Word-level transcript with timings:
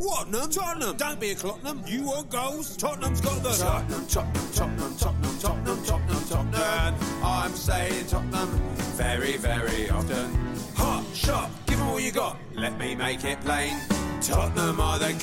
What, 0.00 0.30
Num? 0.30 0.48
Tottenham. 0.48 0.96
Don't 0.96 1.20
be 1.20 1.32
a 1.32 1.34
Clottenham. 1.34 1.82
You 1.86 2.04
want 2.04 2.30
goals? 2.30 2.74
Tottenham's 2.74 3.20
got 3.20 3.42
the... 3.42 3.50
Tottenham, 3.50 4.06
Tottenham, 4.06 4.50
Tottenham, 4.54 4.96
Tottenham, 4.96 5.38
Tottenham, 5.38 5.84
Tottenham, 5.84 6.24
Tottenham. 6.26 6.94
I'm 7.22 7.52
saying 7.52 8.06
Tottenham 8.06 8.48
very, 8.96 9.36
very 9.36 9.90
often. 9.90 10.34
Hot 10.76 11.04
shot, 11.12 11.50
give 11.66 11.78
them 11.78 11.88
all 11.88 12.00
you 12.00 12.12
got. 12.12 12.38
Let 12.54 12.78
me 12.78 12.94
make 12.94 13.24
it 13.26 13.42
plain. 13.42 13.76
Tottenham 14.22 14.80
are 14.80 14.98
the 14.98 15.12
kings. 15.12 15.20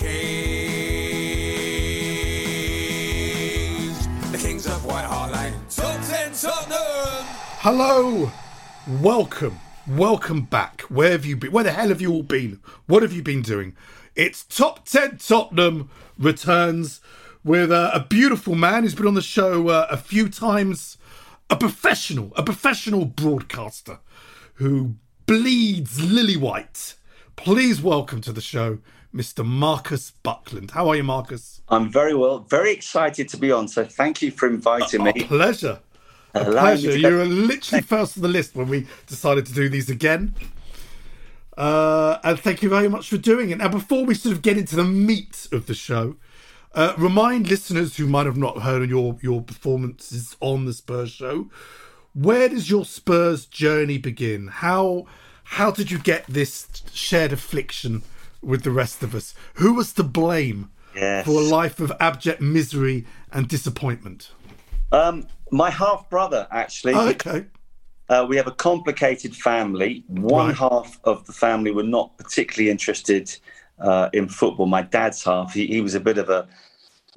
The 4.32 4.38
kings 4.38 4.68
of 4.68 4.86
White 4.86 5.06
Hart 5.06 5.32
Lane. 5.32 5.56
Top 5.72 6.00
10 6.04 6.34
Tottenham! 6.34 7.26
Hello, 7.62 8.32
welcome, 9.02 9.58
welcome 9.88 10.42
back. 10.44 10.82
Where 10.82 11.14
have 11.14 11.26
you 11.26 11.36
been? 11.36 11.52
Where 11.52 11.64
the 11.64 11.72
hell 11.72 11.90
have 11.90 12.00
you 12.00 12.12
all 12.14 12.22
been? 12.22 12.60
What 12.86 13.02
have 13.02 13.12
you 13.12 13.24
been 13.24 13.42
doing? 13.42 13.76
It's 14.18 14.44
Top 14.44 14.84
10 14.86 15.18
Tottenham 15.20 15.92
returns 16.18 17.02
with 17.44 17.72
uh, 17.72 17.92
a 17.94 18.00
beautiful 18.00 18.56
man 18.56 18.82
who's 18.82 18.96
been 18.96 19.06
on 19.06 19.14
the 19.14 19.22
show 19.22 19.68
uh, 19.68 19.86
a 19.92 19.98
few 19.98 20.28
times, 20.28 20.98
a 21.52 21.56
professional, 21.56 22.32
a 22.36 22.42
professional 22.42 23.06
broadcaster 23.06 24.00
who 24.56 24.96
bleeds 25.28 26.02
lily 26.02 26.36
white. 26.36 26.96
Please 27.36 27.80
welcome 27.80 28.20
to 28.22 28.32
the 28.32 28.42
show, 28.42 28.80
Mr. 29.14 29.46
Marcus 29.46 30.10
Buckland. 30.24 30.72
How 30.72 30.90
are 30.90 30.96
you, 30.96 31.04
Marcus? 31.04 31.62
I'm 31.70 31.92
very 31.92 32.16
well, 32.16 32.40
very 32.40 32.72
excited 32.74 33.30
to 33.30 33.38
be 33.38 33.52
on. 33.52 33.68
So 33.68 33.86
thank 33.86 34.24
you 34.24 34.32
for 34.32 34.48
inviting 34.48 35.02
A 35.02 35.14
me. 35.14 35.26
pleasure. 35.26 35.78
A 36.34 36.40
Allowing 36.42 36.80
pleasure. 36.80 36.98
You 36.98 37.18
were 37.18 37.26
literally 37.26 37.84
first 37.84 38.18
on 38.18 38.24
the 38.24 38.30
list 38.30 38.56
when 38.56 38.68
we 38.68 38.88
decided 39.06 39.46
to 39.46 39.54
do 39.54 39.70
these 39.70 39.92
again. 39.92 40.34
Uh, 41.58 42.20
and 42.24 42.40
thank 42.40 42.62
you 42.62 42.70
very 42.70 42.88
much 42.88 43.10
for 43.10 43.18
doing 43.18 43.50
it. 43.50 43.58
Now, 43.58 43.68
before 43.68 44.06
we 44.06 44.14
sort 44.14 44.36
of 44.36 44.42
get 44.44 44.58
into 44.58 44.76
the 44.76 44.84
meat 44.84 45.48
of 45.52 45.66
the 45.66 45.74
show, 45.74 46.16
uh, 46.76 46.94
remind 46.98 47.50
listeners 47.50 47.98
who 47.98 48.06
might 48.06 48.28
have 48.28 48.38
not 48.38 48.62
heard 48.62 48.88
your 48.90 49.18
your 49.22 49.42
performances 49.42 50.36
on 50.40 50.66
the 50.66 50.74
Spurs 50.74 51.10
show, 51.10 51.50
where 52.14 52.48
does 52.48 52.70
your 52.70 52.86
Spurs 52.86 53.48
journey 53.48 53.98
begin? 53.98 54.48
How 54.48 55.08
how 55.44 55.72
did 55.72 55.90
you 55.90 55.98
get 55.98 56.28
this 56.28 56.68
shared 56.94 57.34
affliction 57.34 58.04
with 58.42 58.64
the 58.64 58.72
rest 58.72 59.02
of 59.02 59.16
us? 59.16 59.34
Who 59.56 59.74
was 59.74 59.94
to 59.94 60.04
blame 60.04 60.70
Yes. 60.96 61.26
for 61.26 61.42
a 61.42 61.44
life 61.44 61.80
of 61.80 61.92
abject 62.00 62.42
misery 62.42 63.06
and 63.32 63.48
disappointment? 63.48 64.32
Um, 64.92 65.28
my 65.52 65.70
half 65.70 66.10
brother, 66.10 66.48
actually. 66.52 66.94
Oh, 66.94 67.10
okay. 67.10 67.46
Uh, 68.10 68.26
we 68.28 68.38
have 68.38 68.48
a 68.48 68.52
complicated 68.52 69.36
family. 69.36 70.04
One 70.08 70.48
Right. 70.48 70.56
half 70.56 71.00
of 71.04 71.26
the 71.26 71.34
family 71.34 71.72
were 71.72 71.84
not 71.84 72.18
particularly 72.18 72.70
interested 72.70 73.36
uh, 73.80 74.10
in 74.14 74.30
football. 74.30 74.66
My 74.66 74.82
dad's 74.82 75.24
half, 75.24 75.54
he, 75.54 75.68
he 75.68 75.82
was 75.82 75.94
a 75.94 76.00
bit 76.00 76.18
of 76.18 76.30
a, 76.30 76.48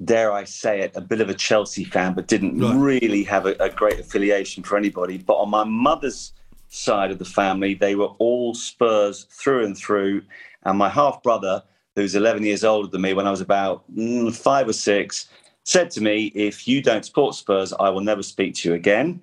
dare 0.03 0.31
I 0.33 0.43
say 0.43 0.81
it, 0.81 0.91
a 0.95 1.01
bit 1.01 1.21
of 1.21 1.29
a 1.29 1.33
Chelsea 1.33 1.85
fan, 1.85 2.13
but 2.13 2.27
didn't 2.27 2.59
Right. 2.59 2.75
really 2.75 3.23
have 3.23 3.45
a, 3.45 3.55
a 3.59 3.69
great 3.69 3.99
affiliation 3.99 4.63
for 4.63 4.77
anybody. 4.77 5.17
But 5.17 5.35
on 5.35 5.49
my 5.49 5.63
mother's 5.63 6.33
side 6.67 7.11
of 7.11 7.19
the 7.19 7.25
family, 7.25 7.73
they 7.73 7.95
were 7.95 8.11
all 8.19 8.53
Spurs 8.53 9.25
through 9.29 9.65
and 9.65 9.77
through. 9.77 10.23
And 10.63 10.77
my 10.77 10.89
half 10.89 11.23
brother, 11.23 11.63
who's 11.95 12.15
11 12.15 12.43
years 12.43 12.63
older 12.63 12.89
than 12.89 13.01
me, 13.01 13.13
when 13.13 13.27
I 13.27 13.31
was 13.31 13.41
about 13.41 13.83
mm, 13.95 14.33
five 14.35 14.67
or 14.67 14.73
six, 14.73 15.29
said 15.63 15.89
to 15.91 16.01
me, 16.01 16.31
If 16.35 16.67
you 16.67 16.81
don't 16.81 17.05
support 17.05 17.35
Spurs, 17.35 17.73
I 17.79 17.89
will 17.89 18.01
never 18.01 18.23
speak 18.23 18.55
to 18.55 18.69
you 18.69 18.75
again. 18.75 19.21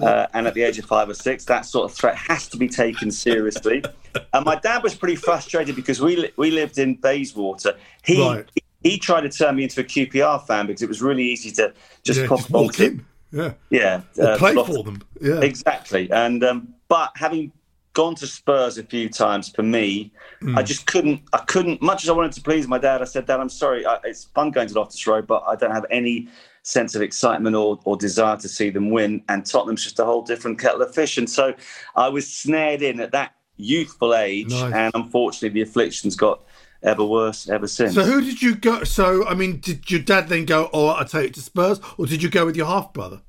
Uh, 0.00 0.26
and 0.34 0.46
at 0.46 0.54
the 0.54 0.62
age 0.62 0.78
of 0.78 0.84
five 0.86 1.08
or 1.08 1.14
six, 1.14 1.44
that 1.44 1.62
sort 1.66 1.90
of 1.90 1.96
threat 1.96 2.16
has 2.16 2.48
to 2.48 2.56
be 2.56 2.68
taken 2.68 3.10
seriously. 3.10 3.82
and 4.32 4.44
my 4.44 4.56
dad 4.56 4.82
was 4.82 4.94
pretty 4.94 5.16
frustrated 5.16 5.76
because 5.76 6.00
we 6.00 6.16
li- 6.16 6.32
we 6.36 6.50
lived 6.50 6.78
in 6.78 6.94
Bayswater. 6.94 7.76
He, 8.04 8.20
Right. 8.22 8.48
he 8.54 8.62
he 8.90 8.98
tried 8.98 9.22
to 9.22 9.28
turn 9.28 9.56
me 9.56 9.64
into 9.64 9.80
a 9.80 9.84
QPR 9.84 10.46
fan 10.46 10.66
because 10.66 10.82
it 10.82 10.88
was 10.88 11.02
really 11.02 11.24
easy 11.24 11.50
to 11.52 11.72
just 12.04 12.20
yeah, 12.20 12.26
pop 12.28 12.38
just 12.38 12.50
walk 12.50 12.62
onto- 12.66 12.84
in. 12.84 13.04
Yeah. 13.30 13.52
Yeah, 13.68 14.00
uh, 14.22 14.38
play 14.38 14.54
for 14.54 14.82
them. 14.84 15.02
Yeah. 15.20 15.40
exactly. 15.40 16.10
And 16.10 16.42
um, 16.44 16.68
but 16.88 17.10
having 17.16 17.52
gone 17.98 18.14
to 18.14 18.26
Spurs 18.28 18.78
a 18.78 18.84
few 18.84 19.08
times 19.08 19.48
for 19.48 19.64
me, 19.64 20.12
Hmm. 20.40 20.56
I 20.56 20.62
just 20.62 20.86
couldn't. 20.86 21.20
I 21.32 21.38
couldn't. 21.52 21.82
Much 21.82 22.04
as 22.04 22.08
I 22.10 22.12
wanted 22.12 22.30
to 22.32 22.40
please 22.48 22.68
my 22.68 22.78
dad, 22.78 23.02
I 23.02 23.06
said, 23.06 23.26
"Dad, 23.26 23.40
I'm 23.40 23.48
sorry. 23.48 23.84
I, 23.84 23.98
it's 24.04 24.24
fun 24.36 24.52
going 24.52 24.68
to 24.68 24.74
Loftus 24.74 25.04
Road, 25.04 25.26
but 25.26 25.42
I 25.48 25.56
don't 25.56 25.72
have 25.72 25.84
any 25.90 26.28
sense 26.62 26.94
of 26.94 27.02
excitement 27.02 27.56
or, 27.56 27.80
or 27.84 27.96
desire 27.96 28.36
to 28.36 28.48
see 28.48 28.70
them 28.70 28.90
win." 28.90 29.22
And 29.28 29.44
Tottenham's 29.44 29.82
just 29.82 29.98
a 29.98 30.04
whole 30.04 30.22
different 30.22 30.60
kettle 30.60 30.80
of 30.82 30.94
fish. 30.94 31.18
And 31.18 31.28
so 31.28 31.54
I 31.96 32.08
was 32.08 32.32
snared 32.32 32.82
in 32.82 33.00
at 33.00 33.10
that 33.12 33.32
youthful 33.56 34.14
age, 34.14 34.50
Nice. 34.52 34.72
and 34.72 34.92
unfortunately, 34.94 35.48
the 35.48 35.62
afflictions 35.68 36.14
got 36.14 36.40
ever 36.84 37.04
worse 37.04 37.48
ever 37.48 37.66
since. 37.66 37.94
So 37.96 38.04
who 38.04 38.20
did 38.20 38.40
you 38.40 38.54
go? 38.54 38.84
So 38.84 39.26
I 39.26 39.34
mean, 39.34 39.58
did 39.58 39.90
your 39.90 40.02
dad 40.12 40.28
then 40.28 40.44
go? 40.44 40.70
Oh, 40.72 40.90
I 40.90 41.02
take 41.02 41.30
it 41.30 41.34
to 41.34 41.40
Spurs, 41.40 41.80
or 41.98 42.06
did 42.06 42.22
you 42.22 42.30
go 42.30 42.46
with 42.46 42.56
your 42.56 42.66
half 42.66 42.92
brother? 42.92 43.22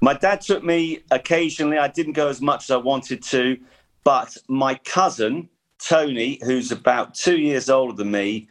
My 0.00 0.14
dad 0.14 0.40
took 0.40 0.62
me 0.64 1.00
occasionally. 1.10 1.76
I 1.76 1.88
didn't 1.88 2.14
go 2.14 2.28
as 2.28 2.40
much 2.40 2.64
as 2.64 2.70
I 2.70 2.76
wanted 2.78 3.22
to, 3.24 3.58
but 4.06 4.38
my 4.46 4.76
cousin 4.84 5.48
Tony, 5.80 6.38
who's 6.44 6.70
about 6.70 7.12
two 7.12 7.38
years 7.38 7.68
older 7.68 7.92
than 7.92 8.12
me, 8.12 8.48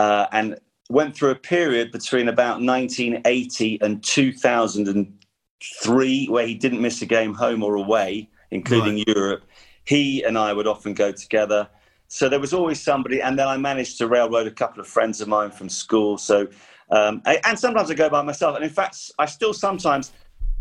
uh, 0.00 0.26
and 0.32 0.58
went 0.90 1.14
through 1.14 1.30
a 1.30 1.36
period 1.36 1.92
between 1.92 2.28
about 2.28 2.60
1980 2.60 3.78
and 3.82 4.02
2003 4.02 6.26
where 6.26 6.46
he 6.46 6.54
didn't 6.54 6.82
miss 6.82 7.00
a 7.02 7.06
game 7.06 7.34
home 7.34 7.62
or 7.62 7.76
away, 7.76 8.28
including 8.50 9.04
Europe. 9.06 9.44
He 9.84 10.24
and 10.24 10.36
I 10.36 10.52
would 10.52 10.66
often 10.66 10.92
go 10.92 11.12
together. 11.12 11.68
So 12.08 12.28
there 12.28 12.40
was 12.40 12.52
always 12.52 12.82
somebody, 12.82 13.22
and 13.22 13.38
then 13.38 13.46
I 13.46 13.56
managed 13.56 13.98
to 13.98 14.08
railroad 14.08 14.48
a 14.48 14.50
couple 14.50 14.80
of 14.80 14.88
friends 14.88 15.20
of 15.20 15.28
mine 15.28 15.52
from 15.52 15.68
school. 15.68 16.18
So, 16.18 16.48
um, 16.90 17.22
I- 17.26 17.40
and 17.44 17.56
sometimes 17.56 17.92
I 17.92 17.94
go 17.94 18.10
by 18.10 18.22
myself. 18.22 18.56
And 18.56 18.64
in 18.64 18.70
fact, 18.70 19.12
I 19.20 19.26
still 19.26 19.54
sometimes 19.54 20.10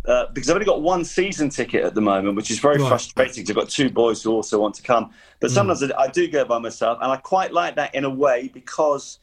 uh, 0.08 0.28
because 0.34 0.50
I've 0.50 0.56
only 0.56 0.66
got 0.66 0.82
one 0.82 1.04
season 1.04 1.50
ticket 1.50 1.84
at 1.84 1.96
the 1.96 2.02
moment, 2.02 2.36
which 2.36 2.52
is 2.52 2.60
very 2.60 2.78
Right. 2.78 2.88
frustrating. 2.88 3.44
'cause 3.44 3.50
I've 3.52 3.56
got 3.56 3.70
two 3.70 3.90
boys 3.90 4.22
who 4.24 4.32
also 4.32 4.60
want 4.60 4.76
to 4.76 4.82
come, 4.84 5.12
but 5.40 5.52
sometimes 5.52 5.84
I, 5.84 5.90
I 5.98 6.08
do 6.08 6.28
go 6.28 6.46
by 6.46 6.60
myself, 6.60 7.00
and 7.02 7.12
I 7.12 7.18
quite 7.18 7.52
like 7.54 7.76
that 7.76 7.94
in 7.96 8.06
a 8.06 8.10
way 8.10 8.50
because 8.54 9.20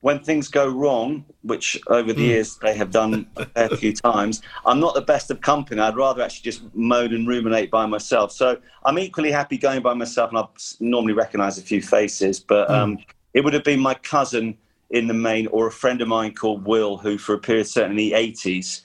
when 0.00 0.18
things 0.18 0.48
go 0.48 0.68
wrong, 0.68 1.24
which 1.42 1.80
over 1.86 2.12
the 2.12 2.22
years 2.22 2.58
they 2.60 2.74
have 2.74 2.90
done 2.90 3.26
a 3.36 3.46
fair 3.46 3.68
few 3.70 3.92
times, 4.10 4.42
I'm 4.66 4.78
not 4.78 4.94
the 4.94 5.00
best 5.00 5.30
of 5.30 5.40
company. 5.40 5.80
I'd 5.80 5.96
rather 5.96 6.20
actually 6.22 6.42
just 6.42 6.62
moan 6.74 7.14
and 7.14 7.26
ruminate 7.26 7.70
by 7.70 7.86
myself. 7.86 8.30
So 8.30 8.58
I'm 8.84 8.98
equally 8.98 9.30
happy 9.30 9.56
going 9.56 9.80
by 9.80 9.94
myself, 9.94 10.28
and 10.30 10.38
I 10.38 10.44
normally 10.80 11.14
recognise 11.14 11.56
a 11.56 11.62
few 11.62 11.80
faces, 11.80 12.38
but 12.38 12.70
um, 12.70 12.98
it 13.32 13.42
would 13.42 13.54
have 13.54 13.64
been 13.64 13.80
my 13.80 13.94
cousin 13.94 14.58
in 14.90 15.06
the 15.06 15.14
main, 15.14 15.46
or 15.46 15.66
a 15.68 15.72
friend 15.72 16.02
of 16.02 16.08
mine 16.08 16.34
called 16.34 16.66
Will, 16.66 16.98
who 16.98 17.16
for 17.16 17.34
a 17.34 17.38
period, 17.38 17.66
certainly 17.66 18.12
in 18.12 18.12
the 18.12 18.32
80s, 18.32 18.82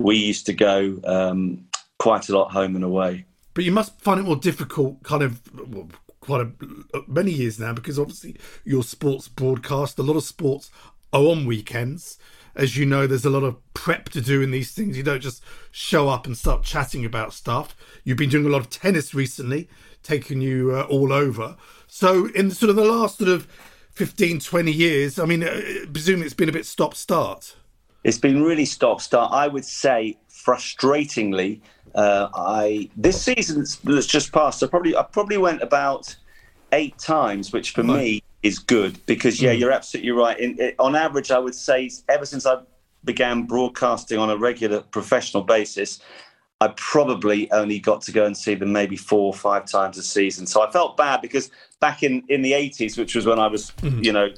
we 0.00 0.16
used 0.16 0.46
to 0.46 0.54
go 0.54 0.98
um, 1.04 1.66
quite 1.98 2.28
a 2.30 2.36
lot 2.36 2.50
home 2.50 2.74
and 2.74 2.84
away. 2.84 3.26
But 3.52 3.64
you 3.64 3.72
must 3.72 4.00
find 4.00 4.18
it 4.18 4.22
more 4.22 4.36
difficult, 4.36 5.02
kind 5.02 5.22
of, 5.22 5.40
well, 5.70 5.88
quite 6.20 6.40
a, 6.40 6.50
many 7.06 7.32
years 7.32 7.60
now, 7.60 7.74
because 7.74 7.98
obviously 7.98 8.36
your 8.64 8.82
sports 8.82 9.28
broadcast, 9.28 9.98
a 9.98 10.02
lot 10.02 10.16
of 10.16 10.24
sports 10.24 10.70
are 11.12 11.22
on 11.22 11.44
weekends. 11.44 12.18
As 12.54 12.76
you 12.76 12.86
know, 12.86 13.06
there's 13.06 13.26
a 13.26 13.30
lot 13.30 13.42
of 13.42 13.58
prep 13.74 14.08
to 14.10 14.22
do 14.22 14.40
in 14.40 14.50
these 14.50 14.72
things. 14.72 14.96
You 14.96 15.02
don't 15.02 15.20
just 15.20 15.42
show 15.70 16.08
up 16.08 16.26
and 16.26 16.36
start 16.36 16.62
chatting 16.62 17.04
about 17.04 17.34
stuff. 17.34 17.76
You've 18.02 18.18
been 18.18 18.30
doing 18.30 18.46
a 18.46 18.50
lot 18.50 18.62
of 18.62 18.70
tennis 18.70 19.14
recently, 19.14 19.68
taking 20.02 20.40
you 20.40 20.74
uh, 20.74 20.82
all 20.84 21.12
over. 21.12 21.56
So, 21.86 22.26
in 22.28 22.50
sort 22.50 22.70
of 22.70 22.76
the 22.76 22.84
last 22.84 23.18
sort 23.18 23.30
of 23.30 23.46
15, 23.92 24.40
20 24.40 24.72
years, 24.72 25.18
I 25.18 25.26
mean, 25.26 25.44
uh, 25.44 25.60
presumably 25.92 26.26
it's 26.26 26.34
been 26.34 26.48
a 26.48 26.52
bit 26.52 26.66
stop 26.66 26.94
start. 26.94 27.54
It's 28.04 28.18
been 28.18 28.42
really 28.42 28.64
stop 28.64 29.00
start. 29.00 29.32
I 29.32 29.48
would 29.48 29.64
say, 29.64 30.16
frustratingly, 30.30 31.60
uh, 31.94 32.28
I 32.34 32.88
this 32.96 33.20
season 33.22 33.64
that's 33.84 34.06
just 34.06 34.32
passed, 34.32 34.62
I 34.62 34.66
probably 34.66 34.96
I 34.96 35.02
probably 35.02 35.38
went 35.38 35.62
about 35.62 36.16
eight 36.72 36.96
times, 36.98 37.52
which 37.52 37.72
for 37.72 37.82
me 37.82 38.22
is 38.42 38.58
good 38.58 39.04
because 39.06 39.40
yeah, 39.40 39.52
mm. 39.52 39.58
you're 39.58 39.72
absolutely 39.72 40.12
right. 40.12 40.38
In, 40.38 40.58
in, 40.58 40.72
on 40.78 40.96
average, 40.96 41.30
I 41.30 41.38
would 41.38 41.54
say 41.54 41.90
ever 42.08 42.24
since 42.24 42.46
I 42.46 42.60
began 43.04 43.44
broadcasting 43.44 44.18
on 44.18 44.30
a 44.30 44.36
regular 44.36 44.80
professional 44.80 45.42
basis, 45.42 46.00
I 46.60 46.68
probably 46.76 47.50
only 47.52 47.78
got 47.78 48.02
to 48.02 48.12
go 48.12 48.26
and 48.26 48.36
see 48.36 48.54
them 48.54 48.72
maybe 48.72 48.96
four 48.96 49.26
or 49.26 49.34
five 49.34 49.64
times 49.64 49.96
a 49.96 50.02
season. 50.02 50.46
So 50.46 50.62
I 50.62 50.70
felt 50.70 50.96
bad 50.96 51.22
because 51.22 51.50
back 51.80 52.02
in, 52.02 52.22
in 52.28 52.42
the 52.42 52.52
80s, 52.52 52.98
which 52.98 53.14
was 53.14 53.26
when 53.26 53.38
I 53.38 53.46
was, 53.46 53.70
mm-hmm. 53.82 54.04
you 54.04 54.12
know, 54.12 54.28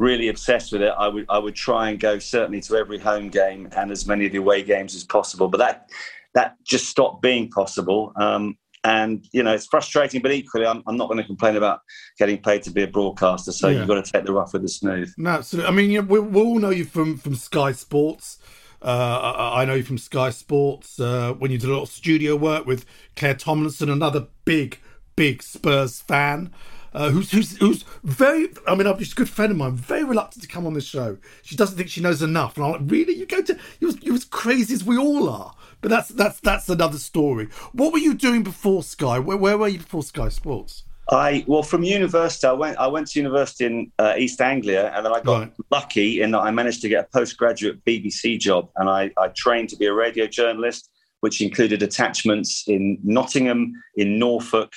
really 0.00 0.28
obsessed 0.28 0.72
with 0.72 0.82
it, 0.82 0.92
I 0.98 1.06
would 1.06 1.26
I 1.28 1.38
would 1.38 1.54
try 1.54 1.90
and 1.90 2.00
go 2.00 2.18
certainly 2.18 2.60
to 2.62 2.76
every 2.76 2.98
home 2.98 3.28
game 3.28 3.68
and 3.76 3.92
as 3.92 4.06
many 4.06 4.26
of 4.26 4.32
the 4.32 4.38
away 4.38 4.62
games 4.62 4.96
as 4.96 5.04
possible. 5.04 5.46
But 5.46 5.58
that 5.58 5.90
that 6.34 6.56
just 6.64 6.88
stopped 6.88 7.22
being 7.22 7.50
possible. 7.50 8.12
Um, 8.16 8.56
and 8.82 9.26
you 9.32 9.42
know 9.42 9.52
it's 9.52 9.66
frustrating, 9.66 10.22
but 10.22 10.32
equally, 10.32 10.66
I'm, 10.66 10.82
I'm 10.86 10.96
not 10.96 11.08
going 11.08 11.18
to 11.18 11.24
complain 11.24 11.56
about 11.56 11.80
getting 12.18 12.38
paid 12.38 12.62
to 12.62 12.70
be 12.70 12.82
a 12.82 12.88
broadcaster. 12.88 13.52
So 13.52 13.68
yeah. 13.68 13.78
you've 13.78 13.88
got 13.88 14.02
to 14.02 14.10
take 14.10 14.24
the 14.24 14.32
rough 14.32 14.54
with 14.54 14.62
the 14.62 14.68
smooth. 14.68 15.12
No, 15.18 15.30
absolutely. 15.30 15.70
I 15.70 15.74
mean, 15.74 15.90
you 15.90 16.00
know, 16.00 16.08
we, 16.08 16.18
we 16.18 16.40
all 16.40 16.58
know 16.58 16.70
you 16.70 16.86
from 16.86 17.18
from 17.18 17.34
Sky 17.34 17.72
Sports. 17.72 18.38
Uh, 18.82 19.52
I 19.54 19.66
know 19.66 19.74
you 19.74 19.82
from 19.82 19.98
Sky 19.98 20.30
Sports 20.30 20.98
uh, 20.98 21.34
when 21.34 21.50
you 21.50 21.58
did 21.58 21.68
a 21.68 21.74
lot 21.74 21.82
of 21.82 21.90
studio 21.90 22.34
work 22.34 22.64
with 22.64 22.86
Claire 23.14 23.34
Tomlinson, 23.34 23.90
another 23.90 24.28
big, 24.46 24.78
big 25.16 25.42
Spurs 25.42 26.00
fan. 26.00 26.50
Uh, 26.92 27.10
who's, 27.10 27.30
who's 27.30 27.56
who's 27.58 27.84
very 28.02 28.48
I 28.66 28.74
mean 28.74 28.92
she's 28.98 29.12
a 29.12 29.14
good 29.14 29.28
friend 29.28 29.52
of 29.52 29.58
mine 29.58 29.76
very 29.76 30.02
reluctant 30.02 30.42
to 30.42 30.48
come 30.48 30.66
on 30.66 30.74
this 30.74 30.86
show 30.86 31.18
she 31.42 31.54
doesn't 31.54 31.76
think 31.76 31.88
she 31.88 32.00
knows 32.00 32.20
enough 32.20 32.56
and 32.56 32.66
I'm 32.66 32.72
like 32.72 32.80
really 32.84 33.14
you 33.14 33.26
go 33.26 33.42
to 33.42 33.56
you're, 33.78 33.92
you're 34.02 34.16
as 34.16 34.24
crazy 34.24 34.74
as 34.74 34.82
we 34.82 34.98
all 34.98 35.28
are 35.28 35.54
but 35.80 35.90
that's 35.90 36.08
that's 36.08 36.40
that's 36.40 36.68
another 36.68 36.98
story. 36.98 37.48
What 37.72 37.92
were 37.92 37.98
you 37.98 38.14
doing 38.14 38.42
before 38.42 38.82
Sky? 38.82 39.18
Where, 39.18 39.36
where 39.36 39.56
were 39.56 39.68
you 39.68 39.78
before 39.78 40.02
Sky 40.02 40.28
Sports? 40.28 40.84
I 41.10 41.44
well 41.48 41.62
from 41.62 41.82
university 41.82 42.46
I 42.46 42.52
went 42.52 42.78
I 42.78 42.86
went 42.86 43.08
to 43.08 43.18
university 43.18 43.64
in 43.64 43.92
uh, 43.98 44.14
East 44.16 44.40
Anglia 44.40 44.92
and 44.94 45.04
then 45.04 45.12
I 45.12 45.20
got 45.20 45.40
right. 45.40 45.52
lucky 45.70 46.22
in 46.22 46.30
that 46.32 46.40
I 46.40 46.50
managed 46.50 46.82
to 46.82 46.88
get 46.88 47.06
a 47.06 47.08
postgraduate 47.12 47.84
BBC 47.84 48.38
job 48.38 48.68
and 48.76 48.88
I, 48.88 49.10
I 49.16 49.28
trained 49.28 49.70
to 49.70 49.76
be 49.76 49.86
a 49.86 49.92
radio 49.92 50.26
journalist 50.26 50.90
which 51.20 51.40
included 51.40 51.82
attachments 51.82 52.64
in 52.68 52.98
Nottingham 53.02 53.72
in 53.96 54.18
Norfolk 54.18 54.72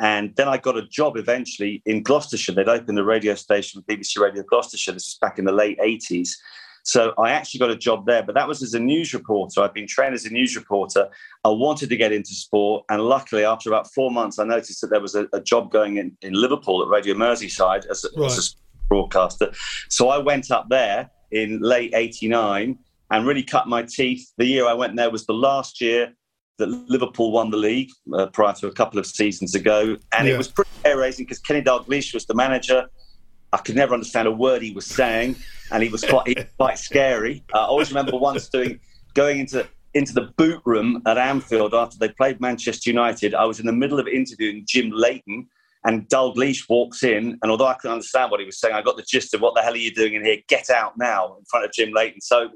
and 0.00 0.34
then 0.36 0.48
I 0.48 0.58
got 0.58 0.76
a 0.76 0.86
job 0.86 1.16
eventually 1.16 1.82
in 1.86 2.02
Gloucestershire 2.02 2.54
they'd 2.54 2.68
opened 2.68 2.98
a 2.98 3.04
radio 3.04 3.34
station 3.34 3.82
BBC 3.88 4.18
Radio 4.20 4.42
Gloucestershire 4.42 4.94
this 4.94 5.06
was 5.06 5.18
back 5.20 5.38
in 5.38 5.44
the 5.44 5.52
late 5.52 5.78
80s 5.78 6.30
so 6.84 7.14
I 7.18 7.30
actually 7.30 7.60
got 7.60 7.70
a 7.70 7.76
job 7.76 8.04
there, 8.04 8.22
but 8.22 8.34
that 8.34 8.46
was 8.46 8.62
as 8.62 8.74
a 8.74 8.78
news 8.78 9.14
reporter. 9.14 9.62
I'd 9.62 9.72
been 9.72 9.86
trained 9.86 10.14
as 10.14 10.26
a 10.26 10.30
news 10.30 10.54
reporter. 10.54 11.08
I 11.42 11.48
wanted 11.48 11.88
to 11.88 11.96
get 11.96 12.12
into 12.12 12.34
sport. 12.34 12.84
And 12.90 13.00
luckily, 13.02 13.42
after 13.42 13.70
about 13.70 13.90
four 13.94 14.10
months, 14.10 14.38
I 14.38 14.44
noticed 14.44 14.82
that 14.82 14.88
there 14.88 15.00
was 15.00 15.14
a, 15.14 15.26
a 15.32 15.40
job 15.40 15.72
going 15.72 15.96
in, 15.96 16.14
in 16.20 16.34
Liverpool 16.34 16.82
at 16.82 16.88
Radio 16.88 17.14
Merseyside 17.14 17.86
as 17.86 18.04
a, 18.04 18.20
right. 18.20 18.26
as 18.26 18.54
a 18.54 18.88
broadcaster. 18.88 19.50
So 19.88 20.10
I 20.10 20.18
went 20.18 20.50
up 20.50 20.68
there 20.68 21.10
in 21.30 21.58
late 21.60 21.92
89 21.94 22.78
and 23.10 23.26
really 23.26 23.42
cut 23.42 23.66
my 23.66 23.82
teeth. 23.82 24.30
The 24.36 24.44
year 24.44 24.66
I 24.66 24.74
went 24.74 24.94
there 24.94 25.10
was 25.10 25.24
the 25.24 25.32
last 25.32 25.80
year 25.80 26.12
that 26.58 26.68
Liverpool 26.88 27.32
won 27.32 27.50
the 27.50 27.56
league 27.56 27.90
uh, 28.12 28.26
prior 28.26 28.52
to 28.54 28.68
a 28.68 28.72
couple 28.72 28.98
of 28.98 29.06
seasons 29.06 29.54
ago. 29.54 29.96
And 30.12 30.28
yeah. 30.28 30.34
it 30.34 30.38
was 30.38 30.48
pretty 30.48 30.70
hair 30.84 30.98
raising 30.98 31.24
because 31.24 31.38
Kenny 31.38 31.62
Dalglish 31.62 32.14
was 32.14 32.26
the 32.26 32.34
manager. 32.34 32.86
I 33.52 33.58
could 33.58 33.76
never 33.76 33.94
understand 33.94 34.26
a 34.26 34.32
word 34.32 34.62
he 34.62 34.72
was 34.72 34.86
saying, 34.86 35.36
and 35.70 35.82
he 35.82 35.88
was 35.88 36.04
quite 36.04 36.26
he 36.26 36.34
was 36.34 36.46
quite 36.56 36.78
scary. 36.78 37.44
Uh, 37.52 37.58
I 37.58 37.66
always 37.66 37.90
remember 37.90 38.16
once 38.16 38.48
doing 38.48 38.80
going 39.14 39.38
into 39.38 39.66
into 39.94 40.12
the 40.12 40.32
boot 40.36 40.60
room 40.64 41.00
at 41.06 41.18
Anfield 41.18 41.72
after 41.72 41.96
they 41.98 42.08
played 42.08 42.40
Manchester 42.40 42.90
United. 42.90 43.32
I 43.32 43.44
was 43.44 43.60
in 43.60 43.66
the 43.66 43.72
middle 43.72 44.00
of 44.00 44.08
interviewing 44.08 44.64
Jim 44.66 44.90
Leighton, 44.90 45.46
and 45.84 46.08
Dalglish 46.08 46.68
walks 46.68 47.04
in, 47.04 47.38
and 47.42 47.50
although 47.50 47.66
I 47.66 47.74
couldn't 47.74 47.94
understand 47.94 48.30
what 48.30 48.40
he 48.40 48.46
was 48.46 48.58
saying, 48.58 48.74
I 48.74 48.82
got 48.82 48.96
the 48.96 49.04
gist 49.04 49.34
of 49.34 49.40
what 49.40 49.54
the 49.54 49.62
hell 49.62 49.74
are 49.74 49.76
you 49.76 49.94
doing 49.94 50.14
in 50.14 50.24
here? 50.24 50.38
Get 50.48 50.68
out 50.70 50.94
now 50.98 51.36
in 51.38 51.44
front 51.44 51.64
of 51.64 51.72
Jim 51.72 51.92
Leighton. 51.92 52.20
So, 52.20 52.48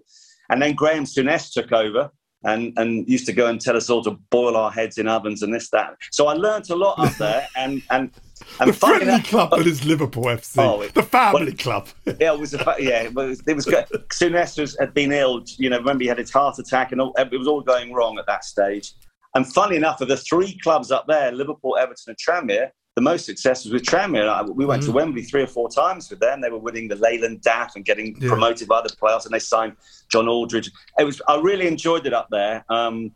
and 0.51 0.61
then 0.61 0.75
Graham 0.75 1.05
Souness 1.05 1.53
took 1.53 1.71
over. 1.73 2.11
And, 2.45 2.73
and 2.77 3.09
used 3.09 3.27
to 3.27 3.33
go 3.33 3.49
and 3.49 3.61
tell 3.61 3.77
us 3.77 3.91
all 3.91 4.03
to 4.05 4.13
boil 4.31 4.57
our 4.57 4.71
heads 4.71 4.97
in 4.97 5.09
ovens 5.09 5.43
and 5.43 5.53
this 5.53 5.71
that. 5.71 5.97
So 6.13 6.29
I 6.29 6.35
learnt 6.35 6.71
a 6.71 6.77
lot 6.77 6.97
up 6.99 7.13
there, 7.19 7.49
and 7.57 7.83
and 7.91 8.13
and 8.61 8.71
the 8.71 8.73
friendly 8.73 9.07
that, 9.07 9.25
club 9.25 9.51
that 9.51 9.67
is 9.67 9.85
Liverpool 9.85 10.25
FC. 10.25 10.59
Oh, 10.59 10.87
the 10.87 11.03
family 11.03 11.47
well, 11.47 11.53
club. 11.57 11.89
yeah, 12.21 12.33
it 12.33 12.39
was. 12.39 12.55
A, 12.55 12.77
yeah, 12.79 13.03
it 13.03 13.15
was, 13.15 13.43
it 13.47 13.55
was 13.55 13.65
good. 13.65 13.87
Souness 14.11 14.77
had 14.79 14.95
been 14.95 15.13
ill. 15.13 15.43
You 15.57 15.71
know, 15.71 15.79
remember 15.79 16.05
he 16.05 16.09
had 16.09 16.19
his 16.19 16.31
heart 16.31 16.59
attack, 16.59 16.93
and 16.93 17.01
all, 17.01 17.13
it 17.19 17.37
was 17.37 17.49
all 17.49 17.61
going 17.61 17.93
wrong 17.93 18.19
at 18.19 18.27
that 18.27 18.45
stage. 18.45 18.93
And 19.35 19.47
funny 19.53 19.77
enough, 19.77 20.01
of 20.01 20.09
the 20.09 20.17
three 20.17 20.59
clubs 20.59 20.91
up 20.91 21.07
there, 21.07 21.33
Liverpool, 21.33 21.77
Everton, 21.77 22.15
and 22.15 22.19
Tranmere, 22.19 22.71
the 22.99 23.03
most 23.03 23.27
success 23.27 23.65
was 23.65 23.73
with 23.73 23.85
Tranmere. 23.85 24.53
We 24.57 24.67
went 24.67 24.83
mm. 24.83 24.87
to 24.87 24.93
Wembley 24.93 25.23
three 25.23 25.43
or 25.43 25.47
four 25.47 25.69
times 25.69 26.11
with 26.11 26.19
them. 26.19 26.41
They 26.41 26.51
were 26.51 26.59
winning 26.59 26.89
the 26.89 26.97
Leyland 26.97 27.43
DAF 27.43 27.77
and 27.77 27.85
getting 27.85 28.21
yeah. 28.21 28.29
promoted 28.29 28.67
by 28.67 28.83
the 28.83 28.89
playoffs, 28.89 29.25
and 29.25 29.33
they 29.33 29.39
signed 29.39 29.77
John 30.11 30.27
Aldridge. 30.27 30.69
It 30.99 31.05
was. 31.05 31.23
I 31.29 31.39
really 31.41 31.69
enjoyed 31.69 32.09
it 32.09 32.13
up 32.13 32.27
there. 32.33 32.65
Um, 32.69 33.13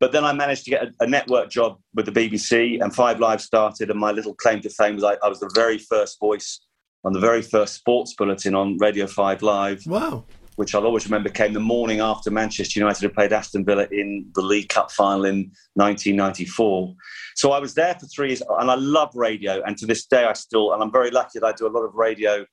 but 0.00 0.12
then 0.12 0.22
I 0.22 0.34
managed 0.34 0.64
to 0.64 0.70
get 0.70 0.82
a, 0.82 0.92
a, 1.00 1.06
network 1.06 1.48
job 1.48 1.78
with 1.94 2.04
the 2.04 2.12
BBC, 2.12 2.82
and 2.82 2.94
Five 2.94 3.20
Live 3.20 3.40
started. 3.40 3.88
And 3.88 3.98
my 3.98 4.10
little 4.10 4.34
claim 4.34 4.60
to 4.60 4.68
fame 4.68 4.96
was 4.96 5.04
I, 5.04 5.16
I 5.24 5.30
was 5.30 5.40
the 5.40 5.50
very 5.54 5.78
first 5.78 6.20
voice 6.20 6.60
on 7.02 7.14
the 7.14 7.20
very 7.20 7.40
first 7.40 7.72
sports 7.72 8.12
bulletin 8.12 8.54
on 8.54 8.76
Radio 8.80 9.06
Five 9.06 9.40
Live. 9.40 9.86
Wow 9.86 10.26
which 10.56 10.74
I'll 10.74 10.84
always 10.84 11.06
remember 11.06 11.28
came 11.28 11.52
the 11.52 11.60
morning 11.60 12.00
after 12.00 12.30
Manchester 12.30 12.78
United 12.78 13.02
had 13.02 13.14
played 13.14 13.32
Aston 13.32 13.64
Villa 13.64 13.86
in 13.90 14.26
the 14.34 14.42
League 14.42 14.68
Cup 14.68 14.90
final 14.90 15.24
in 15.24 15.50
1994. 15.74 16.94
So 17.36 17.52
I 17.52 17.58
was 17.58 17.74
there 17.74 17.94
for 17.94 18.06
three 18.06 18.28
years, 18.28 18.42
and 18.60 18.70
I 18.70 18.74
love 18.74 19.10
radio. 19.14 19.62
And 19.62 19.76
to 19.78 19.86
this 19.86 20.06
day, 20.06 20.24
I 20.24 20.34
still, 20.34 20.72
and 20.72 20.82
I'm 20.82 20.92
very 20.92 21.10
lucky 21.10 21.38
that 21.38 21.46
I 21.46 21.52
do 21.52 21.66
a 21.66 21.68
lot 21.68 21.82
of 21.82 21.94
radio. 21.94 22.44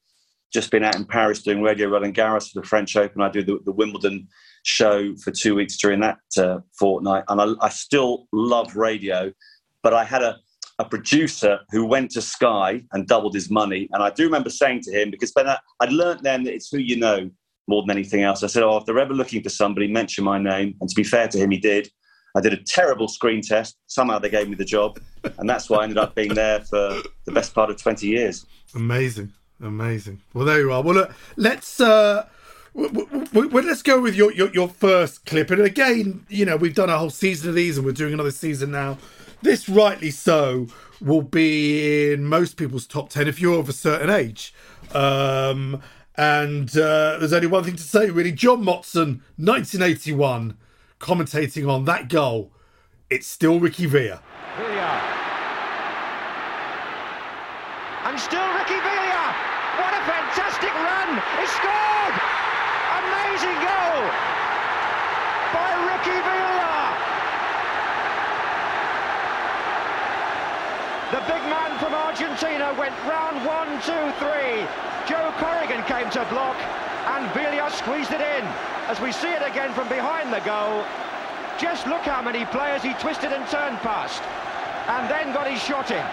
Just 0.51 0.71
been 0.71 0.83
out 0.83 0.95
in 0.95 1.05
Paris 1.05 1.43
doing 1.43 1.61
Radio 1.61 1.89
Roland 1.89 2.15
Garros 2.15 2.51
for 2.51 2.61
the 2.61 2.67
French 2.67 2.95
Open. 2.95 3.21
I 3.21 3.29
do 3.29 3.43
the, 3.43 3.59
the 3.65 3.71
Wimbledon 3.71 4.27
show 4.63 5.15
for 5.17 5.31
two 5.31 5.55
weeks 5.55 5.77
during 5.77 5.99
that 5.99 6.19
uh, 6.37 6.59
fortnight, 6.77 7.25
and 7.27 7.41
I, 7.41 7.53
I, 7.61 7.69
still 7.69 8.27
love 8.33 8.75
radio. 8.75 9.31
But 9.83 9.93
I 9.93 10.03
had 10.03 10.23
a, 10.23 10.37
a 10.79 10.85
producer 10.85 11.59
who 11.69 11.85
went 11.85 12.11
to 12.11 12.21
Sky 12.21 12.83
and 12.93 13.07
doubled 13.07 13.35
his 13.35 13.51
money, 13.51 13.87
and 13.91 14.01
I 14.01 14.09
do 14.09 14.23
remember 14.23 14.49
saying 14.49 14.81
to 14.83 14.91
him 14.91 15.11
because 15.11 15.31
Ben, 15.31 15.47
I'd 15.79 15.91
learnt 15.91 16.23
then 16.23 16.43
that 16.45 16.53
it's 16.55 16.69
who 16.69 16.79
you 16.79 16.97
know 16.97 17.29
more 17.69 17.81
than 17.83 17.91
anything 17.91 18.23
else. 18.23 18.43
I 18.43 18.47
said, 18.47 18.63
"Oh, 18.63 18.77
if 18.77 18.85
they're 18.85 18.99
ever 18.99 19.13
looking 19.13 19.41
for 19.41 19.49
somebody, 19.49 19.87
mention 19.87 20.23
my 20.23 20.37
name." 20.37 20.75
And 20.81 20.89
to 20.89 20.95
be 20.95 21.03
fair 21.03 21.27
to 21.29 21.37
him, 21.37 21.51
he 21.51 21.57
did. 21.57 21.89
I 22.35 22.41
did 22.41 22.53
a 22.53 22.57
terrible 22.63 23.07
screen 23.07 23.41
test. 23.41 23.77
Somehow 23.87 24.19
they 24.19 24.29
gave 24.29 24.49
me 24.49 24.55
the 24.55 24.65
job, 24.65 24.99
and 25.37 25.49
that's 25.49 25.69
why 25.69 25.79
I 25.79 25.83
ended 25.83 25.97
up 25.97 26.15
being 26.15 26.33
there 26.33 26.61
for 26.61 27.01
the 27.25 27.31
best 27.31 27.53
part 27.53 27.69
of 27.69 27.81
twenty 27.81 28.07
years. 28.07 28.45
Amazing, 28.75 29.31
amazing. 29.61 30.21
Well, 30.33 30.45
there 30.45 30.59
you 30.59 30.71
are. 30.73 30.81
Well, 30.81 30.95
look, 30.95 31.13
let's. 31.37 31.79
Uh 31.79 32.25
well, 32.73 33.63
let's 33.63 33.81
go 33.81 33.99
with 33.99 34.15
your, 34.15 34.31
your, 34.31 34.51
your 34.53 34.69
first 34.69 35.25
clip. 35.25 35.49
And 35.49 35.61
again, 35.61 36.25
you 36.29 36.45
know, 36.45 36.55
we've 36.55 36.75
done 36.75 36.89
a 36.89 36.97
whole 36.97 37.09
season 37.09 37.49
of 37.49 37.55
these 37.55 37.77
and 37.77 37.85
we're 37.85 37.93
doing 37.93 38.13
another 38.13 38.31
season 38.31 38.71
now. 38.71 38.97
This, 39.41 39.67
rightly 39.67 40.11
so, 40.11 40.67
will 41.01 41.21
be 41.21 42.11
in 42.13 42.25
most 42.25 42.57
people's 42.57 42.85
top 42.85 43.09
10 43.09 43.27
if 43.27 43.41
you're 43.41 43.59
of 43.59 43.69
a 43.69 43.73
certain 43.73 44.09
age. 44.09 44.53
Um, 44.93 45.81
and 46.19 46.69
uh, 46.71 47.15
there's 47.17 47.31
only 47.31 47.47
one 47.47 47.63
thing 47.63 47.77
to 47.77 47.81
say, 47.81 48.09
really. 48.09 48.33
John 48.33 48.61
Motson, 48.61 49.23
1981, 49.39 50.57
commentating 50.99 51.71
on 51.71 51.85
that 51.85 52.09
goal. 52.09 52.51
It's 53.09 53.25
still 53.25 53.57
Ricky 53.57 53.85
Villa. 53.85 54.21
Villa. 54.57 54.91
And 58.03 58.19
still 58.19 58.43
Ricky 58.51 58.75
Villa. 58.83 59.23
What 59.79 59.95
a 59.95 60.03
fantastic 60.03 60.75
run. 60.75 61.23
He 61.39 61.45
scored 61.55 62.15
amazing 62.99 63.59
goal 63.63 64.03
by 65.55 65.71
Ricky 65.87 66.19
Villa. 66.19 66.75
The 71.15 71.21
big 71.31 71.43
man 71.47 71.79
from 71.79 71.93
Argentina 71.95 72.75
went 72.77 72.95
round 73.07 73.39
one, 73.47 73.79
two, 73.87 74.11
three. 74.19 74.98
Joe 75.09 75.33
Corrigan 75.37 75.83
came 75.85 76.09
to 76.11 76.23
block, 76.29 76.55
and 77.07 77.31
Villa 77.33 77.69
squeezed 77.71 78.11
it 78.11 78.21
in. 78.21 78.45
As 78.87 78.99
we 79.01 79.11
see 79.11 79.29
it 79.31 79.41
again 79.41 79.73
from 79.73 79.87
behind 79.89 80.31
the 80.31 80.39
goal, 80.41 80.83
just 81.59 81.87
look 81.87 82.01
how 82.01 82.21
many 82.21 82.45
players 82.45 82.81
he 82.83 82.93
twisted 82.95 83.31
and 83.33 83.47
turned 83.49 83.77
past, 83.79 84.21
and 84.87 85.09
then 85.09 85.33
got 85.33 85.49
his 85.49 85.61
shot 85.61 85.89
in. 85.91 86.05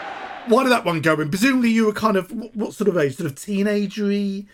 Why 0.50 0.62
did 0.62 0.70
that 0.72 0.84
one 0.84 1.00
go 1.00 1.20
in? 1.20 1.28
Presumably 1.28 1.70
you 1.70 1.86
were 1.86 1.92
kind 1.92 2.16
of 2.16 2.30
what 2.54 2.72
sort 2.72 2.88
of 2.88 2.96
age? 2.96 3.16
Sort 3.16 3.30
of 3.30 3.34
teenagery. 3.36 4.46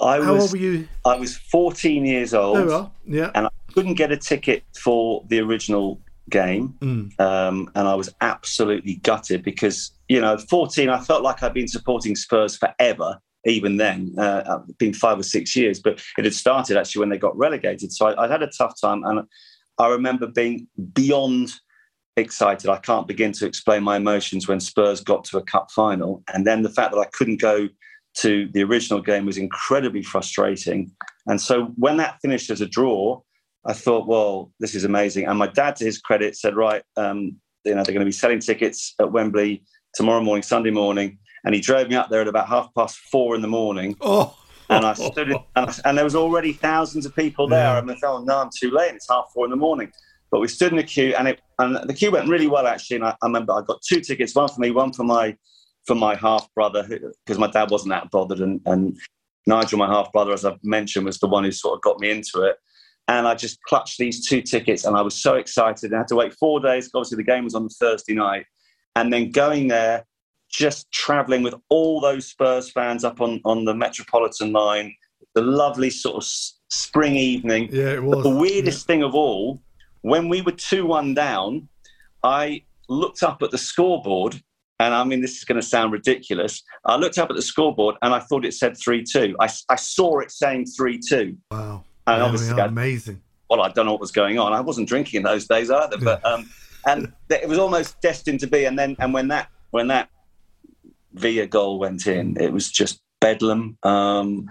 I 0.00 0.20
How 0.20 0.34
was, 0.34 0.42
old 0.44 0.52
were 0.52 0.58
you? 0.58 0.88
I 1.04 1.16
was 1.16 1.36
14 1.36 2.04
years 2.04 2.34
old. 2.34 2.56
There 2.56 2.66
we 2.66 2.72
are. 2.72 2.90
Yeah. 3.06 3.30
and 3.34 3.46
I 3.46 3.50
couldn't 3.72 3.94
get 3.94 4.10
a 4.12 4.16
ticket 4.16 4.64
for 4.80 5.24
the 5.28 5.40
original 5.40 6.00
game, 6.30 6.74
Mm. 6.80 7.20
um, 7.20 7.70
and 7.74 7.86
I 7.88 7.94
was 7.94 8.12
absolutely 8.20 8.94
gutted 8.96 9.42
because 9.42 9.90
you 10.08 10.20
know, 10.20 10.36
14, 10.38 10.88
I 10.88 11.00
felt 11.00 11.22
like 11.22 11.42
I'd 11.42 11.54
been 11.54 11.68
supporting 11.68 12.14
Spurs 12.16 12.56
forever. 12.56 13.18
Even 13.46 13.76
then, 13.76 14.14
uh, 14.18 14.60
been 14.78 14.94
five 14.94 15.18
or 15.18 15.22
six 15.22 15.54
years, 15.54 15.78
but 15.78 16.02
it 16.16 16.24
had 16.24 16.34
started 16.34 16.76
actually 16.76 17.00
when 17.00 17.10
they 17.10 17.18
got 17.18 17.36
relegated. 17.36 17.92
So 17.92 18.06
I, 18.06 18.24
I'd 18.24 18.30
had 18.30 18.42
a 18.42 18.50
tough 18.58 18.80
time, 18.80 19.04
and 19.04 19.26
I 19.78 19.88
remember 19.88 20.26
being 20.26 20.66
beyond 20.92 21.52
excited. 22.16 22.70
I 22.70 22.78
can't 22.78 23.08
begin 23.08 23.32
to 23.32 23.46
explain 23.46 23.82
my 23.82 23.96
emotions 23.96 24.48
when 24.48 24.60
Spurs 24.60 25.00
got 25.00 25.24
to 25.24 25.38
a 25.38 25.42
cup 25.42 25.70
final, 25.70 26.22
and 26.32 26.46
then 26.46 26.62
the 26.62 26.70
fact 26.70 26.92
that 26.92 27.00
I 27.00 27.06
couldn't 27.12 27.40
go 27.40 27.68
to 28.18 28.48
the 28.52 28.62
original 28.62 29.00
game 29.00 29.26
was 29.26 29.36
incredibly 29.36 30.02
frustrating. 30.02 30.90
And 31.26 31.40
so 31.40 31.72
when 31.76 31.96
that 31.96 32.18
finished 32.22 32.50
as 32.50 32.60
a 32.60 32.66
draw, 32.66 33.20
I 33.66 33.72
thought, 33.72 34.06
well, 34.06 34.52
this 34.60 34.74
is 34.74 34.84
amazing. 34.84 35.26
And 35.26 35.38
my 35.38 35.48
dad, 35.48 35.76
to 35.76 35.84
his 35.84 35.98
credit, 35.98 36.36
said, 36.36 36.54
right, 36.54 36.82
um, 36.96 37.36
you 37.64 37.74
know, 37.74 37.82
they're 37.82 37.94
going 37.94 38.00
to 38.00 38.04
be 38.04 38.12
selling 38.12 38.38
tickets 38.38 38.94
at 39.00 39.10
Wembley 39.10 39.64
tomorrow 39.94 40.22
morning, 40.22 40.42
Sunday 40.42 40.70
morning. 40.70 41.18
And 41.44 41.54
he 41.54 41.60
drove 41.60 41.88
me 41.88 41.94
up 41.94 42.08
there 42.10 42.22
at 42.22 42.28
about 42.28 42.48
half 42.48 42.72
past 42.74 42.96
four 42.96 43.34
in 43.34 43.42
the 43.42 43.48
morning. 43.48 43.96
Oh. 44.00 44.36
And 44.70 44.84
I 44.86 44.94
stood, 44.94 45.30
in, 45.30 45.38
and, 45.56 45.68
I- 45.68 45.80
and 45.84 45.98
there 45.98 46.04
was 46.04 46.16
already 46.16 46.52
thousands 46.54 47.04
of 47.04 47.14
people 47.14 47.46
there. 47.46 47.74
Yeah. 47.74 47.78
And 47.78 47.90
I 47.90 47.94
thought, 47.96 48.20
oh, 48.20 48.24
no, 48.24 48.38
I'm 48.38 48.50
too 48.56 48.70
late. 48.70 48.94
It's 48.94 49.08
half 49.10 49.26
four 49.34 49.44
in 49.44 49.50
the 49.50 49.56
morning. 49.56 49.92
But 50.30 50.40
we 50.40 50.48
stood 50.48 50.72
in 50.72 50.78
the 50.78 50.82
queue, 50.82 51.14
and 51.16 51.28
it 51.28 51.40
and 51.60 51.76
the 51.88 51.94
queue 51.94 52.10
went 52.10 52.28
really 52.28 52.48
well 52.48 52.66
actually. 52.66 52.96
And 52.96 53.04
I, 53.04 53.10
I 53.10 53.26
remember 53.26 53.52
I 53.52 53.62
got 53.62 53.80
two 53.82 54.00
tickets, 54.00 54.34
one 54.34 54.48
for 54.48 54.60
me, 54.60 54.72
one 54.72 54.92
for 54.92 55.04
my 55.04 55.36
for 55.86 55.94
my 55.94 56.16
half 56.16 56.52
brother, 56.54 56.82
because 57.24 57.38
my 57.38 57.48
dad 57.48 57.70
wasn't 57.70 57.90
that 57.90 58.10
bothered, 58.10 58.40
and, 58.40 58.60
and 58.66 58.98
Nigel, 59.46 59.78
my 59.78 59.86
half 59.86 60.10
brother, 60.12 60.32
as 60.32 60.44
I've 60.44 60.58
mentioned, 60.64 61.04
was 61.06 61.18
the 61.18 61.28
one 61.28 61.44
who 61.44 61.52
sort 61.52 61.76
of 61.76 61.82
got 61.82 62.00
me 62.00 62.10
into 62.10 62.42
it. 62.42 62.56
And 63.06 63.28
I 63.28 63.34
just 63.34 63.62
clutched 63.68 63.98
these 63.98 64.26
two 64.26 64.40
tickets, 64.40 64.84
and 64.84 64.96
I 64.96 65.02
was 65.02 65.14
so 65.14 65.34
excited. 65.34 65.92
I 65.94 65.98
had 65.98 66.08
to 66.08 66.16
wait 66.16 66.34
four 66.34 66.58
days. 66.58 66.90
Obviously, 66.94 67.16
the 67.16 67.22
game 67.22 67.44
was 67.44 67.54
on 67.54 67.68
Thursday 67.68 68.14
night, 68.14 68.46
and 68.96 69.12
then 69.12 69.30
going 69.30 69.68
there, 69.68 70.04
just 70.54 70.90
travelling 70.92 71.42
with 71.42 71.54
all 71.68 72.00
those 72.00 72.26
Spurs 72.26 72.70
fans 72.70 73.04
up 73.04 73.20
on 73.20 73.40
on 73.44 73.64
the 73.64 73.74
Metropolitan 73.74 74.52
line, 74.52 74.94
the 75.34 75.42
lovely 75.42 75.90
sort 75.90 76.16
of 76.16 76.24
spring 76.70 77.16
evening. 77.16 77.68
Yeah, 77.72 77.94
it 77.94 78.00
But 78.00 78.16
was. 78.18 78.22
the 78.24 78.30
weirdest 78.30 78.86
thing 78.86 79.02
of 79.02 79.14
all, 79.14 79.60
when 80.02 80.28
we 80.28 80.40
were 80.42 80.52
2 80.52 80.86
1 80.86 81.14
down, 81.14 81.68
I 82.22 82.62
looked 82.88 83.22
up 83.22 83.42
at 83.42 83.50
the 83.50 83.58
scoreboard. 83.58 84.40
And 84.80 84.92
I 84.92 85.04
mean, 85.04 85.20
this 85.20 85.36
is 85.38 85.44
going 85.44 85.60
to 85.60 85.66
sound 85.66 85.92
ridiculous. 85.92 86.62
I 86.84 86.96
looked 86.96 87.16
up 87.18 87.30
at 87.30 87.36
the 87.36 87.42
scoreboard 87.42 87.94
and 88.02 88.12
I 88.12 88.18
thought 88.18 88.44
it 88.44 88.54
said 88.54 88.76
3 88.76 89.04
2. 89.04 89.36
I, 89.40 89.48
I 89.68 89.76
saw 89.76 90.18
it 90.20 90.30
saying 90.30 90.66
3 90.66 90.98
2. 90.98 91.36
Wow. 91.50 91.84
And 92.06 92.18
we 92.18 92.22
obviously. 92.26 92.60
I- 92.60 92.66
amazing. 92.66 93.20
well, 93.50 93.62
I 93.62 93.68
don't 93.70 93.86
know 93.86 93.92
what 93.92 94.00
was 94.00 94.12
going 94.12 94.38
on. 94.38 94.52
I 94.52 94.60
wasn't 94.60 94.88
drinking 94.88 95.18
in 95.18 95.22
those 95.24 95.46
days 95.46 95.70
either, 95.70 95.96
but 95.98 96.24
um, 96.24 96.48
and 96.86 97.12
it 97.30 97.48
was 97.48 97.58
almost 97.58 98.00
destined 98.02 98.40
to 98.40 98.46
be. 98.46 98.64
And 98.66 98.78
then, 98.78 98.94
and 98.98 99.12
when 99.14 99.28
that 99.28 99.48
when 99.70 99.86
that 99.88 100.08
Villa 101.14 101.46
goal 101.46 101.78
went 101.78 102.06
in, 102.06 102.36
it 102.40 102.52
was 102.52 102.70
just 102.70 103.00
bedlam. 103.20 103.78
Um, 103.82 104.50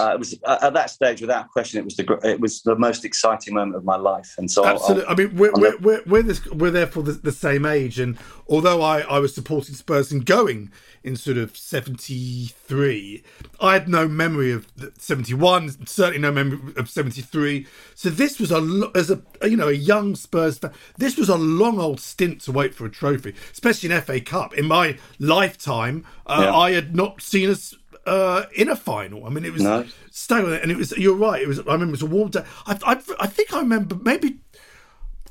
uh, 0.00 0.10
it 0.14 0.18
was 0.18 0.36
at 0.46 0.74
that 0.74 0.90
stage, 0.90 1.20
without 1.20 1.50
question, 1.50 1.78
it 1.78 1.84
was 1.84 1.94
the 1.96 2.02
gr- 2.02 2.24
it 2.24 2.40
was 2.40 2.62
the 2.62 2.74
most 2.76 3.04
exciting 3.04 3.54
moment 3.54 3.76
of 3.76 3.84
my 3.84 3.96
life. 3.96 4.34
And 4.38 4.50
so, 4.50 4.64
I'll- 4.64 4.74
Absolutely. 4.74 5.06
I 5.06 5.14
mean, 5.14 5.36
we're 5.36 5.52
I'll 5.54 5.60
we're 5.60 5.76
we're, 5.78 6.02
we're, 6.06 6.22
this, 6.22 6.44
we're 6.46 6.70
therefore 6.72 7.04
the, 7.04 7.12
the 7.12 7.30
same 7.32 7.64
age, 7.64 7.98
and 8.00 8.18
although 8.48 8.82
I, 8.82 9.00
I 9.02 9.18
was 9.20 9.34
supporting 9.34 9.74
Spurs 9.76 10.10
and 10.10 10.26
going 10.26 10.72
in 11.04 11.14
sort 11.16 11.36
of 11.36 11.56
seventy 11.56 12.46
three, 12.46 13.22
I 13.60 13.74
had 13.74 13.88
no 13.88 14.08
memory 14.08 14.50
of 14.50 14.66
seventy 14.98 15.34
one. 15.34 15.68
Certainly 15.86 16.18
no 16.18 16.32
memory 16.32 16.72
of 16.76 16.90
seventy 16.90 17.22
three. 17.22 17.66
So 17.94 18.10
this 18.10 18.40
was 18.40 18.50
a 18.50 18.90
as 18.96 19.10
a 19.10 19.22
you 19.42 19.56
know 19.56 19.68
a 19.68 19.72
young 19.72 20.16
Spurs 20.16 20.58
fan. 20.58 20.72
This 20.98 21.16
was 21.16 21.28
a 21.28 21.36
long 21.36 21.78
old 21.78 22.00
stint 22.00 22.40
to 22.42 22.52
wait 22.52 22.74
for 22.74 22.84
a 22.84 22.90
trophy, 22.90 23.34
especially 23.52 23.92
an 23.92 24.00
FA 24.02 24.20
Cup. 24.20 24.54
In 24.54 24.66
my 24.66 24.98
lifetime, 25.20 26.04
uh, 26.26 26.40
Yeah. 26.46 26.54
I 26.56 26.72
had 26.72 26.96
not 26.96 27.22
seen 27.22 27.50
us. 27.50 27.76
Uh, 28.06 28.44
in 28.54 28.68
a 28.68 28.76
final, 28.76 29.24
I 29.26 29.30
mean, 29.30 29.44
it 29.44 29.52
was 29.52 29.62
No. 29.62 29.84
staggering, 30.10 30.60
and 30.62 30.70
it 30.70 30.76
was. 30.76 30.92
You're 30.98 31.16
right. 31.16 31.40
It 31.42 31.48
was. 31.48 31.58
I 31.60 31.62
remember 31.72 31.86
it 31.86 31.90
was 31.92 32.02
a 32.02 32.06
warm 32.06 32.30
day. 32.30 32.44
I, 32.66 32.78
I, 32.84 32.92
I 33.20 33.26
think 33.26 33.52
I 33.54 33.58
remember 33.60 33.96
maybe 33.96 34.38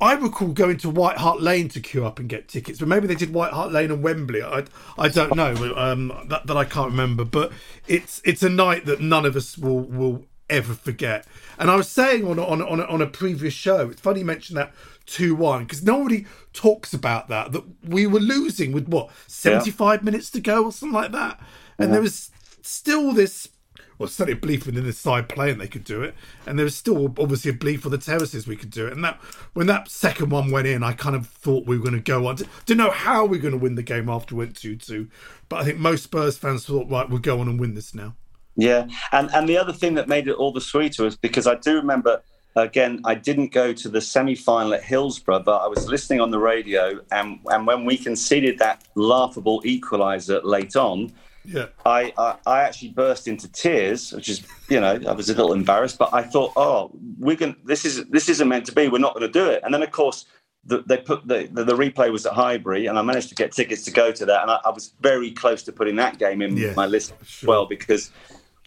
I 0.02 0.14
recall 0.14 0.50
going 0.50 0.78
to 0.78 0.90
White 0.90 1.18
Hart 1.18 1.42
Lane 1.42 1.70
to 1.70 1.80
queue 1.80 2.06
up 2.06 2.20
and 2.20 2.28
get 2.28 2.48
tickets, 2.48 2.80
but 2.80 2.88
maybe 2.88 3.08
they 3.08 3.16
did 3.16 3.34
White 3.34 3.54
Hart 3.54 3.72
Lane 3.72 3.92
and 3.92 4.02
Wembley. 4.04 4.42
I, 4.42 4.64
I 4.98 5.08
don't 5.08 5.36
know. 5.36 5.54
Um, 5.78 6.12
that, 6.28 6.48
that 6.48 6.58
I 6.58 6.66
can't 6.66 6.90
remember. 6.92 7.24
But 7.24 7.52
it's 7.88 8.22
it's 8.26 8.44
a 8.44 8.50
night 8.50 8.86
that 8.86 9.00
none 9.00 9.26
of 9.26 9.36
us 9.36 9.58
will 9.58 9.82
will 9.82 10.26
ever 10.50 10.74
forget. 10.74 11.26
And 11.58 11.70
I 11.72 11.76
was 11.76 11.88
saying 11.90 12.28
on 12.28 12.38
a- 12.40 12.46
on 12.46 12.62
on 12.62 12.82
on 12.82 13.02
a 13.02 13.08
previous 13.08 13.54
show, 13.54 13.90
it's 13.92 14.02
funny 14.02 14.20
you 14.22 14.26
mentioned 14.26 14.58
that 14.58 14.74
two 15.06 15.36
one 15.36 15.64
because 15.64 15.84
nobody 15.84 16.26
talks 16.54 16.94
about 16.94 17.28
that. 17.30 17.52
That 17.52 17.64
we 17.88 18.08
were 18.08 18.20
losing 18.20 18.72
with 18.72 18.88
what 18.88 19.10
seventy 19.28 19.70
five 19.72 20.04
minutes 20.04 20.30
to 20.32 20.42
go 20.42 20.66
or 20.66 20.72
something 20.72 20.94
like 20.94 21.12
that, 21.12 21.40
and 21.78 21.94
there 21.94 22.02
was 22.02 22.30
still 22.64 23.14
this 23.14 23.50
well, 23.98 24.10
certainly 24.10 24.38
a 24.38 24.42
belief 24.42 24.66
within 24.66 24.86
the 24.86 24.94
side 24.94 25.30
playing 25.30 25.58
they 25.58 25.68
could 25.68 25.84
do 25.84 26.02
it, 26.02 26.16
and 26.46 26.58
there 26.58 26.64
was 26.64 26.76
still 26.76 27.14
obviously 27.18 27.52
a 27.52 27.54
belief 27.54 27.82
for 27.82 27.90
the 27.90 27.98
terraces 27.98 28.48
we 28.48 28.56
could 28.56 28.72
do 28.72 28.88
it. 28.88 28.94
And 28.94 29.04
that 29.04 29.16
when 29.54 29.68
that 29.68 29.90
second 29.90 30.30
one 30.30 30.52
went 30.52 30.68
in, 30.68 30.84
I 30.84 30.94
kind 30.94 31.16
of 31.16 31.28
thought 31.28 31.68
we 31.68 31.78
were 31.78 31.84
going 31.84 31.96
to 31.96 32.02
go 32.02 32.28
on. 32.28 32.38
Didn't 32.66 32.80
know 32.80 32.92
how 32.92 33.26
we 33.26 33.38
were 33.38 33.42
going 33.42 33.54
to 33.54 33.58
win 33.58 33.76
the 33.76 33.84
game 33.84 34.10
after 34.10 34.36
we 34.36 34.46
went 34.46 34.56
two 34.56 34.76
two, 34.76 35.10
but 35.50 35.58
I 35.58 35.64
think 35.64 35.78
most 35.78 36.04
Spurs 36.04 36.38
fans 36.38 36.66
thought 36.66 36.90
right, 36.90 37.10
we'll 37.10 37.20
go 37.20 37.40
on 37.40 37.48
and 37.48 37.60
win 37.60 37.76
this 37.76 37.94
now. 37.94 38.16
Yeah, 38.56 38.88
and 39.12 39.34
and 39.34 39.48
the 39.48 39.58
other 39.58 39.74
thing 39.74 39.96
that 39.96 40.08
made 40.08 40.28
it 40.28 40.34
all 40.34 40.52
the 40.52 40.62
sweeter 40.62 41.04
was 41.04 41.16
because 41.16 41.48
I 41.48 41.56
do 41.56 41.76
remember. 41.76 42.22
Again, 42.56 43.02
I 43.04 43.16
didn't 43.16 43.52
go 43.52 43.74
to 43.74 43.90
the 43.90 44.00
semi-final 44.00 44.76
at 44.76 44.84
Hillsborough, 44.84 45.40
but 45.40 45.64
I 45.64 45.68
was 45.68 45.88
listening 45.88 46.22
on 46.22 46.30
the 46.30 46.38
radio, 46.38 47.00
and 47.12 47.40
and 47.48 47.66
when 47.66 47.84
we 47.84 47.98
conceded 47.98 48.60
that 48.60 48.84
laughable 48.94 49.60
equaliser 49.64 50.40
late 50.44 50.76
on, 50.76 51.12
Yeah, 51.46 51.68
I, 51.86 52.14
I 52.18 52.36
I 52.46 52.60
actually 52.62 52.90
burst 52.90 53.28
into 53.28 53.52
tears, 53.52 54.12
which 54.14 54.30
is 54.30 54.44
you 54.70 54.80
know 54.80 55.00
I 55.08 55.12
was 55.12 55.30
a 55.30 55.34
little 55.34 55.54
embarrassed, 55.54 55.98
but 55.98 56.14
I 56.14 56.24
thought, 56.24 56.54
oh, 56.56 56.92
we're 57.20 57.36
going 57.36 57.56
this 57.66 57.86
is 57.86 58.06
this 58.06 58.30
isn't 58.30 58.48
meant 58.48 58.66
to 58.68 58.72
be. 58.72 58.88
We're 58.88 59.00
not 59.00 59.14
going 59.14 59.32
to 59.32 59.40
do 59.40 59.50
it. 59.50 59.62
And 59.64 59.74
then 59.74 59.84
of 59.84 59.92
course 59.92 60.26
the, 60.66 60.84
they 60.88 60.98
put 60.98 61.28
the, 61.28 61.50
the 61.52 61.64
the 61.66 61.76
replay 61.76 62.12
was 62.12 62.26
at 62.26 62.34
Highbury, 62.34 62.88
and 62.88 62.98
I 62.98 63.02
managed 63.02 63.30
to 63.30 63.36
get 63.36 63.52
tickets 63.52 63.84
to 63.84 63.92
go 63.92 64.12
to 64.12 64.26
that, 64.26 64.42
and 64.44 64.52
I, 64.52 64.60
I 64.64 64.70
was 64.70 64.94
very 65.02 65.32
close 65.32 65.64
to 65.64 65.72
putting 65.72 65.98
that 65.98 66.18
game 66.18 66.42
in 66.42 66.56
Yeah, 66.56 66.74
my 66.76 66.86
list 66.86 67.14
as 67.22 67.28
sure. 67.28 67.50
well 67.50 67.66
because 67.66 68.12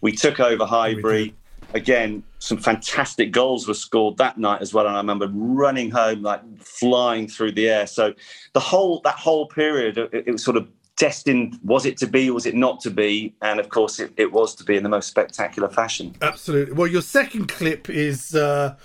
we 0.01 0.11
took 0.11 0.39
over 0.39 0.65
Highbury. 0.65 1.33
Again, 1.73 2.23
some 2.39 2.57
fantastic 2.57 3.31
goals 3.33 3.67
were 3.67 3.73
scored 3.73 4.17
that 4.17 4.37
night 4.37 4.61
as 4.61 4.73
well, 4.73 4.87
and 4.87 4.95
I 4.95 4.99
remember 4.99 5.27
running 5.33 5.91
home 5.91 6.21
like 6.21 6.41
flying 6.59 7.27
through 7.27 7.53
the 7.53 7.67
air. 7.67 7.87
So 7.87 8.13
the 8.53 8.61
whole 8.61 9.01
that 9.03 9.15
whole 9.15 9.47
period, 9.47 9.97
it, 9.97 10.09
it 10.13 10.31
was 10.31 10.43
sort 10.43 10.55
of 10.55 10.69
destined. 10.97 11.59
Was 11.63 11.85
it 11.85 11.97
to 11.97 12.07
be? 12.07 12.29
Was 12.29 12.45
it 12.45 12.55
not 12.55 12.81
to 12.81 12.89
be? 12.89 13.33
And 13.41 13.59
of 13.59 13.69
course, 13.69 13.99
it, 13.99 14.11
it 14.17 14.31
was 14.31 14.53
to 14.55 14.63
be 14.63 14.75
in 14.75 14.83
the 14.83 14.89
most 14.89 15.07
spectacular 15.07 15.69
fashion. 15.69 16.15
absolutely. 16.21 16.73
Well, 16.73 16.87
your 16.87 17.01
second 17.01 17.47
clip 17.47 17.89
is 17.89 18.35
uh, 18.35 18.75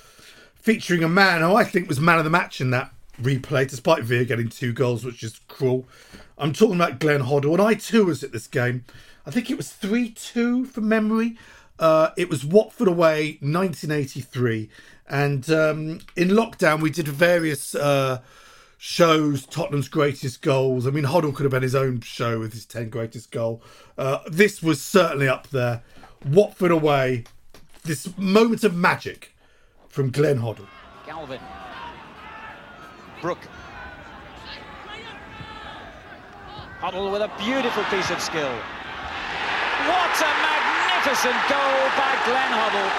featuring 0.55 1.03
a 1.03 1.09
man 1.09 1.41
who 1.41 1.55
I 1.55 1.65
think 1.65 1.89
was 1.89 2.01
man 2.01 2.19
of 2.19 2.25
the 2.25 2.31
match 2.31 2.61
in 2.61 2.71
that 2.71 2.93
replay, 3.21 3.69
despite 3.69 4.05
Villa 4.05 4.25
getting 4.25 4.49
two 4.49 4.73
goals, 4.73 5.05
which 5.05 5.23
is 5.23 5.41
cruel. 5.49 5.87
I'm 6.39 6.53
talking 6.53 6.77
about 6.77 6.99
Glenn 6.99 7.23
Hoddle, 7.23 7.53
and 7.53 7.63
I 7.63 7.75
too 7.75 8.07
was 8.07 8.23
at 8.23 8.33
this 8.33 8.47
game. 8.47 8.85
I 9.27 9.31
think 9.31 9.51
it 9.51 9.57
was 9.57 9.71
3 9.71 10.11
2 10.11 10.65
from 10.67 10.89
memory. 10.89 11.37
Uh, 11.79 12.11
it 12.17 12.29
was 12.29 12.45
Watford 12.45 12.89
away, 12.89 13.39
1983. 13.41 14.69
And 15.09 15.49
um, 15.51 16.01
in 16.17 16.29
lockdown, 16.29 16.81
we 16.81 16.91
did 16.91 17.09
various 17.09 17.75
uh, 17.75 18.21
shows, 18.85 19.47
Tottenham's 19.47 19.87
greatest 19.87 20.43
goals. 20.43 20.89
I 20.89 20.91
mean, 20.91 21.05
Hoddle 21.05 21.33
could 21.33 21.45
have 21.45 21.53
had 21.53 21.63
his 21.63 21.77
own 21.77 22.01
show 22.01 22.41
with 22.41 22.53
his 22.53 22.67
10 22.67 22.91
greatest 22.91 23.31
goal. 23.31 23.63
Uh, 23.97 24.19
this 24.27 24.61
was 24.61 24.83
certainly 24.83 25.29
up 25.29 25.47
there. 25.51 25.85
Watford 26.27 26.73
away, 26.73 27.23
this 27.85 28.11
moment 28.19 28.65
of 28.65 28.75
magic 28.75 29.37
from 29.89 30.11
Glenn 30.11 30.41
Hoddle. 30.41 30.67
Galvin. 31.07 31.39
Brooke. 33.21 33.47
Hoddle 36.81 37.13
with 37.13 37.23
a 37.23 37.31
beautiful 37.39 37.85
piece 37.85 38.11
of 38.11 38.21
skill. 38.21 38.51
What 39.87 40.15
a 40.19 40.33
magnificent 40.43 41.39
goal 41.47 41.79
by 41.95 42.19
Glenn 42.27 42.51
Hoddle. 42.51 42.91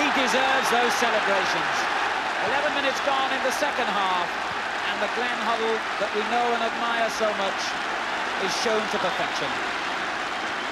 He 0.00 0.06
deserves 0.16 0.70
those 0.72 0.94
celebrations. 0.96 1.76
11 2.56 2.72
minutes 2.72 2.98
gone 3.04 3.30
in 3.36 3.42
the 3.44 3.52
second 3.52 3.84
half, 3.84 4.49
the 5.00 5.08
Glenn 5.16 5.40
Hoddle 5.48 5.80
that 5.96 6.12
we 6.12 6.20
know 6.28 6.44
and 6.52 6.60
admire 6.60 7.08
so 7.16 7.24
much 7.40 7.60
is 8.44 8.52
shown 8.60 8.84
to 8.92 8.98
perfection. 9.00 9.48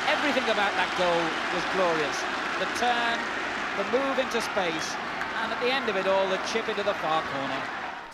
Everything 0.05 0.45
about 0.53 0.69
that 0.77 0.93
goal 1.01 1.21
was 1.57 1.65
glorious. 1.73 2.19
The 2.61 2.69
turn, 2.77 3.17
the 3.81 3.89
move 3.89 4.19
into 4.21 4.45
space, 4.45 4.93
and 5.41 5.51
at 5.51 5.61
the 5.61 5.73
end 5.73 5.89
of 5.89 5.97
it 5.97 6.07
all, 6.07 6.29
the 6.29 6.37
chip 6.53 6.69
into 6.69 6.83
the 6.83 6.93
far 7.01 7.23
corner. 7.23 7.63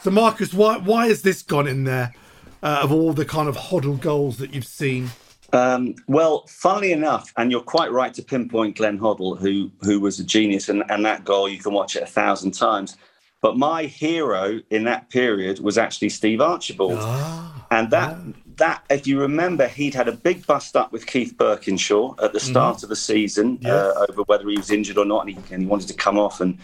So, 0.03 0.13
Marcus, 0.13 0.55
why 0.55 0.79
why 0.79 1.09
has 1.09 1.23
this 1.23 1.43
gone 1.43 1.67
in 1.67 1.83
there 1.83 2.15
uh, 2.63 2.81
of 2.85 2.93
all 2.93 3.13
the 3.13 3.25
kind 3.25 3.49
of 3.49 3.57
Hoddle 3.57 4.01
goals 4.01 4.37
that 4.39 4.55
you've 4.55 4.67
seen? 4.67 5.11
Um, 5.53 5.97
well, 6.07 6.45
funnily 6.47 6.93
enough, 6.93 7.33
and 7.37 7.51
you're 7.51 7.61
quite 7.61 7.91
right 7.91 8.15
to 8.15 8.23
pinpoint 8.23 8.77
Glenn 8.77 9.01
Hoddle, 9.01 9.37
who 9.37 9.73
who 9.81 9.99
was 9.99 10.21
a 10.21 10.25
genius, 10.25 10.69
and, 10.69 10.85
and 10.91 11.05
that 11.05 11.25
goal 11.25 11.49
you 11.49 11.59
can 11.59 11.73
watch 11.73 11.97
it 11.97 12.05
a 12.05 12.07
thousand 12.07 12.53
times. 12.53 12.97
But 13.45 13.59
my 13.59 13.85
hero 13.85 14.63
in 14.71 14.85
that 14.85 15.11
period 15.11 15.61
was 15.61 15.77
actually 15.77 16.09
Steve 16.09 16.41
Archibald, 16.41 16.97
Ah, 16.99 17.67
and 17.71 17.91
that 17.91 18.17
that 18.57 18.83
if 18.89 19.07
you 19.07 19.21
remember, 19.21 19.69
he'd 19.69 19.93
had 19.93 20.09
a 20.09 20.13
big 20.13 20.47
bust 20.47 20.77
up 20.77 20.93
with 20.93 21.05
Keith 21.05 21.35
Birkinshaw 21.37 22.23
at 22.25 22.33
the 22.33 22.41
start 22.41 22.83
of 22.83 22.89
the 22.89 22.97
season 22.97 23.59
Yes. 23.61 23.71
uh, 23.71 24.07
over 24.09 24.23
whether 24.23 24.49
he 24.49 24.57
was 24.57 24.71
injured 24.71 24.97
or 24.97 25.05
not, 25.05 25.27
and 25.27 25.37
he, 25.37 25.55
and 25.55 25.61
he 25.63 25.69
wanted 25.69 25.89
to 25.89 25.95
come 25.95 26.19
off. 26.19 26.41
And 26.41 26.57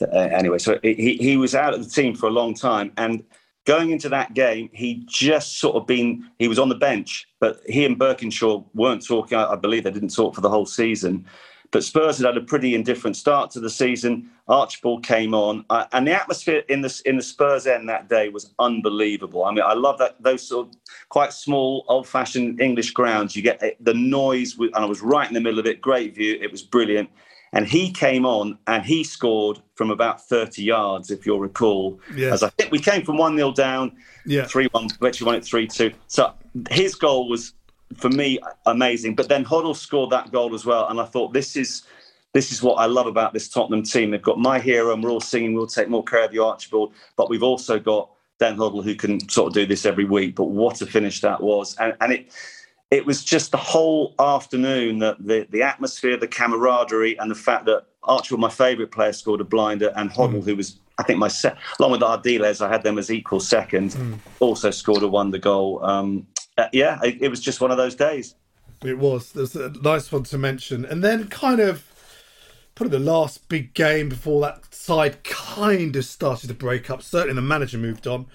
uh, 0.00 0.06
anyway, 0.40 0.58
so 0.58 0.78
he 0.84 1.16
he 1.20 1.36
was 1.36 1.56
out 1.56 1.74
of 1.74 1.82
the 1.82 1.90
team 1.90 2.14
for 2.14 2.26
a 2.28 2.34
long 2.40 2.54
time, 2.54 2.92
and 2.96 3.24
going 3.64 3.90
into 3.90 4.08
that 4.10 4.32
game, 4.32 4.70
he 4.72 5.02
just 5.08 5.58
sort 5.58 5.74
of 5.74 5.88
been 5.88 6.24
he 6.38 6.46
was 6.46 6.60
on 6.60 6.68
the 6.68 6.76
bench, 6.76 7.26
but 7.40 7.60
he 7.68 7.84
and 7.84 7.98
Birkinshaw 7.98 8.64
weren't 8.74 9.04
talking. 9.04 9.36
I 9.36 9.56
believe 9.56 9.82
they 9.82 9.90
didn't 9.90 10.14
talk 10.14 10.36
for 10.36 10.40
the 10.40 10.50
whole 10.50 10.66
season. 10.66 11.26
But 11.72 11.82
Spurs 11.82 12.18
had 12.18 12.26
had 12.26 12.36
a 12.36 12.42
pretty 12.42 12.74
indifferent 12.74 13.16
start 13.16 13.50
to 13.52 13.60
the 13.60 13.70
season. 13.70 14.30
Archibald 14.46 15.04
came 15.04 15.34
on, 15.34 15.64
uh, 15.70 15.86
and 15.92 16.06
the 16.06 16.12
atmosphere 16.12 16.62
in 16.68 16.82
the 16.82 17.02
in 17.06 17.16
the 17.16 17.22
Spurs 17.22 17.66
end 17.66 17.88
that 17.88 18.08
day 18.08 18.28
was 18.28 18.54
unbelievable. 18.58 19.44
I 19.44 19.52
mean, 19.52 19.64
I 19.64 19.72
love 19.72 19.98
that 19.98 20.22
those 20.22 20.46
sort 20.46 20.68
of 20.68 20.74
quite 21.08 21.32
small, 21.32 21.84
old-fashioned 21.88 22.60
English 22.60 22.90
grounds. 22.90 23.34
You 23.34 23.42
get 23.42 23.62
uh, 23.62 23.70
the 23.80 23.94
noise, 23.94 24.56
with, 24.56 24.74
and 24.74 24.84
I 24.84 24.86
was 24.86 25.00
right 25.00 25.26
in 25.26 25.34
the 25.34 25.40
middle 25.40 25.58
of 25.58 25.66
it. 25.66 25.80
Great 25.80 26.14
view. 26.14 26.38
It 26.40 26.52
was 26.52 26.62
brilliant. 26.62 27.08
And 27.54 27.66
he 27.66 27.90
came 27.90 28.24
on 28.24 28.58
and 28.66 28.82
he 28.82 29.04
scored 29.04 29.60
from 29.74 29.90
about 29.90 30.26
30 30.26 30.62
yards, 30.62 31.10
if 31.10 31.26
you'll 31.26 31.38
recall. 31.40 32.00
Yeah. 32.14 32.32
As 32.32 32.42
I 32.42 32.48
think 32.50 32.70
we 32.72 32.78
came 32.78 33.04
from 33.04 33.18
1 33.18 33.36
0 33.36 33.52
down, 33.52 33.92
Yeah. 34.24 34.44
3 34.46 34.68
1, 34.72 34.88
actually 35.06 35.26
won 35.26 35.34
it 35.34 35.44
3 35.44 35.66
2. 35.66 35.92
So 36.06 36.32
his 36.70 36.94
goal 36.94 37.28
was, 37.28 37.52
for 37.94 38.08
me, 38.08 38.38
amazing. 38.66 39.14
But 39.14 39.28
then 39.28 39.44
Hoddle 39.44 39.76
scored 39.76 40.10
that 40.10 40.32
goal 40.32 40.54
as 40.54 40.64
well. 40.64 40.88
And 40.88 41.00
I 41.00 41.04
thought, 41.04 41.32
this 41.32 41.56
is. 41.56 41.82
This 42.34 42.50
is 42.50 42.62
what 42.62 42.76
I 42.76 42.86
love 42.86 43.06
about 43.06 43.34
this 43.34 43.46
Tottenham 43.46 43.82
team. 43.82 44.10
They've 44.10 44.22
got 44.22 44.38
my 44.38 44.58
hero, 44.58 44.94
and 44.94 45.04
we're 45.04 45.10
all 45.10 45.20
singing, 45.20 45.52
we'll 45.52 45.66
take 45.66 45.90
more 45.90 46.02
care 46.02 46.24
of 46.24 46.32
you, 46.32 46.42
Archibald. 46.42 46.94
But 47.14 47.28
we've 47.28 47.42
also 47.42 47.78
got 47.78 48.08
Dan 48.38 48.56
Hoddle, 48.56 48.82
who 48.82 48.94
can 48.94 49.28
sort 49.28 49.48
of 49.48 49.52
do 49.52 49.66
this 49.66 49.84
every 49.84 50.06
week. 50.06 50.34
But 50.36 50.44
what 50.44 50.80
a 50.80 50.86
finish 50.86 51.20
that 51.20 51.42
was. 51.42 51.76
And, 51.76 51.94
and 52.00 52.10
it, 52.10 52.32
it 52.90 53.04
was 53.04 53.22
just 53.22 53.50
the 53.50 53.58
whole 53.58 54.14
afternoon 54.18 54.98
that 55.00 55.18
the, 55.20 55.46
the 55.50 55.60
atmosphere, 55.60 56.16
the 56.16 56.26
camaraderie, 56.26 57.18
and 57.18 57.30
the 57.30 57.34
fact 57.34 57.66
that 57.66 57.84
Archibald, 58.04 58.40
my 58.40 58.48
favourite 58.48 58.92
player, 58.92 59.12
scored 59.12 59.42
a 59.42 59.44
blinder, 59.44 59.92
and 59.96 60.10
Hoddle, 60.10 60.42
who 60.42 60.56
was, 60.56 60.78
I 60.96 61.02
think, 61.02 61.18
my 61.18 61.28
se- 61.28 61.52
along 61.78 61.92
with 61.92 62.00
Ardiles, 62.00 62.64
I 62.64 62.70
had 62.70 62.82
them 62.82 62.96
as 62.98 63.10
equal 63.10 63.40
second, 63.40 63.94
also 64.40 64.70
scored 64.70 65.02
a 65.02 65.08
wonder 65.08 65.36
goal. 65.36 65.84
Um, 65.84 66.26
uh, 66.58 66.68
yeah, 66.72 66.98
it, 67.02 67.22
it 67.22 67.28
was 67.28 67.40
just 67.40 67.60
one 67.60 67.70
of 67.70 67.76
those 67.76 67.94
days. 67.94 68.34
It 68.84 68.98
was. 68.98 69.32
There's 69.32 69.54
a 69.54 69.70
nice 69.70 70.10
one 70.10 70.24
to 70.24 70.38
mention. 70.38 70.84
And 70.84 71.02
then 71.02 71.28
kind 71.28 71.60
of 71.60 71.84
probably 72.74 72.98
the 72.98 73.04
last 73.04 73.48
big 73.48 73.74
game 73.74 74.08
before 74.08 74.40
that 74.42 74.74
side 74.74 75.22
kind 75.24 75.94
of 75.94 76.04
started 76.04 76.48
to 76.48 76.54
break 76.54 76.90
up. 76.90 77.02
Certainly 77.02 77.34
the 77.34 77.42
manager 77.42 77.78
moved 77.78 78.06
on. 78.06 78.26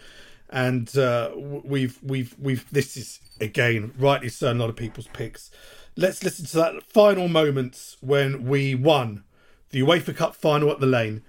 And 0.50 0.96
uh, 0.98 1.32
we've 1.36 2.00
we've 2.02 2.34
we've 2.40 2.70
this 2.72 2.96
is 2.96 3.20
again 3.42 3.94
rightly 4.00 4.30
so 4.30 4.52
a 4.52 4.54
lot 4.54 4.70
of 4.70 4.78
people's 4.78 5.08
picks. 5.08 5.52
Let's 5.98 6.24
listen 6.24 6.46
to 6.46 6.58
that 6.58 6.84
final 6.84 7.28
moments 7.28 7.98
when 8.00 8.46
we 8.46 8.74
won 8.76 9.24
the 9.72 9.82
UEFA 9.82 10.16
Cup 10.16 10.36
final 10.36 10.72
at 10.72 10.80
the 10.80 10.86
Lane 10.86 11.24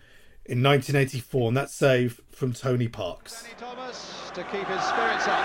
in 0.45 0.63
1984, 0.63 1.49
and 1.49 1.57
that 1.57 1.71
save 1.71 2.21
from 2.31 2.53
Tony 2.53 2.87
Parks. 2.87 3.43
Danny 3.43 3.55
Thomas 3.59 4.31
to 4.35 4.45
keep 4.45 4.67
his 4.69 4.83
spirits 4.83 5.27
up. 5.27 5.45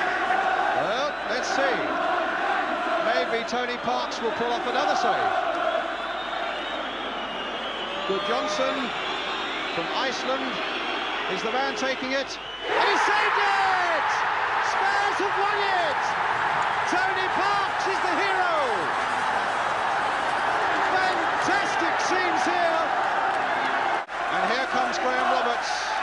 Well, 0.76 1.16
let's 1.30 1.48
see. 1.56 2.14
Tony 3.48 3.76
Parks 3.78 4.22
will 4.22 4.32
pull 4.32 4.52
off 4.52 4.66
another 4.68 4.96
save. 4.96 5.32
Gudjohnsen 8.08 8.90
from 9.76 9.88
Iceland 9.96 10.48
is 11.34 11.44
the 11.44 11.52
man 11.52 11.76
taking 11.76 12.14
it. 12.14 12.40
And 12.68 12.88
he 12.88 12.98
saved 13.04 13.40
it! 13.44 14.10
Spurs 14.72 15.18
have 15.28 15.36
won 15.44 15.60
it! 15.60 16.02
Tony 16.88 17.28
Parks 17.36 17.86
is 17.88 18.00
the 18.00 18.14
hero! 18.16 18.56
Fantastic 20.96 21.96
scenes 22.08 22.44
here! 22.48 22.80
And 24.40 24.44
here 24.52 24.68
comes 24.72 24.98
Graham 25.00 25.32
Roberts. 25.32 25.94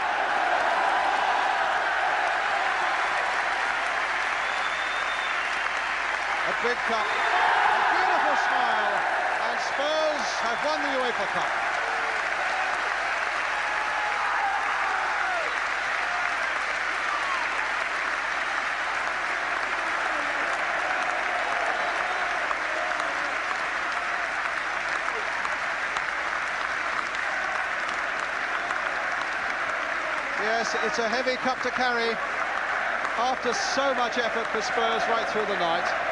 A 6.48 6.49
big 6.62 6.76
cup, 6.76 7.06
a 7.06 7.82
beautiful 7.96 8.36
smile, 8.36 8.92
and 9.48 9.60
Spurs 9.64 10.28
have 10.44 10.60
won 10.66 10.82
the 10.82 10.92
UEFA 10.92 11.24
Cup. 11.32 11.48
Yes, 30.42 30.76
it's 30.84 30.98
a 30.98 31.08
heavy 31.08 31.36
cup 31.36 31.62
to 31.62 31.70
carry 31.70 32.14
after 33.16 33.54
so 33.54 33.94
much 33.94 34.18
effort 34.18 34.46
for 34.48 34.60
Spurs 34.60 35.02
right 35.08 35.26
through 35.30 35.46
the 35.46 35.58
night. 35.58 36.09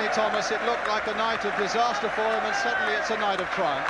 Danny 0.00 0.14
Thomas, 0.14 0.50
it 0.50 0.64
looked 0.64 0.88
like 0.88 1.06
a 1.08 1.12
night 1.12 1.44
of 1.44 1.54
disaster 1.60 2.08
for 2.08 2.22
him, 2.24 2.40
and 2.40 2.56
suddenly 2.56 2.94
it's 2.94 3.10
a 3.10 3.18
night 3.18 3.38
of 3.38 3.46
triumph. 3.50 3.84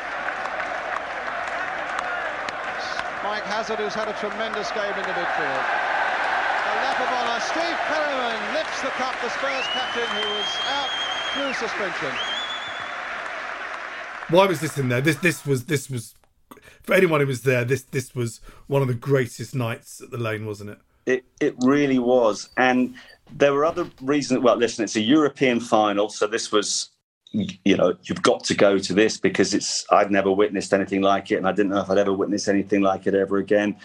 Mike 3.22 3.44
Hazard, 3.44 3.78
who's 3.78 3.94
had 3.94 4.08
a 4.08 4.12
tremendous 4.14 4.72
game 4.72 4.90
in 4.90 5.06
the 5.06 5.14
midfield. 5.14 5.62
A 5.62 6.74
lap 6.82 6.98
of 6.98 7.06
honour. 7.14 7.38
Steve 7.38 7.78
Perryman 7.86 8.54
lifts 8.54 8.82
the 8.82 8.90
cup, 8.98 9.14
the 9.22 9.30
Spurs 9.30 9.64
captain, 9.70 10.10
who 10.18 10.28
was 10.34 10.50
out 10.66 10.90
through 11.30 11.54
suspension. 11.54 12.10
Why 14.30 14.46
was 14.46 14.58
this 14.58 14.78
in 14.78 14.88
there? 14.88 15.00
This 15.00 15.16
this 15.18 15.46
was 15.46 15.66
this 15.66 15.88
was 15.88 16.16
for 16.82 16.94
anyone 16.94 17.20
who 17.20 17.28
was 17.28 17.42
there. 17.42 17.64
This 17.64 17.82
this 17.82 18.16
was 18.16 18.40
one 18.66 18.82
of 18.82 18.88
the 18.88 18.94
greatest 18.94 19.54
nights 19.54 20.00
at 20.00 20.10
the 20.10 20.18
Lane, 20.18 20.44
wasn't 20.44 20.70
it? 20.70 20.78
It 21.06 21.24
it 21.40 21.54
really 21.60 22.00
was, 22.00 22.48
and 22.56 22.96
there 23.32 23.52
were 23.52 23.64
other 23.64 23.88
reasons. 24.00 24.40
Well, 24.40 24.56
listen, 24.56 24.84
it's 24.84 24.96
a 24.96 25.00
European 25.00 25.60
final, 25.60 26.08
so 26.08 26.26
this 26.26 26.52
was, 26.52 26.90
you 27.32 27.76
know, 27.76 27.94
you've 28.02 28.22
got 28.22 28.44
to 28.44 28.54
go 28.54 28.78
to 28.78 28.92
this 28.92 29.18
because 29.18 29.54
it's. 29.54 29.84
I'd 29.90 30.10
never 30.10 30.32
witnessed 30.32 30.72
anything 30.72 31.02
like 31.02 31.30
it, 31.30 31.36
and 31.36 31.46
I 31.46 31.52
didn't 31.52 31.70
know 31.70 31.80
if 31.80 31.90
I'd 31.90 31.98
ever 31.98 32.12
witness 32.12 32.48
anything 32.48 32.82
like 32.82 33.06
it 33.06 33.14
ever 33.14 33.38
again. 33.38 33.76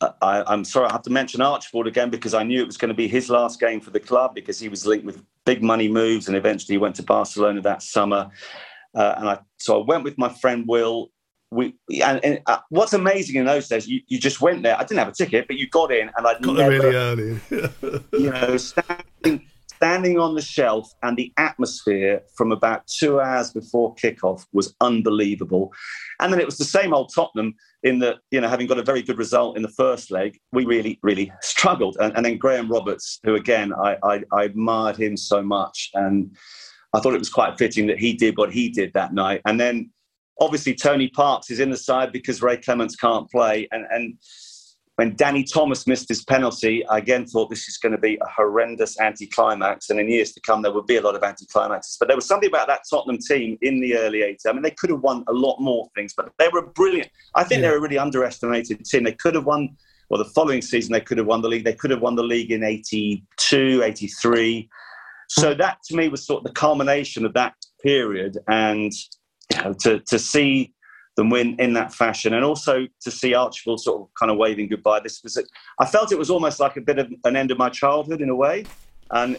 I, 0.00 0.42
I'm 0.46 0.64
sorry, 0.64 0.88
I 0.88 0.92
have 0.92 1.02
to 1.02 1.10
mention 1.10 1.40
Archibald 1.40 1.86
again 1.86 2.10
because 2.10 2.34
I 2.34 2.42
knew 2.42 2.60
it 2.60 2.66
was 2.66 2.76
going 2.76 2.88
to 2.88 2.94
be 2.94 3.08
his 3.08 3.30
last 3.30 3.60
game 3.60 3.80
for 3.80 3.90
the 3.90 4.00
club 4.00 4.34
because 4.34 4.58
he 4.58 4.68
was 4.68 4.86
linked 4.86 5.06
with 5.06 5.22
big 5.44 5.62
money 5.62 5.88
moves, 5.88 6.28
and 6.28 6.36
eventually 6.36 6.74
he 6.74 6.78
went 6.78 6.96
to 6.96 7.02
Barcelona 7.02 7.60
that 7.62 7.82
summer. 7.82 8.30
Uh, 8.94 9.14
and 9.18 9.28
I 9.28 9.38
so 9.58 9.80
I 9.80 9.84
went 9.84 10.04
with 10.04 10.18
my 10.18 10.28
friend 10.28 10.66
Will. 10.66 11.10
We 11.50 11.74
and, 12.02 12.24
and 12.24 12.40
uh, 12.46 12.58
what's 12.70 12.92
amazing 12.92 13.36
in 13.36 13.44
those 13.44 13.68
days, 13.68 13.86
you, 13.86 14.00
you 14.08 14.18
just 14.18 14.40
went 14.40 14.62
there. 14.62 14.76
I 14.76 14.82
didn't 14.82 14.98
have 14.98 15.08
a 15.08 15.12
ticket, 15.12 15.46
but 15.46 15.56
you 15.56 15.68
got 15.68 15.92
in, 15.92 16.10
and 16.16 16.26
I'd 16.26 16.42
Got 16.42 16.56
never, 16.56 16.70
really 16.70 16.96
early. 16.96 17.40
you 18.12 18.30
know, 18.30 18.56
standing 18.56 19.46
standing 19.84 20.18
on 20.18 20.34
the 20.34 20.40
shelf 20.40 20.90
and 21.02 21.16
the 21.16 21.32
atmosphere 21.36 22.22
from 22.36 22.52
about 22.52 22.86
two 22.86 23.20
hours 23.20 23.50
before 23.50 23.94
kickoff 23.96 24.46
was 24.52 24.74
unbelievable. 24.80 25.72
And 26.20 26.32
then 26.32 26.40
it 26.40 26.46
was 26.46 26.56
the 26.56 26.64
same 26.64 26.94
old 26.94 27.12
Tottenham 27.14 27.54
in 27.82 27.98
that, 27.98 28.18
you 28.30 28.40
know, 28.40 28.48
having 28.48 28.66
got 28.66 28.78
a 28.78 28.82
very 28.82 29.02
good 29.02 29.18
result 29.18 29.56
in 29.56 29.62
the 29.62 29.68
first 29.68 30.10
leg, 30.10 30.38
we 30.52 30.64
really, 30.64 30.98
really 31.02 31.30
struggled. 31.42 31.98
And, 32.00 32.16
and 32.16 32.24
then 32.24 32.38
Graham 32.38 32.70
Roberts, 32.70 33.20
who 33.24 33.34
again, 33.34 33.74
I, 33.74 33.98
I, 34.02 34.22
I 34.32 34.44
admired 34.44 34.96
him 34.96 35.16
so 35.18 35.42
much. 35.42 35.90
And 35.94 36.34
I 36.94 37.00
thought 37.00 37.14
it 37.14 37.18
was 37.18 37.28
quite 37.28 37.58
fitting 37.58 37.86
that 37.88 37.98
he 37.98 38.14
did 38.14 38.38
what 38.38 38.52
he 38.52 38.70
did 38.70 38.92
that 38.94 39.12
night. 39.12 39.42
And 39.44 39.60
then 39.60 39.90
obviously 40.40 40.74
Tony 40.74 41.08
Parks 41.08 41.50
is 41.50 41.60
in 41.60 41.70
the 41.70 41.76
side 41.76 42.12
because 42.12 42.42
Ray 42.42 42.56
Clemence 42.56 42.96
can't 42.96 43.30
play. 43.30 43.68
And, 43.70 43.86
and 43.90 44.18
when 44.96 45.16
Danny 45.16 45.42
Thomas 45.42 45.86
missed 45.86 46.08
his 46.08 46.24
penalty, 46.24 46.86
I 46.86 46.98
again 46.98 47.26
thought 47.26 47.50
this 47.50 47.68
is 47.68 47.78
going 47.78 47.92
to 47.92 47.98
be 47.98 48.16
a 48.16 48.26
horrendous 48.26 48.98
anticlimax. 49.00 49.90
And 49.90 49.98
in 49.98 50.08
years 50.08 50.32
to 50.32 50.40
come, 50.40 50.62
there 50.62 50.72
would 50.72 50.86
be 50.86 50.96
a 50.96 51.00
lot 51.00 51.16
of 51.16 51.22
anticlimaxes. 51.22 51.96
But 51.98 52.08
there 52.08 52.16
was 52.16 52.26
something 52.26 52.48
about 52.48 52.68
that 52.68 52.82
Tottenham 52.88 53.18
team 53.18 53.58
in 53.62 53.80
the 53.80 53.96
early 53.96 54.20
80s. 54.20 54.46
I 54.46 54.52
mean, 54.52 54.62
they 54.62 54.70
could 54.70 54.90
have 54.90 55.00
won 55.00 55.24
a 55.28 55.32
lot 55.32 55.58
more 55.60 55.88
things, 55.96 56.14
but 56.16 56.30
they 56.38 56.48
were 56.48 56.66
brilliant. 56.66 57.10
I 57.34 57.42
think 57.44 57.60
Yeah. 57.60 57.68
they 57.68 57.70
were 57.72 57.78
a 57.78 57.82
really 57.82 57.98
underestimated 57.98 58.84
team. 58.84 59.04
They 59.04 59.12
could 59.12 59.34
have 59.34 59.46
won 59.46 59.76
well, 60.10 60.22
the 60.22 60.30
following 60.30 60.60
season 60.60 60.92
they 60.92 61.00
could 61.00 61.18
have 61.18 61.26
won 61.26 61.40
the 61.40 61.48
league. 61.48 61.64
They 61.64 61.72
could 61.72 61.90
have 61.90 62.02
won 62.02 62.14
the 62.14 62.22
league 62.22 62.52
in 62.52 62.62
82, 62.62 63.82
83. 63.82 64.68
So 65.28 65.52
hmm. 65.52 65.58
that 65.58 65.78
to 65.84 65.96
me 65.96 66.08
was 66.08 66.26
sort 66.26 66.40
of 66.40 66.44
the 66.44 66.52
culmination 66.52 67.24
of 67.24 67.32
that 67.34 67.54
period. 67.82 68.38
And 68.48 68.92
to, 69.80 70.00
to 70.00 70.18
see 70.18 70.72
them 71.16 71.30
win 71.30 71.56
in 71.58 71.74
that 71.74 71.94
fashion 71.94 72.34
and 72.34 72.44
also 72.44 72.86
to 73.00 73.10
see 73.10 73.34
Archibald 73.34 73.80
sort 73.80 74.02
of 74.02 74.08
kind 74.18 74.32
of 74.32 74.38
waving 74.38 74.68
goodbye. 74.68 75.00
This 75.00 75.22
was, 75.22 75.38
I 75.78 75.86
felt 75.86 76.12
it 76.12 76.18
was 76.18 76.30
almost 76.30 76.58
like 76.60 76.76
a 76.76 76.80
bit 76.80 76.98
of 76.98 77.12
an 77.24 77.36
end 77.36 77.50
of 77.50 77.58
my 77.58 77.68
childhood 77.68 78.20
in 78.20 78.28
a 78.28 78.34
way. 78.34 78.66
And 79.10 79.38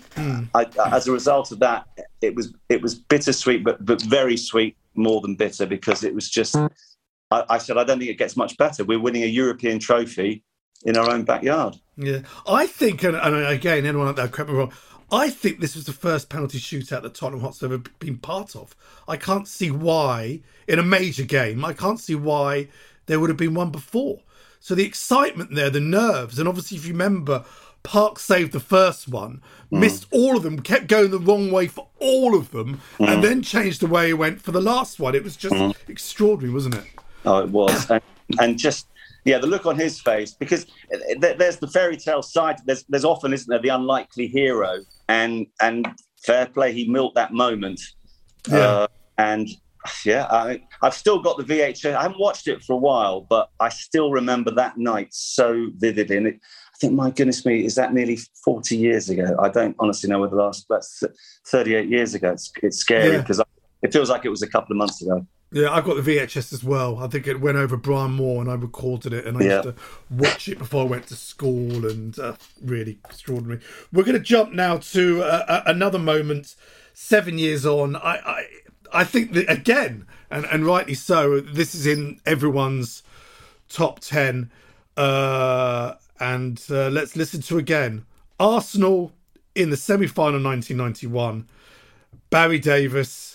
I, 0.54 0.68
as 0.92 1.08
a 1.08 1.12
result 1.12 1.52
of 1.52 1.60
that, 1.60 1.88
it 2.22 2.36
was 2.36 2.54
it 2.70 2.82
was 2.82 2.96
bittersweet, 2.96 3.64
but 3.64 3.84
but 3.84 4.02
very 4.04 4.38
sweet, 4.38 4.78
more 4.94 5.22
than 5.22 5.36
bitter, 5.36 5.66
because 5.66 6.04
it 6.04 6.14
was 6.14 6.30
just. 6.30 6.56
I, 6.56 7.44
I 7.50 7.58
said 7.58 7.78
I 7.78 7.84
don't 7.84 7.98
think 7.98 8.12
it 8.12 8.20
gets 8.20 8.38
much 8.38 8.56
better. 8.58 8.86
We're 8.86 9.00
winning 9.00 9.24
a 9.24 9.28
European 9.28 9.80
trophy 9.80 10.44
in 10.86 10.96
our 10.96 11.10
own 11.10 11.24
backyard. 11.24 11.78
Yeah, 11.98 12.20
I 12.48 12.68
think, 12.68 13.04
and, 13.04 13.16
and 13.16 13.36
again, 13.48 13.86
anyone 13.86 14.08
out 14.08 14.18
there, 14.18 14.28
correct 14.28 14.52
me 14.52 14.58
wrong. 14.58 14.72
I 15.16 15.30
think 15.30 15.60
this 15.60 15.76
was 15.76 15.86
the 15.86 15.94
first 15.94 16.30
penalty 16.30 16.60
shootout 16.60 17.04
that 17.04 17.16
Tottenham 17.16 17.42
Hotspur 17.42 17.68
have 17.68 17.74
ever 17.74 17.90
been 18.00 18.18
part 18.18 18.56
of. 18.56 18.76
I 19.08 19.18
can't 19.18 19.48
see 19.48 19.72
why, 19.72 20.42
in 20.68 20.78
a 20.78 20.84
major 20.84 21.24
game, 21.24 21.64
I 21.64 21.74
can't 21.74 22.00
see 22.00 22.16
why 22.16 22.68
there 23.06 23.20
would 23.20 23.30
have 23.30 23.38
been 23.38 23.54
one 23.54 23.72
before. 23.72 24.20
So 24.60 24.76
the 24.76 24.86
excitement 24.86 25.54
there, 25.54 25.70
the 25.70 25.80
nerves, 25.80 26.38
and 26.38 26.50
obviously, 26.50 26.78
if 26.78 26.86
you 26.86 26.92
remember, 26.92 27.46
Park 27.84 28.20
saved 28.20 28.52
the 28.52 28.60
first 28.60 29.08
one, 29.08 29.42
mm. 29.72 29.80
missed 29.80 30.08
all 30.12 30.36
of 30.36 30.44
them, 30.44 30.60
kept 30.60 30.88
going 30.88 31.12
the 31.12 31.20
wrong 31.20 31.52
way 31.52 31.68
for 31.68 31.88
all 32.00 32.36
of 32.36 32.52
them, 32.52 32.82
and 33.00 33.08
mm. 33.08 33.22
then 33.22 33.42
changed 33.42 33.82
the 33.82 33.88
way 33.88 34.08
he 34.08 34.14
went 34.14 34.42
for 34.42 34.52
the 34.52 34.62
last 34.62 35.00
one. 35.00 35.16
It 35.16 35.24
was 35.24 35.38
just 35.38 35.54
mm. 35.54 35.76
extraordinary, 35.88 36.54
wasn't 36.54 36.76
it? 36.76 36.86
Oh, 37.26 37.38
it 37.40 37.50
was, 37.50 37.90
and, 37.92 38.02
and 38.40 38.58
just 38.58 38.88
yeah, 39.26 39.40
the 39.40 39.48
look 39.48 39.66
on 39.66 39.76
his 39.78 40.00
face 40.00 40.34
because 40.34 40.66
th- 40.92 41.38
there's 41.38 41.58
the 41.58 41.68
fairy 41.68 41.98
tale 41.98 42.22
side. 42.22 42.58
There's 42.66 42.84
there's 42.88 43.06
often, 43.06 43.34
isn't 43.34 43.50
there, 43.50 43.60
the 43.62 43.70
unlikely 43.70 44.28
hero, 44.28 44.78
and 45.10 45.48
and 45.62 45.88
fair 46.26 46.46
play, 46.46 46.72
he 46.74 46.88
milked 46.88 47.16
that 47.16 47.34
moment. 47.34 47.82
Yeah. 48.48 48.58
Uh, 48.58 48.88
and 49.18 49.50
yeah, 50.04 50.26
I, 50.30 50.62
I've 50.82 50.94
still 50.94 51.20
got 51.22 51.38
the 51.38 51.44
VHS. 51.44 51.94
I 51.96 52.02
haven't 52.04 52.20
watched 52.20 52.48
it 52.48 52.64
for 52.64 52.74
a 52.74 52.78
while, 52.78 53.22
but 53.22 53.50
I 53.60 53.70
still 53.70 54.12
remember 54.12 54.52
that 54.52 54.78
night 54.78 55.10
so 55.12 55.68
vividly. 55.76 56.18
And 56.18 56.28
it, 56.28 56.36
I 56.74 56.78
think, 56.80 56.94
my 56.94 57.12
goodness 57.12 57.46
me, 57.46 57.64
is 57.64 57.76
that 57.76 57.94
nearly 57.94 58.20
40 58.44 58.76
years 58.76 59.10
ago? 59.10 59.36
I 59.40 59.50
don't 59.50 59.76
honestly 59.80 60.10
know 60.10 60.20
whether 60.20 60.36
the 60.36 60.42
last, 60.42 60.66
that's 60.70 61.04
38 61.48 61.88
years 61.88 62.14
ago. 62.16 62.32
It's, 62.32 62.52
it's 62.64 62.78
scary 62.78 63.14
Yeah. 63.14 63.22
because 63.22 63.42
it 63.82 63.94
feels 63.94 64.10
like 64.10 64.26
it 64.26 64.30
was 64.30 64.42
a 64.42 64.48
couple 64.50 64.74
of 64.74 64.78
months 64.78 65.02
ago. 65.02 65.26
Yeah, 65.56 65.72
I 65.72 65.80
got 65.80 65.96
the 65.96 66.02
VHS 66.18 66.52
as 66.52 66.66
well. 66.66 66.98
I 66.98 67.08
think 67.08 67.28
it 67.28 67.40
went 67.40 67.56
over 67.58 67.78
Brian 67.78 68.12
Moore, 68.12 68.42
and 68.42 68.52
I 68.52 68.56
recorded 68.56 69.14
it, 69.14 69.26
and 69.26 69.38
I 69.38 69.42
Yeah. 69.42 69.52
used 69.54 69.64
to 69.64 69.76
watch 70.10 70.50
it 70.50 70.58
before 70.60 70.82
I 70.82 70.86
went 70.86 71.08
to 71.08 71.16
school, 71.16 71.88
and 71.90 72.20
uh, 72.20 72.34
really 72.62 73.00
extraordinary. 73.06 73.62
We're 73.94 74.04
going 74.04 74.18
to 74.18 74.20
jump 74.20 74.52
now 74.52 74.76
to 74.80 75.24
uh, 75.24 75.64
another 75.66 75.98
moment. 75.98 76.56
Seven 76.94 77.38
years 77.38 77.66
on, 77.66 77.96
I, 77.96 78.18
I, 78.18 78.46
I 78.92 79.04
think 79.06 79.32
that 79.32 79.50
again, 79.50 80.06
and 80.30 80.46
and 80.52 80.66
rightly 80.66 80.94
so. 80.94 81.40
This 81.40 81.74
is 81.74 81.88
in 81.88 82.20
everyone's 82.26 83.02
top 83.70 84.02
ten, 84.02 84.52
uh, 84.98 85.94
and 86.20 86.62
uh, 86.70 86.90
let's 86.90 87.16
listen 87.16 87.42
to 87.44 87.58
again. 87.58 88.06
Arsenal 88.42 89.14
in 89.56 89.70
the 89.70 89.78
semi-final, 89.78 90.44
1991. 90.44 91.48
Barry 92.30 92.60
Davies 92.60 93.35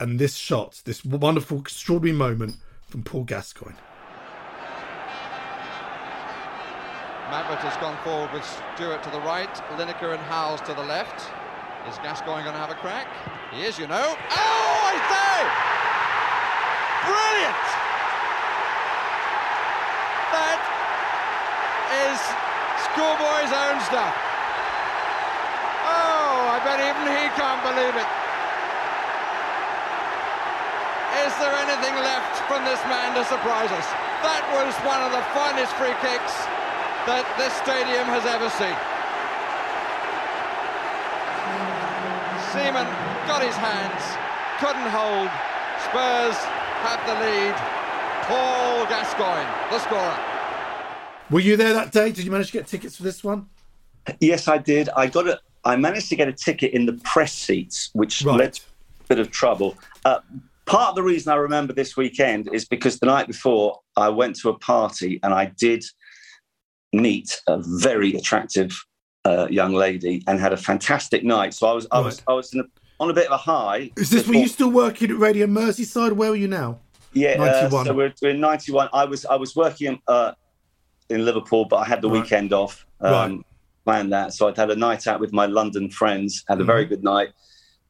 and 0.00 0.18
this 0.18 0.34
shot, 0.36 0.80
this 0.84 1.04
wonderful, 1.04 1.58
extraordinary 1.58 2.16
moment 2.16 2.56
from 2.86 3.02
Paul 3.02 3.24
Gascoigne. 3.24 3.76
Mabbutt 7.28 7.60
has 7.60 7.76
gone 7.76 7.98
forward 8.04 8.32
with 8.32 8.46
Stewart 8.74 9.02
to 9.02 9.10
the 9.10 9.20
right, 9.20 9.52
Lineker 9.76 10.16
and 10.16 10.22
Howes 10.32 10.62
to 10.62 10.72
the 10.72 10.82
left. 10.82 11.28
Is 11.84 11.98
Gascoigne 12.00 12.40
going 12.40 12.56
to 12.56 12.62
have 12.62 12.70
a 12.70 12.80
crack? 12.80 13.08
He 13.52 13.64
is, 13.64 13.78
you 13.78 13.86
know. 13.86 14.16
Oh, 14.16 14.76
I 14.88 14.94
say! 15.12 15.36
Brilliant! 17.04 17.68
That 20.32 20.60
is 22.08 22.16
schoolboy's 22.88 23.52
own 23.52 23.76
stuff. 23.84 24.16
Oh, 25.84 26.48
I 26.48 26.60
bet 26.64 26.80
even 26.80 27.04
he 27.12 27.28
can't 27.36 27.60
believe 27.60 27.96
it. 27.96 28.27
Is 31.26 31.34
there 31.42 31.54
anything 31.54 31.94
left 32.02 32.38
from 32.46 32.64
this 32.64 32.80
man 32.86 33.14
to 33.18 33.22
surprise 33.26 33.70
us? 33.74 33.86
That 34.22 34.42
was 34.54 34.74
one 34.86 35.00
of 35.02 35.10
the 35.14 35.22
finest 35.34 35.74
free 35.78 35.94
kicks 36.02 36.34
that 37.06 37.24
this 37.38 37.52
stadium 37.62 38.06
has 38.10 38.24
ever 38.26 38.48
seen. 38.58 38.76
Seaman 42.52 42.86
got 43.28 43.42
his 43.42 43.54
hands, 43.56 44.02
couldn't 44.58 44.88
hold. 44.90 45.28
Spurs 45.84 46.36
have 46.86 47.00
the 47.06 47.14
lead. 47.24 47.54
Paul 48.24 48.86
Gascoigne, 48.86 49.48
the 49.70 49.78
scorer. 49.78 50.18
Were 51.30 51.40
you 51.40 51.56
there 51.56 51.72
that 51.74 51.92
day? 51.92 52.10
Did 52.12 52.24
you 52.24 52.30
manage 52.30 52.48
to 52.48 52.52
get 52.54 52.66
tickets 52.66 52.96
for 52.96 53.02
this 53.02 53.22
one? 53.22 53.46
Yes, 54.20 54.48
I 54.48 54.58
did. 54.58 54.88
I 54.96 55.06
got 55.06 55.28
a. 55.28 55.40
I 55.64 55.76
managed 55.76 56.08
to 56.10 56.16
get 56.16 56.28
a 56.28 56.32
ticket 56.32 56.72
in 56.72 56.86
the 56.86 56.94
press 57.04 57.32
seats, 57.32 57.90
which 57.92 58.22
Right. 58.22 58.38
led 58.38 58.52
to 58.54 58.62
a 59.00 59.04
bit 59.08 59.18
of 59.18 59.30
trouble. 59.30 59.76
Uh, 60.04 60.20
part 60.68 60.90
of 60.90 60.94
the 60.94 61.02
reason 61.02 61.32
I 61.32 61.36
remember 61.36 61.72
this 61.72 61.96
weekend 61.96 62.48
is 62.52 62.66
because 62.66 63.00
the 63.00 63.06
night 63.06 63.26
before 63.26 63.80
I 63.96 64.08
went 64.10 64.36
to 64.40 64.50
a 64.50 64.58
party 64.58 65.18
and 65.22 65.32
I 65.34 65.46
did 65.58 65.82
meet 66.92 67.40
a 67.46 67.58
very 67.80 68.14
attractive 68.14 68.70
uh, 69.24 69.48
young 69.50 69.72
lady 69.74 70.22
and 70.26 70.38
had 70.38 70.52
a 70.52 70.56
fantastic 70.56 71.24
night. 71.24 71.54
So 71.54 71.66
I 71.66 71.72
was, 71.72 71.86
I 71.90 72.00
was, 72.00 72.22
I 72.28 72.32
was 72.34 72.52
in 72.54 72.60
a, 72.60 72.64
on 73.00 73.10
a 73.10 73.12
bit 73.14 73.26
of 73.26 73.32
a 73.32 73.36
high. 73.36 73.90
Is 73.96 74.10
this 74.10 74.26
were 74.28 74.34
you 74.34 74.48
still 74.48 74.70
working 74.70 75.10
at 75.10 75.18
Radio 75.18 75.46
Merseyside? 75.46 76.12
Where 76.12 76.30
are 76.30 76.36
you 76.36 76.48
now? 76.48 76.78
Yeah, 77.14 77.42
uh, 77.42 77.84
so 77.84 77.94
we're, 77.94 78.12
we're 78.22 78.30
in 78.30 78.40
'91. 78.40 78.90
I 78.92 79.04
was 79.06 79.24
I 79.24 79.36
was 79.36 79.56
working 79.56 79.98
uh, 80.06 80.32
in 81.08 81.24
Liverpool, 81.24 81.64
but 81.64 81.76
I 81.76 81.84
had 81.86 82.02
the 82.02 82.08
Right. 82.10 82.22
weekend 82.22 82.52
off. 82.52 82.86
Um, 83.00 83.12
Right. 83.12 83.40
Planned 83.86 84.12
that, 84.12 84.34
so 84.34 84.46
I'd 84.48 84.56
had 84.58 84.70
a 84.70 84.76
night 84.76 85.06
out 85.06 85.18
with 85.18 85.32
my 85.32 85.46
London 85.46 85.88
friends. 85.88 86.44
Had 86.46 86.60
a 86.60 86.64
very 86.64 86.82
Mm-hmm. 86.84 86.88
good 86.90 87.04
night. 87.04 87.28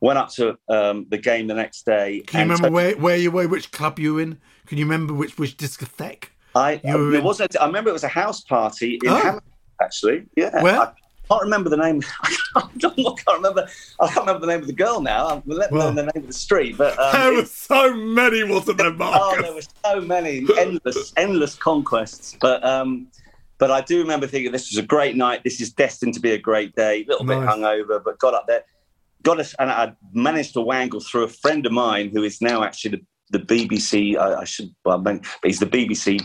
Went 0.00 0.18
up 0.18 0.28
to 0.34 0.56
um, 0.68 1.06
the 1.08 1.18
game 1.18 1.48
the 1.48 1.54
next 1.54 1.84
day. 1.84 2.20
Can 2.26 2.38
you 2.40 2.44
remember 2.54 2.68
so 2.68 2.72
where, 2.72 2.96
where 2.96 3.16
you 3.16 3.30
were, 3.32 3.48
which 3.48 3.72
club 3.72 3.98
you 3.98 4.14
were 4.14 4.20
in? 4.20 4.38
Can 4.66 4.78
you 4.78 4.84
remember 4.84 5.12
which 5.12 5.36
which 5.38 5.56
discotheque? 5.56 6.24
I 6.54 6.80
you 6.84 6.96
were 6.96 7.10
there 7.10 7.18
in- 7.20 7.24
was 7.24 7.40
a, 7.40 7.48
I 7.60 7.66
remember 7.66 7.90
it 7.90 7.94
was 7.94 8.04
a 8.04 8.08
house 8.08 8.40
party 8.42 8.98
in 9.02 9.10
Oh. 9.10 9.16
Hammersmith, 9.16 9.42
actually. 9.82 10.26
Yeah. 10.36 10.62
Where? 10.62 10.80
I 10.80 10.92
can't 11.28 11.42
remember 11.42 11.68
the 11.68 11.76
name. 11.76 12.00
I 12.56 12.60
can't 12.80 12.96
remember. 13.34 13.68
I 14.00 14.06
can't 14.06 14.20
remember 14.26 14.40
the 14.46 14.52
name 14.52 14.60
of 14.60 14.66
the 14.66 14.72
girl 14.72 15.00
now. 15.00 15.26
I'm 15.28 15.42
let 15.46 15.70
me 15.72 15.78
Well. 15.78 15.88
know 15.92 16.02
the 16.02 16.12
name 16.14 16.22
of 16.22 16.26
the 16.28 16.32
street, 16.32 16.78
but 16.78 16.98
um, 16.98 17.12
there 17.12 17.32
were 17.34 17.44
so 17.44 17.94
many, 17.94 18.44
wasn't 18.44 18.78
there, 18.78 18.86
Oh, 18.90 18.92
Marcus? 18.94 19.42
there 19.42 19.54
were 19.54 19.62
so 19.84 20.00
many 20.06 20.46
endless, 20.58 21.12
endless 21.16 21.54
conquests. 21.54 22.36
But 22.40 22.64
um, 22.64 23.08
but 23.58 23.70
I 23.72 23.80
do 23.80 23.98
remember 23.98 24.26
thinking 24.28 24.52
this 24.52 24.70
was 24.70 24.78
a 24.78 24.86
great 24.86 25.16
night. 25.16 25.42
This 25.44 25.60
is 25.60 25.70
destined 25.72 26.14
to 26.14 26.20
be 26.20 26.30
a 26.32 26.38
great 26.38 26.74
day. 26.76 27.02
A 27.02 27.06
little 27.08 27.26
bit 27.26 27.38
hungover, 27.38 28.02
but 28.02 28.18
got 28.18 28.32
up 28.32 28.46
there, 28.46 28.62
got 29.22 29.40
us, 29.40 29.54
and 29.58 29.70
I 29.70 29.92
managed 30.12 30.54
to 30.54 30.60
wangle 30.60 31.00
through 31.00 31.24
a 31.24 31.28
friend 31.28 31.64
of 31.66 31.72
mine 31.72 32.10
who 32.12 32.22
is 32.22 32.40
now 32.40 32.62
actually 32.62 33.02
the, 33.30 33.38
the 33.38 33.44
BBC. 33.68 34.16
I, 34.16 34.40
I 34.40 34.44
should, 34.44 34.70
well, 34.84 34.98
but 34.98 35.20
he's 35.44 35.58
the 35.60 35.66
BBC 35.66 36.22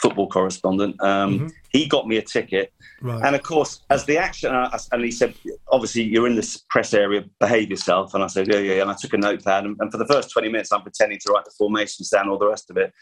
football 0.00 0.28
correspondent. 0.28 0.96
Um, 1.02 1.38
Mhm. 1.38 1.52
He 1.70 1.86
got 1.86 2.08
me 2.08 2.16
a 2.16 2.22
ticket. 2.22 2.72
right. 3.02 3.22
And 3.22 3.36
of 3.36 3.42
course, 3.42 3.82
as 3.90 4.06
the 4.06 4.16
action, 4.16 4.54
and 4.54 4.72
and 4.92 5.04
he 5.04 5.10
said, 5.10 5.34
obviously, 5.70 6.02
you're 6.02 6.26
in 6.26 6.34
this 6.36 6.64
press 6.70 6.94
area, 6.94 7.24
behave 7.40 7.68
yourself. 7.68 8.14
And 8.14 8.24
I 8.24 8.28
said, 8.28 8.48
yeah, 8.48 8.58
yeah. 8.60 8.74
yeah. 8.76 8.82
And 8.82 8.90
I 8.90 8.94
took 8.98 9.12
a 9.12 9.18
notepad, 9.18 9.64
and, 9.64 9.76
and 9.80 9.92
for 9.92 9.98
the 9.98 10.06
first 10.06 10.30
20 10.30 10.48
minutes, 10.48 10.72
I'm 10.72 10.82
pretending 10.82 11.18
to 11.26 11.32
write 11.32 11.44
the 11.44 11.52
formations 11.58 12.08
down, 12.08 12.28
all 12.30 12.38
the 12.38 12.48
rest 12.48 12.70
of 12.70 12.78
it. 12.78 12.92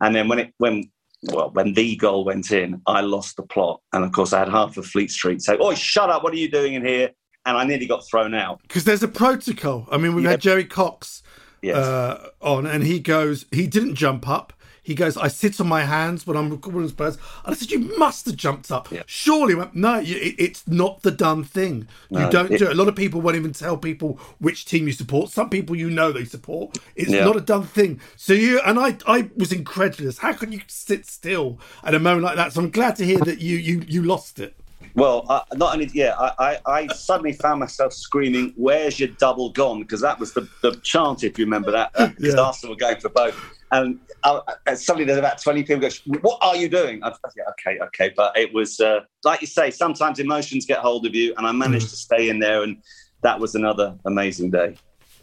And 0.00 0.14
then 0.16 0.26
when 0.26 0.40
it, 0.40 0.54
when, 0.58 0.90
well, 1.32 1.50
when 1.52 1.72
the 1.74 1.94
goal 1.96 2.24
went 2.24 2.50
in, 2.50 2.82
I 2.88 3.00
lost 3.02 3.36
the 3.36 3.44
plot. 3.44 3.80
And 3.92 4.04
of 4.04 4.10
course, 4.10 4.32
I 4.32 4.40
had 4.40 4.48
half 4.48 4.76
of 4.76 4.86
Fleet 4.86 5.10
Street 5.12 5.40
say, 5.40 5.56
oh, 5.60 5.72
shut 5.74 6.10
up, 6.10 6.24
what 6.24 6.32
are 6.32 6.36
you 6.36 6.50
doing 6.50 6.74
in 6.74 6.84
here? 6.84 7.10
And 7.46 7.56
I 7.56 7.64
nearly 7.64 7.86
got 7.86 8.06
thrown 8.06 8.34
out. 8.34 8.60
Because 8.62 8.84
there's 8.84 9.02
a 9.02 9.08
protocol. 9.08 9.86
I 9.90 9.98
mean, 9.98 10.14
we've 10.14 10.24
Yeah. 10.24 10.30
had 10.32 10.40
Gerry 10.40 10.64
Cox 10.64 11.22
Yes. 11.62 11.76
uh, 11.76 12.28
on, 12.40 12.66
and 12.66 12.84
he 12.84 13.00
goes, 13.00 13.46
he 13.50 13.66
didn't 13.66 13.94
jump 13.96 14.28
up. 14.28 14.52
He 14.82 14.94
goes, 14.94 15.16
I 15.16 15.28
sit 15.28 15.58
on 15.62 15.66
my 15.66 15.84
hands 15.84 16.26
when 16.26 16.36
I'm 16.36 16.50
recording 16.50 16.86
Spurs. 16.88 17.16
And 17.44 17.54
I 17.54 17.58
said, 17.58 17.70
You 17.70 17.78
must 17.98 18.26
have 18.26 18.36
jumped 18.36 18.70
up. 18.70 18.90
Yeah. 18.92 19.02
Surely. 19.06 19.54
Went, 19.54 19.74
No, 19.74 20.00
it, 20.00 20.04
it's 20.06 20.68
not 20.68 21.00
the 21.00 21.10
done 21.10 21.42
thing. 21.42 21.88
You 22.10 22.28
don't 22.30 22.50
it- 22.52 22.58
do 22.58 22.66
it. 22.66 22.72
A 22.72 22.74
lot 22.74 22.88
of 22.88 22.94
people 22.94 23.22
won't 23.22 23.36
even 23.36 23.54
tell 23.54 23.78
people 23.78 24.20
which 24.40 24.66
team 24.66 24.86
you 24.86 24.92
support. 24.92 25.30
Some 25.30 25.48
people 25.48 25.74
you 25.74 25.88
know 25.88 26.12
they 26.12 26.26
support. 26.26 26.76
It's 26.96 27.10
Yeah. 27.10 27.24
not 27.24 27.34
a 27.36 27.40
done 27.40 27.62
thing. 27.64 27.98
So 28.16 28.34
you, 28.34 28.60
and 28.60 28.78
I, 28.78 28.98
I 29.06 29.30
was 29.36 29.52
incredulous. 29.52 30.18
How 30.18 30.34
can 30.34 30.52
you 30.52 30.60
sit 30.66 31.06
still 31.06 31.58
at 31.82 31.94
a 31.94 31.98
moment 31.98 32.24
like 32.24 32.36
that? 32.36 32.52
So 32.52 32.60
I'm 32.60 32.70
glad 32.70 32.96
to 32.96 33.06
hear 33.06 33.20
that 33.20 33.40
you, 33.40 33.56
you, 33.56 33.84
you 33.88 34.02
lost 34.02 34.38
it. 34.38 34.54
Well, 34.94 35.26
uh, 35.28 35.40
not 35.54 35.74
only 35.74 35.90
yeah, 35.92 36.14
I, 36.18 36.32
I, 36.38 36.72
I 36.72 36.86
suddenly 36.88 37.32
found 37.32 37.60
myself 37.60 37.92
screaming, 37.92 38.52
"Where's 38.56 39.00
your 39.00 39.08
double 39.08 39.50
gone?" 39.50 39.80
Because 39.80 40.00
that 40.02 40.20
was 40.20 40.32
the, 40.34 40.48
the 40.62 40.76
chant, 40.82 41.24
if 41.24 41.38
you 41.38 41.44
remember 41.44 41.72
that, 41.72 41.92
because 41.92 42.34
Yeah. 42.34 42.40
Arsenal 42.40 42.74
were 42.74 42.78
going 42.78 43.00
for 43.00 43.08
both. 43.08 43.36
and 43.72 43.98
uh, 44.22 44.40
suddenly 44.74 45.04
there's 45.04 45.18
about 45.18 45.40
20 45.40 45.64
people 45.64 45.80
go, 45.80 46.18
What 46.20 46.38
are 46.40 46.56
you 46.56 46.68
doing? 46.68 47.02
I, 47.02 47.12
okay, 47.50 47.78
okay. 47.82 48.12
But 48.16 48.36
it 48.36 48.54
was, 48.54 48.80
uh, 48.80 49.00
like 49.24 49.40
you 49.40 49.46
say, 49.46 49.70
sometimes 49.70 50.18
emotions 50.18 50.64
get 50.64 50.78
hold 50.78 51.06
of 51.06 51.14
you, 51.14 51.34
and 51.36 51.46
I 51.46 51.52
managed 51.52 51.88
mm. 51.88 51.90
to 51.90 51.96
stay 51.96 52.28
in 52.28 52.38
there, 52.38 52.62
and 52.62 52.82
that 53.22 53.38
was 53.38 53.54
another 53.54 53.96
amazing 54.06 54.50
day. 54.50 54.76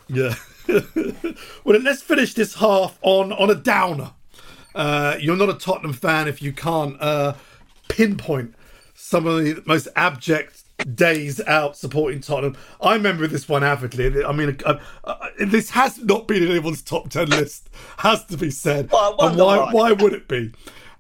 Yeah. 0.08 0.36
well, 0.68 1.80
let's 1.82 2.02
finish 2.02 2.34
this 2.34 2.56
half 2.56 3.00
on, 3.02 3.32
on 3.34 3.50
a 3.50 3.56
downer. 3.56 4.12
Uh, 4.76 5.16
you're 5.20 5.36
not 5.36 5.50
a 5.50 5.54
Tottenham 5.54 5.94
fan 5.94 6.28
if 6.28 6.42
you 6.42 6.54
can't 6.54 7.02
uh, 7.02 7.34
pinpoint 7.88 8.54
some 9.02 9.26
of 9.26 9.44
the 9.44 9.62
most 9.66 9.88
abject 9.96 10.64
days 10.96 11.42
out 11.42 11.76
supporting 11.76 12.22
Tottenham. 12.22 12.56
I 12.82 12.94
remember 12.94 13.28
this 13.28 13.50
one 13.50 13.64
avidly. 13.64 14.24
I 14.24 14.32
mean, 14.32 14.58
uh, 14.66 14.80
uh, 15.04 15.28
this 15.40 15.72
has 15.72 15.98
not 16.00 16.28
been 16.28 16.44
in 16.44 16.50
anyone's 16.50 16.82
top 16.82 17.10
ten 17.10 17.30
list, 17.30 17.70
has 17.98 18.26
to 18.26 18.38
be 18.38 18.52
said. 18.52 18.92
Well, 18.92 19.16
and 19.20 19.38
why? 19.38 19.58
Why. 19.58 19.72
why 19.74 19.92
would 19.92 20.14
it 20.14 20.28
be? 20.28 20.52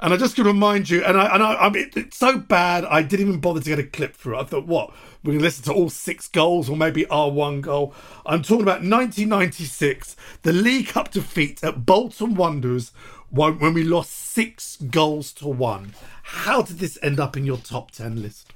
And 0.02 0.16
I 0.16 0.18
just 0.18 0.36
can 0.36 0.46
remind 0.46 0.90
you, 0.90 1.04
and 1.04 1.16
I, 1.16 1.32
and 1.32 1.44
I, 1.44 1.54
I 1.54 1.70
mean, 1.70 1.92
it's 1.96 2.18
so 2.18 2.40
bad. 2.40 2.86
I 2.86 3.04
didn't 3.04 3.28
even 3.28 3.40
bother 3.40 3.62
to 3.62 3.70
get 3.70 3.78
a 3.78 3.84
clip 3.84 4.16
through. 4.16 4.36
I 4.36 4.44
thought, 4.44 4.66
what? 4.66 4.92
We 5.24 5.34
can 5.34 5.44
listen 5.44 5.64
to 5.66 5.74
all 5.74 5.92
six 5.92 6.28
goals, 6.28 6.70
or 6.70 6.76
maybe 6.76 7.06
our 7.08 7.30
one 7.30 7.62
goal. 7.62 7.94
I'm 8.26 8.42
talking 8.42 8.64
about 8.64 8.82
1996, 8.82 10.16
the 10.42 10.54
League 10.54 10.88
Cup 10.88 11.12
defeat 11.12 11.64
at 11.64 11.86
Bolton 11.86 12.34
Wanderers 12.34 12.92
when 13.32 13.74
we 13.74 13.84
lost 13.84 14.12
six 14.12 14.78
goals 14.78 15.34
to 15.34 15.48
one. 15.48 15.94
How 16.24 16.62
did 16.62 16.80
this 16.80 16.98
end 17.02 17.20
up 17.20 17.36
in 17.36 17.46
your 17.46 17.58
top 17.58 17.92
ten 17.92 18.22
list? 18.22 18.54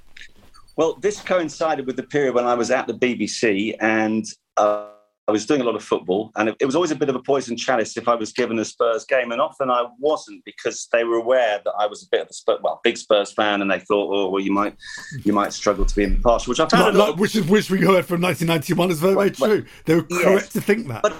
Well, 0.76 0.94
this 0.94 1.20
coincided 1.20 1.86
with 1.86 1.96
the 1.96 2.02
period 2.02 2.34
when 2.34 2.44
I 2.44 2.54
was 2.54 2.70
at 2.70 2.86
the 2.86 2.94
BBC 2.94 3.74
and 3.80 4.26
uh, 4.58 4.88
I 5.28 5.32
was 5.32 5.44
doing 5.44 5.60
a 5.60 5.64
lot 5.64 5.74
of 5.74 5.82
football, 5.82 6.30
and 6.36 6.50
it, 6.50 6.56
it, 6.60 6.66
was 6.66 6.76
always 6.76 6.92
a 6.92 6.94
bit 6.94 7.08
of 7.08 7.16
a 7.16 7.20
poison 7.20 7.56
chalice 7.56 7.96
if 7.96 8.06
I 8.06 8.14
was 8.14 8.32
given 8.32 8.60
a 8.60 8.64
Spurs 8.64 9.04
game, 9.04 9.32
and 9.32 9.40
often 9.40 9.70
I 9.70 9.86
wasn't 9.98 10.44
because 10.44 10.86
they 10.92 11.02
were 11.02 11.16
aware 11.16 11.60
that 11.64 11.72
I 11.76 11.86
was 11.86 12.04
a 12.04 12.06
bit 12.12 12.20
of 12.20 12.28
a 12.30 12.32
Spurs, 12.32 12.60
well, 12.62 12.80
big 12.84 12.96
Spurs 12.96 13.32
fan, 13.32 13.60
and 13.60 13.68
they 13.68 13.80
thought, 13.80 14.08
oh, 14.14 14.30
well, 14.30 14.40
you 14.40 14.52
might, 14.52 14.76
you 15.24 15.32
might 15.32 15.52
struggle 15.52 15.84
to 15.84 15.96
be 15.96 16.04
impartial, 16.04 16.52
which 16.52 16.60
I 16.60 16.68
found, 16.68 16.96
like, 16.96 17.08
like, 17.08 17.18
which 17.18 17.34
is 17.34 17.44
which 17.48 17.70
we 17.70 17.80
heard 17.80 18.06
from 18.06 18.20
1991 18.20 18.90
is 18.92 19.00
very, 19.00 19.14
very 19.14 19.30
true. 19.32 19.66
they 19.84 19.96
were 19.96 20.02
correct 20.02 20.52
to 20.52 20.60
think 20.60 20.86
that. 20.86 21.02
But, 21.02 21.16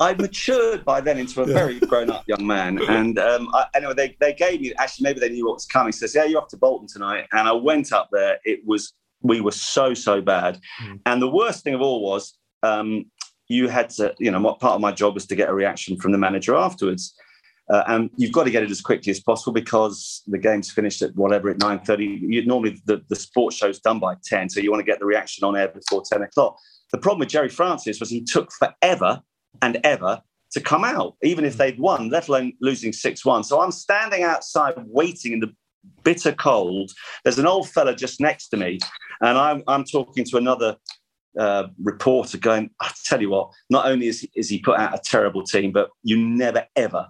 I 0.00 0.14
matured 0.14 0.84
by 0.84 1.02
then 1.02 1.18
into 1.18 1.42
a 1.42 1.46
yeah. 1.46 1.54
very 1.54 1.78
grown-up 1.78 2.26
young 2.26 2.46
man, 2.46 2.80
and 2.88 3.18
um, 3.18 3.48
I, 3.54 3.66
anyway, 3.74 3.94
they, 3.94 4.16
they 4.18 4.32
gave 4.32 4.62
me 4.62 4.72
actually 4.78 5.04
maybe 5.04 5.20
they 5.20 5.28
knew 5.28 5.46
what 5.46 5.54
was 5.54 5.66
coming. 5.66 5.92
So, 5.92 6.06
says, 6.06 6.14
"Yeah, 6.14 6.24
you're 6.24 6.40
off 6.40 6.48
to 6.48 6.56
Bolton 6.56 6.88
tonight," 6.88 7.26
and 7.32 7.46
I 7.46 7.52
went 7.52 7.92
up 7.92 8.08
there. 8.10 8.38
It 8.44 8.60
was 8.64 8.94
we 9.22 9.42
were 9.42 9.52
so 9.52 9.92
so 9.92 10.22
bad, 10.22 10.58
mm. 10.82 10.98
and 11.04 11.20
the 11.20 11.28
worst 11.28 11.62
thing 11.62 11.74
of 11.74 11.82
all 11.82 12.02
was 12.02 12.36
um, 12.62 13.04
you 13.48 13.68
had 13.68 13.90
to, 13.90 14.14
you 14.18 14.30
know, 14.30 14.40
part 14.54 14.74
of 14.74 14.80
my 14.80 14.92
job 14.92 15.14
was 15.14 15.26
to 15.26 15.36
get 15.36 15.48
a 15.48 15.54
reaction 15.54 15.98
from 15.98 16.12
the 16.12 16.18
manager 16.18 16.54
afterwards. 16.54 17.14
Uh, 17.68 17.84
and 17.86 18.10
you've 18.16 18.32
got 18.32 18.44
to 18.44 18.50
get 18.50 18.64
it 18.64 18.70
as 18.70 18.80
quickly 18.80 19.12
as 19.12 19.20
possible 19.20 19.52
because 19.52 20.22
the 20.26 20.38
game's 20.38 20.72
finished 20.72 21.02
at 21.02 21.14
whatever 21.14 21.48
at 21.50 21.58
9.30 21.58 22.44
normally 22.44 22.80
the, 22.86 23.00
the 23.08 23.14
sports 23.14 23.54
show's 23.54 23.78
done 23.78 24.00
by 24.00 24.12
10 24.24 24.50
so 24.50 24.58
you 24.58 24.72
want 24.72 24.80
to 24.80 24.84
get 24.84 24.98
the 24.98 25.04
reaction 25.04 25.44
on 25.44 25.56
air 25.56 25.68
before 25.68 26.02
10 26.10 26.22
o'clock 26.22 26.58
the 26.90 26.98
problem 26.98 27.20
with 27.20 27.28
gerry 27.28 27.48
francis 27.48 28.00
was 28.00 28.10
he 28.10 28.24
took 28.24 28.50
forever 28.50 29.22
and 29.62 29.78
ever 29.84 30.22
to 30.52 30.60
come 30.60 30.84
out 30.84 31.14
even 31.22 31.44
if 31.44 31.56
they'd 31.56 31.78
won 31.78 32.08
let 32.10 32.28
alone 32.28 32.52
losing 32.60 32.92
6-1 32.92 33.44
so 33.44 33.60
i'm 33.60 33.72
standing 33.72 34.22
outside 34.22 34.74
waiting 34.86 35.32
in 35.32 35.40
the 35.40 35.52
bitter 36.02 36.32
cold 36.32 36.90
there's 37.24 37.38
an 37.38 37.46
old 37.46 37.68
fella 37.68 37.94
just 37.94 38.20
next 38.20 38.48
to 38.48 38.56
me 38.56 38.78
and 39.20 39.38
i'm, 39.38 39.62
I'm 39.66 39.84
talking 39.84 40.24
to 40.24 40.36
another 40.36 40.76
uh, 41.38 41.68
reporter 41.82 42.38
going, 42.38 42.70
I 42.80 42.90
tell 43.04 43.20
you 43.20 43.30
what, 43.30 43.50
not 43.68 43.86
only 43.86 44.08
is 44.08 44.20
he, 44.20 44.30
is 44.34 44.48
he 44.48 44.58
put 44.58 44.78
out 44.78 44.94
a 44.94 45.00
terrible 45.02 45.42
team, 45.42 45.72
but 45.72 45.90
you 46.02 46.16
never 46.18 46.66
ever 46.76 47.08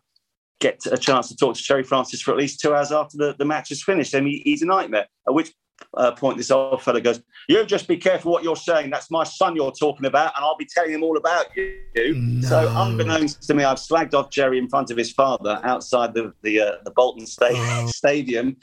get 0.61 0.81
a 0.90 0.98
chance 0.98 1.29
to 1.29 1.37
talk 1.37 1.57
to 1.57 1.62
Gerry 1.62 1.83
Francis 1.83 2.20
for 2.20 2.33
at 2.33 2.37
least 2.37 2.61
two 2.61 2.74
hours 2.74 2.92
after 2.92 3.16
the, 3.16 3.35
the 3.38 3.44
match 3.44 3.70
is 3.70 3.83
finished. 3.83 4.14
I 4.14 4.20
mean, 4.20 4.42
he's 4.44 4.62
a 4.62 4.66
nightmare. 4.66 5.07
At 5.26 5.35
which 5.35 5.53
uh, 5.94 6.12
point 6.12 6.36
this 6.36 6.50
old 6.50 6.82
fella 6.82 7.00
goes, 7.00 7.22
You 7.48 7.64
just 7.64 7.88
be 7.88 7.96
careful 7.96 8.32
what 8.32 8.44
you're 8.44 8.56
saying. 8.56 8.90
That's 8.90 9.10
my 9.10 9.24
son 9.24 9.56
you're 9.56 9.72
talking 9.72 10.06
about, 10.06 10.32
and 10.36 10.44
I'll 10.44 10.56
be 10.56 10.66
telling 10.66 10.92
him 10.92 11.02
all 11.02 11.16
about 11.16 11.46
you. 11.56 12.14
No. 12.14 12.48
So, 12.48 12.72
unbeknownst 12.76 13.42
to 13.44 13.54
me, 13.54 13.64
I've 13.64 13.78
slagged 13.78 14.14
off 14.14 14.30
Gerry 14.30 14.58
in 14.58 14.68
front 14.68 14.90
of 14.90 14.96
his 14.96 15.12
father 15.12 15.60
outside 15.64 16.14
the 16.14 16.32
the, 16.42 16.60
uh, 16.60 16.72
the 16.84 16.90
Bolton 16.92 17.26
sta- 17.26 17.50
oh. 17.52 17.86
Stadium 17.92 18.56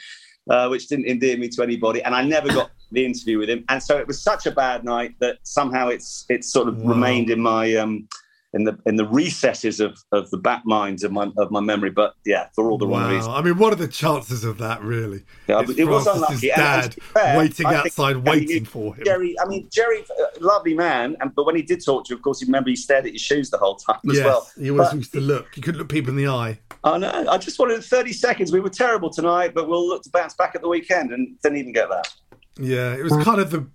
uh, 0.49 0.67
which 0.67 0.87
didn't 0.87 1.07
endear 1.07 1.37
me 1.37 1.49
to 1.49 1.63
anybody. 1.63 2.01
And 2.03 2.15
I 2.15 2.23
never 2.23 2.47
got 2.47 2.71
the 2.91 3.05
interview 3.05 3.39
with 3.39 3.49
him. 3.49 3.65
And 3.69 3.81
so 3.81 3.97
it 3.97 4.07
was 4.07 4.21
such 4.21 4.45
a 4.45 4.51
bad 4.51 4.83
night 4.83 5.15
that 5.19 5.39
somehow 5.43 5.89
it's 5.89 6.25
it's 6.29 6.51
sort 6.51 6.67
of 6.67 6.81
wow. 6.81 6.93
remained 6.93 7.29
in 7.29 7.41
my 7.41 7.75
um, 7.75 8.07
in 8.53 8.63
the 8.63 8.77
in 8.85 8.95
the 8.95 9.05
recesses 9.05 9.79
of, 9.79 9.97
of 10.11 10.29
the 10.31 10.37
back 10.37 10.63
minds 10.65 11.03
of 11.03 11.11
my 11.11 11.29
of 11.37 11.51
my 11.51 11.59
memory. 11.59 11.89
But 11.89 12.13
yeah, 12.25 12.47
for 12.55 12.71
all 12.71 12.77
the 12.77 12.87
wow. 12.87 13.01
wrong 13.01 13.13
reasons. 13.13 13.33
I 13.35 13.41
mean, 13.41 13.57
what 13.57 13.73
are 13.73 13.77
the 13.77 13.87
chances 13.87 14.43
of 14.43 14.57
that, 14.59 14.81
really? 14.81 15.23
Yeah, 15.47 15.61
it's 15.61 15.77
it 15.77 15.87
was 15.87 16.07
unlucky. 16.07 16.47
Dad 16.47 16.93
fair, 16.95 17.37
waiting 17.37 17.67
outside, 17.67 18.17
waiting 18.17 18.65
for 18.65 18.95
him. 18.95 19.03
Gerry, 19.05 19.35
I 19.39 19.47
mean, 19.47 19.67
Gerry, 19.71 20.03
uh, 20.19 20.25
lovely 20.39 20.73
man, 20.73 21.15
and 21.19 21.33
but 21.35 21.45
when 21.45 21.55
he 21.55 21.61
did 21.61 21.83
talk 21.83 22.05
to 22.05 22.11
you, 22.11 22.15
of 22.15 22.21
course, 22.21 22.41
you 22.41 22.47
remember 22.47 22.69
he 22.69 22.75
stared 22.75 23.05
at 23.05 23.11
his 23.11 23.21
shoes 23.21 23.49
the 23.49 23.57
whole 23.57 23.75
time 23.75 23.99
as 24.09 24.17
yes, 24.17 24.25
well. 24.25 24.49
He 24.57 24.71
always 24.71 24.89
but, 24.89 24.97
used 24.97 25.13
to 25.13 25.21
look. 25.21 25.53
He 25.53 25.61
couldn't 25.61 25.79
look 25.79 25.89
people 25.89 26.09
in 26.11 26.15
the 26.15 26.27
eye. 26.27 26.59
I 26.83 26.97
know. 26.97 27.25
I 27.29 27.37
just 27.37 27.59
wanted 27.59 27.83
30 27.83 28.13
seconds. 28.13 28.51
We 28.51 28.59
were 28.59 28.69
terrible 28.69 29.09
tonight, 29.09 29.53
but 29.53 29.67
we'll 29.67 29.87
look 29.87 30.03
to 30.03 30.09
bounce 30.09 30.35
back 30.35 30.55
at 30.55 30.61
the 30.61 30.69
weekend, 30.69 31.11
and 31.11 31.39
didn't 31.41 31.57
even 31.57 31.73
get 31.73 31.89
that. 31.89 32.13
Yeah, 32.59 32.93
it 32.95 33.03
was 33.03 33.13
kind 33.23 33.39
of 33.39 33.51
the 33.51 33.67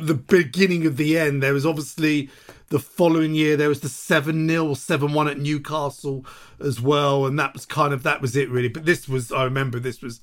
the 0.00 0.14
beginning 0.14 0.86
of 0.86 0.96
the 0.96 1.18
end. 1.18 1.42
There 1.42 1.52
was 1.52 1.66
obviously 1.66 2.30
the 2.68 2.78
following 2.78 3.34
year 3.34 3.56
there 3.56 3.68
was 3.68 3.80
the 3.80 3.88
seven 3.88 4.48
0 4.48 4.74
seven 4.74 5.12
one 5.12 5.28
at 5.28 5.38
Newcastle 5.38 6.24
as 6.60 6.80
well, 6.80 7.26
and 7.26 7.38
that 7.38 7.52
was 7.52 7.66
kind 7.66 7.92
of 7.92 8.02
that 8.04 8.20
was 8.20 8.36
it 8.36 8.50
really. 8.50 8.68
But 8.68 8.84
this 8.84 9.08
was 9.08 9.32
I 9.32 9.44
remember 9.44 9.78
this 9.78 10.02
was 10.02 10.20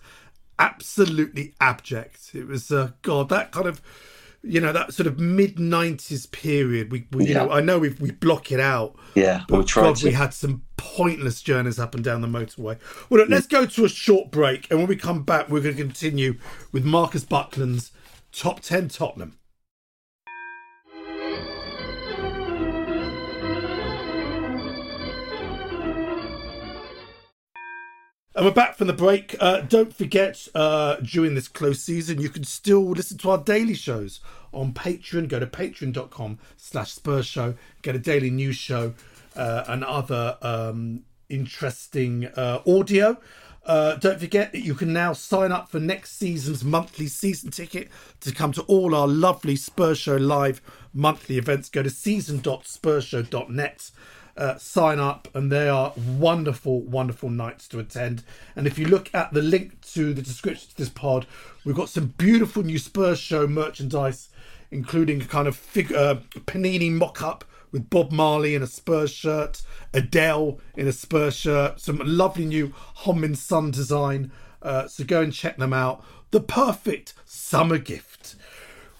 absolutely 0.59 1.53
abject. 1.59 2.31
It 2.33 2.47
was 2.47 2.71
uh, 2.71 2.91
God 3.01 3.29
that 3.29 3.51
kind 3.51 3.67
of 3.67 3.81
you 4.41 4.61
know 4.61 4.71
that 4.71 4.93
sort 4.93 5.07
of 5.07 5.19
mid 5.19 5.55
'90s 5.57 6.31
period. 6.31 6.91
We, 6.91 7.07
we 7.11 7.23
yeah. 7.23 7.27
you 7.27 7.33
know, 7.35 7.51
I 7.51 7.61
know 7.61 7.79
we 7.79 7.89
we 7.89 8.11
block 8.11 8.51
it 8.51 8.59
out. 8.59 8.95
Yeah, 9.15 9.43
but 9.47 9.59
we 9.59 9.65
God, 9.65 9.95
to. 9.97 10.05
we 10.05 10.13
had 10.13 10.33
some 10.33 10.61
pointless 10.77 11.41
journeys 11.41 11.79
up 11.79 11.95
and 11.95 12.03
down 12.03 12.21
the 12.21 12.27
motorway. 12.27 12.77
Well, 13.09 13.21
look, 13.21 13.29
let's 13.29 13.47
go 13.47 13.65
to 13.65 13.85
a 13.85 13.89
short 13.89 14.31
break, 14.31 14.69
and 14.69 14.79
when 14.79 14.87
we 14.87 14.95
come 14.95 15.23
back, 15.23 15.49
we're 15.49 15.61
going 15.61 15.75
to 15.75 15.81
continue 15.81 16.37
with 16.71 16.85
Marcus 16.85 17.25
Buckland's 17.25 17.91
top 18.35 18.59
ten 18.59 18.89
Tottenham. 18.89 19.37
And 28.37 28.43
we're 28.43 28.51
back 28.51 28.75
from 28.75 28.87
the 28.87 28.93
break. 28.93 29.33
Uh, 29.39 29.61
don't 29.61 29.95
forget, 29.95 30.49
uh, 30.53 30.97
during 30.97 31.35
this 31.35 31.47
close 31.47 31.81
season, 31.81 32.19
you 32.19 32.27
can 32.27 32.43
still 32.43 32.83
listen 32.89 33.17
to 33.19 33.29
our 33.29 33.37
daily 33.37 33.73
shows 33.73 34.19
on 34.51 34.73
Patreon. 34.73 35.29
Go 35.29 35.39
to 35.39 35.47
patreon.com 35.47 36.39
slash 36.57 36.91
Spurs 36.91 37.25
Show. 37.25 37.53
Get 37.81 37.95
a 37.95 37.99
daily 37.99 38.29
news 38.29 38.57
show 38.57 38.93
uh, 39.37 39.63
and 39.69 39.85
other 39.85 40.37
um, 40.41 41.03
interesting 41.29 42.25
uh, 42.35 42.59
audio. 42.67 43.17
Uh, 43.65 43.95
don't 43.95 44.19
forget 44.19 44.51
that 44.51 44.61
you 44.61 44.75
can 44.75 44.93
now 44.93 45.11
sign 45.11 45.51
up 45.51 45.69
for 45.69 45.79
next 45.79 46.17
season's 46.17 46.63
monthly 46.63 47.07
season 47.07 47.49
ticket 47.49 47.89
to 48.21 48.31
come 48.31 48.51
to 48.51 48.61
all 48.63 48.93
our 48.93 49.07
lovely 49.07 49.55
Spurs 49.55 49.97
Show 49.97 50.17
live 50.17 50.61
monthly 50.93 51.37
events. 51.37 51.69
Go 51.69 51.81
to 51.81 51.89
season.spursshow.net 51.89 53.91
uh, 54.37 54.57
sign 54.57 54.99
up, 54.99 55.27
and 55.33 55.51
they 55.51 55.69
are 55.69 55.93
wonderful, 55.95 56.81
wonderful 56.81 57.29
nights 57.29 57.67
to 57.69 57.79
attend. 57.79 58.23
And 58.55 58.67
if 58.67 58.77
you 58.77 58.85
look 58.85 59.09
at 59.13 59.33
the 59.33 59.41
link 59.41 59.81
to 59.93 60.13
the 60.13 60.21
description 60.21 60.69
to 60.69 60.77
this 60.77 60.89
pod, 60.89 61.25
we've 61.63 61.75
got 61.75 61.89
some 61.89 62.13
beautiful 62.17 62.63
new 62.63 62.79
Spurs 62.79 63.19
show 63.19 63.47
merchandise, 63.47 64.29
including 64.71 65.21
a 65.21 65.25
kind 65.25 65.47
of 65.47 65.55
fig- 65.55 65.93
uh, 65.93 66.15
panini 66.45 66.91
mock 66.91 67.21
up 67.21 67.45
with 67.71 67.89
Bob 67.89 68.11
Marley 68.11 68.55
in 68.55 68.63
a 68.63 68.67
Spurs 68.67 69.11
shirt, 69.11 69.61
Adele 69.93 70.59
in 70.75 70.87
a 70.87 70.91
Spurs 70.91 71.35
shirt, 71.35 71.79
some 71.79 72.01
lovely 72.03 72.45
new 72.45 72.73
Heung-min 72.99 73.35
Son 73.35 73.71
design. 73.71 74.31
Uh, 74.61 74.87
so 74.87 75.03
go 75.03 75.21
and 75.21 75.33
check 75.33 75.57
them 75.57 75.73
out. 75.73 76.03
The 76.31 76.41
perfect 76.41 77.13
summer 77.25 77.77
gift. 77.77 78.35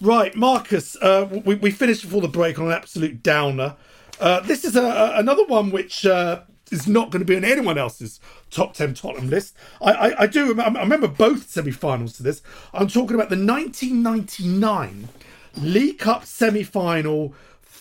Right, 0.00 0.34
Marcus, 0.36 0.96
uh, 1.00 1.40
we, 1.44 1.54
we 1.54 1.70
finished 1.70 2.02
before 2.02 2.20
the 2.20 2.28
break 2.28 2.58
on 2.58 2.66
an 2.66 2.72
absolute 2.72 3.22
downer. 3.22 3.76
Uh, 4.20 4.40
this 4.40 4.64
is 4.64 4.76
a, 4.76 4.82
a, 4.82 5.18
another 5.18 5.44
one 5.46 5.70
which 5.70 6.04
uh, 6.04 6.42
is 6.70 6.86
not 6.86 7.10
going 7.10 7.20
to 7.20 7.26
be 7.26 7.36
on 7.36 7.44
anyone 7.44 7.78
else's 7.78 8.20
top 8.50 8.74
10 8.74 8.94
Tottenham 8.94 9.30
list. 9.30 9.56
I, 9.80 9.92
I, 9.92 10.22
I 10.22 10.26
do 10.26 10.58
I 10.60 10.68
remember 10.68 11.08
both 11.08 11.48
semi 11.48 11.70
finals 11.70 12.14
to 12.14 12.22
this. 12.22 12.42
I'm 12.74 12.88
talking 12.88 13.14
about 13.14 13.30
the 13.30 13.36
1999 13.36 15.08
League 15.56 15.98
Cup 15.98 16.24
semi 16.24 16.62
final 16.62 17.34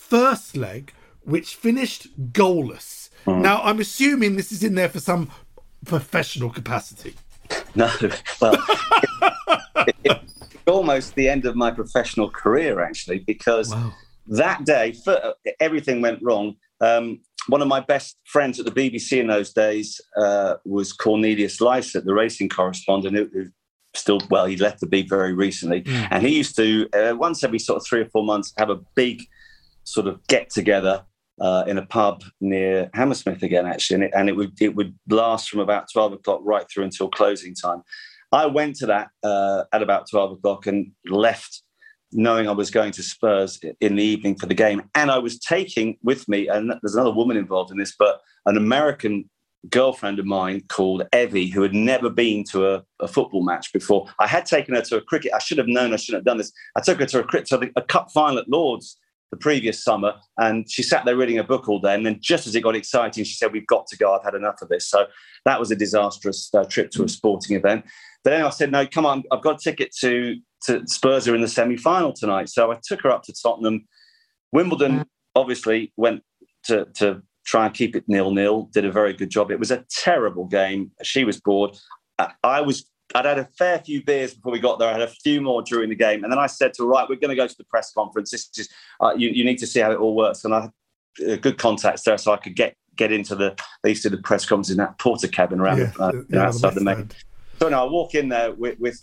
first 0.10 0.56
leg, 0.56 0.94
which 1.24 1.56
finished 1.56 2.32
goalless. 2.32 3.10
Mm. 3.26 3.42
Now, 3.42 3.62
I'm 3.64 3.80
assuming 3.80 4.36
this 4.36 4.52
is 4.52 4.64
in 4.64 4.76
there 4.76 4.90
for 4.90 5.00
some 5.00 5.32
professional 5.86 6.50
capacity. 6.50 7.16
No, 7.76 7.90
well, 8.42 8.58
it, 9.78 9.96
it's 10.04 10.54
almost 10.68 11.16
the 11.16 11.28
end 11.28 11.46
of 11.46 11.56
my 11.56 11.72
professional 11.72 12.30
career, 12.30 12.82
actually, 12.82 13.20
because. 13.20 13.74
Wow 13.74 13.94
that 14.28 14.66
day, 14.66 14.96
everything 15.60 16.02
went 16.02 16.20
wrong. 16.22 16.56
Um, 16.82 17.22
one 17.48 17.62
of 17.62 17.68
my 17.68 17.80
best 17.80 18.18
friends 18.26 18.60
at 18.60 18.66
the 18.66 18.72
BBC 18.72 19.20
in 19.20 19.28
those 19.28 19.54
days 19.54 20.02
uh, 20.18 20.56
was 20.66 20.92
Cornelius 20.92 21.60
Lysaght, 21.60 22.06
the 22.06 22.14
racing 22.14 22.50
correspondent, 22.50 23.16
who, 23.16 23.30
who 23.32 23.50
still 23.94 24.20
well 24.30 24.46
he 24.46 24.58
left 24.58 24.82
the 24.82 24.88
beat 24.88 25.08
very 25.08 25.32
recently 25.32 25.82
mm. 25.82 26.08
and 26.12 26.22
he 26.22 26.36
used 26.36 26.54
to 26.54 26.86
uh, 26.92 27.16
once 27.16 27.46
every 27.46 27.58
sort 27.58 27.78
of 27.78 27.88
three 27.88 28.02
or 28.02 28.10
four 28.10 28.26
months 28.26 28.52
have 28.58 28.70
a 28.70 28.76
big 28.94 29.24
sort 29.86 30.08
of 30.08 30.26
get 30.28 30.50
together 30.50 31.06
uh, 31.40 31.64
in 31.68 31.78
a 31.78 31.86
pub 31.86 32.24
near 32.42 32.90
Hammersmith 32.94 33.44
again 33.44 33.66
actually 33.66 33.96
and 33.96 34.04
it, 34.06 34.12
and 34.16 34.30
it, 34.30 34.36
would 34.36 34.62
it 34.62 34.76
would 34.76 34.98
last 35.10 35.50
from 35.50 35.60
about 35.60 35.88
12 35.92 36.14
o'clock 36.14 36.42
right 36.44 36.66
through 36.70 36.84
until 36.84 37.10
closing 37.10 37.54
time 37.54 37.84
I 38.32 38.46
went 38.46 38.76
to 38.78 38.86
that 38.88 39.10
uh, 39.24 39.64
at 39.72 39.84
about 39.84 40.10
12 40.10 40.34
o'clock 40.34 40.66
and 40.66 40.92
left 41.10 41.62
knowing 42.12 42.48
I 42.48 42.54
was 42.54 42.72
going 42.72 42.92
to 42.94 43.04
Spurs 43.04 43.60
in 43.82 43.96
the 43.96 44.04
evening 44.04 44.36
for 44.36 44.46
the 44.46 44.54
game 44.54 44.84
and 44.96 45.12
I 45.12 45.18
was 45.18 45.38
taking 45.40 45.98
with 46.04 46.28
me 46.30 46.48
and 46.48 46.74
there's 46.82 46.96
another 46.96 47.14
woman 47.14 47.38
involved 47.38 47.72
in 47.72 47.78
this 47.78 47.96
but 47.98 48.22
an 48.46 48.56
American 48.56 49.30
girlfriend 49.70 50.20
of 50.20 50.26
mine 50.26 50.62
called 50.70 51.04
Evie, 51.14 51.50
who 51.50 51.62
had 51.62 51.74
never 51.74 52.10
been 52.10 52.44
to 52.52 52.76
a, 52.76 52.84
a, 53.00 53.08
football 53.08 53.44
match 53.44 53.74
before. 53.74 54.08
I 54.20 54.28
had 54.28 54.46
taken 54.46 54.76
her 54.76 54.82
to 54.82 54.98
a 54.98 55.02
cricket. 55.02 55.34
I 55.34 55.40
should 55.40 55.58
have 55.58 55.68
known 55.68 55.94
I 55.94 55.96
shouldn't 55.96 56.20
have 56.22 56.26
done 56.26 56.38
this. 56.38 56.52
I 56.76 56.82
took 56.82 57.00
her 57.00 57.06
to 57.08 57.20
a 57.20 57.24
cricket, 57.24 57.48
to 57.50 57.72
a 57.76 57.82
cup 57.82 58.12
final 58.12 58.38
at 58.38 58.48
Lords 58.50 58.98
the 59.32 59.38
previous 59.38 59.84
summer, 59.84 60.14
and 60.38 60.70
she 60.70 60.84
sat 60.84 61.06
there 61.06 61.18
reading 61.18 61.40
a 61.40 61.44
book 61.44 61.68
all 61.68 61.80
day. 61.80 61.94
And 61.94 62.06
then, 62.06 62.20
just 62.22 62.48
as 62.48 62.56
it 62.56 62.62
got 62.62 62.76
exciting, 62.76 63.24
she 63.24 63.36
said, 63.36 63.52
"We've 63.52 63.68
got 63.68 63.88
to 63.88 63.98
go. 63.98 64.14
I've 64.14 64.24
had 64.24 64.36
enough 64.36 64.62
of 64.62 64.70
this." 64.70 64.88
So 64.90 65.06
that 65.46 65.60
was 65.60 65.72
a 65.72 65.76
disastrous 65.76 66.50
uh, 66.54 66.66
trip 66.66 66.92
to 66.92 67.04
a 67.04 67.10
sporting 67.10 67.56
event. 67.56 67.86
But 68.24 68.32
then 68.32 68.44
I 68.44 68.50
said, 68.50 68.72
"No, 68.72 68.86
come 68.86 69.06
on. 69.06 69.24
I've 69.32 69.42
got 69.42 69.56
a 69.56 69.64
ticket 69.64 69.94
to 70.02 70.38
to 70.66 70.86
Spurs 70.88 71.28
are 71.28 71.36
in 71.36 71.42
the 71.42 71.48
semi 71.48 71.78
final 71.78 72.14
tonight." 72.14 72.50
So 72.50 72.72
I 72.72 72.80
took 72.88 73.02
her 73.02 73.10
up 73.10 73.24
to 73.24 73.34
Tottenham. 73.34 73.88
Wimbledon 74.52 75.06
obviously 75.36 75.92
went 75.98 76.24
to, 76.64 76.86
to 76.96 77.22
try 77.46 77.66
and 77.66 77.74
keep 77.74 77.96
it 77.96 78.06
nil 78.08 78.32
nil. 78.32 78.70
Did 78.74 78.86
a 78.86 78.92
very 78.92 79.14
good 79.14 79.30
job. 79.30 79.52
It 79.52 79.60
was 79.60 79.72
a 79.72 79.86
terrible 79.90 80.46
game. 80.46 80.92
She 81.04 81.24
was 81.24 81.40
bored. 81.40 81.78
I 82.44 82.62
was. 82.62 82.86
I'd 83.16 83.26
had 83.26 83.40
a 83.40 83.46
fair 83.58 83.80
few 83.80 84.04
beers 84.04 84.34
before 84.34 84.52
we 84.52 84.60
got 84.60 84.78
there. 84.78 84.90
I 84.90 84.92
had 84.92 85.02
a 85.02 85.08
few 85.08 85.40
more 85.40 85.62
during 85.62 85.90
the 85.90 85.96
game, 85.96 86.24
and 86.24 86.32
then 86.32 86.40
I 86.40 86.48
said 86.48 86.74
to 86.76 86.84
her, 86.84 86.90
"Right, 86.90 87.08
we're 87.08 87.16
going 87.16 87.30
to 87.30 87.36
go 87.36 87.48
to 87.48 87.58
the 87.58 87.64
press 87.64 87.94
conference. 87.94 88.32
This 88.32 88.50
is 88.58 88.70
uh, 89.00 89.14
you, 89.16 89.30
you 89.30 89.46
need 89.46 89.58
to 89.60 89.68
see 89.68 89.80
how 89.80 89.92
it 89.92 89.98
all 89.98 90.16
works." 90.16 90.44
And 90.44 90.54
I 90.54 90.62
had 90.62 91.32
uh, 91.32 91.36
good 91.38 91.58
contacts 91.58 92.04
there, 92.04 92.18
so 92.18 92.34
I 92.34 92.38
could 92.38 92.56
get 92.56 92.76
get 92.98 93.14
into 93.14 93.36
the. 93.36 93.56
They 93.84 93.90
used 93.90 94.04
to 94.04 94.10
do 94.10 94.18
the 94.18 94.22
press 94.22 94.46
conference 94.46 94.70
in 94.70 94.78
that 94.78 94.98
Portakabin 94.98 95.60
around 95.60 95.78
yeah, 95.78 95.92
uh, 95.98 96.12
yeah, 96.30 96.48
outside 96.48 96.74
the, 96.74 96.80
the 96.80 96.86
main. 96.86 97.10
So 97.60 97.70
now 97.70 97.88
I 97.88 97.90
walk 97.90 98.16
in 98.16 98.28
there 98.28 98.52
with, 98.52 98.78
with 98.80 99.02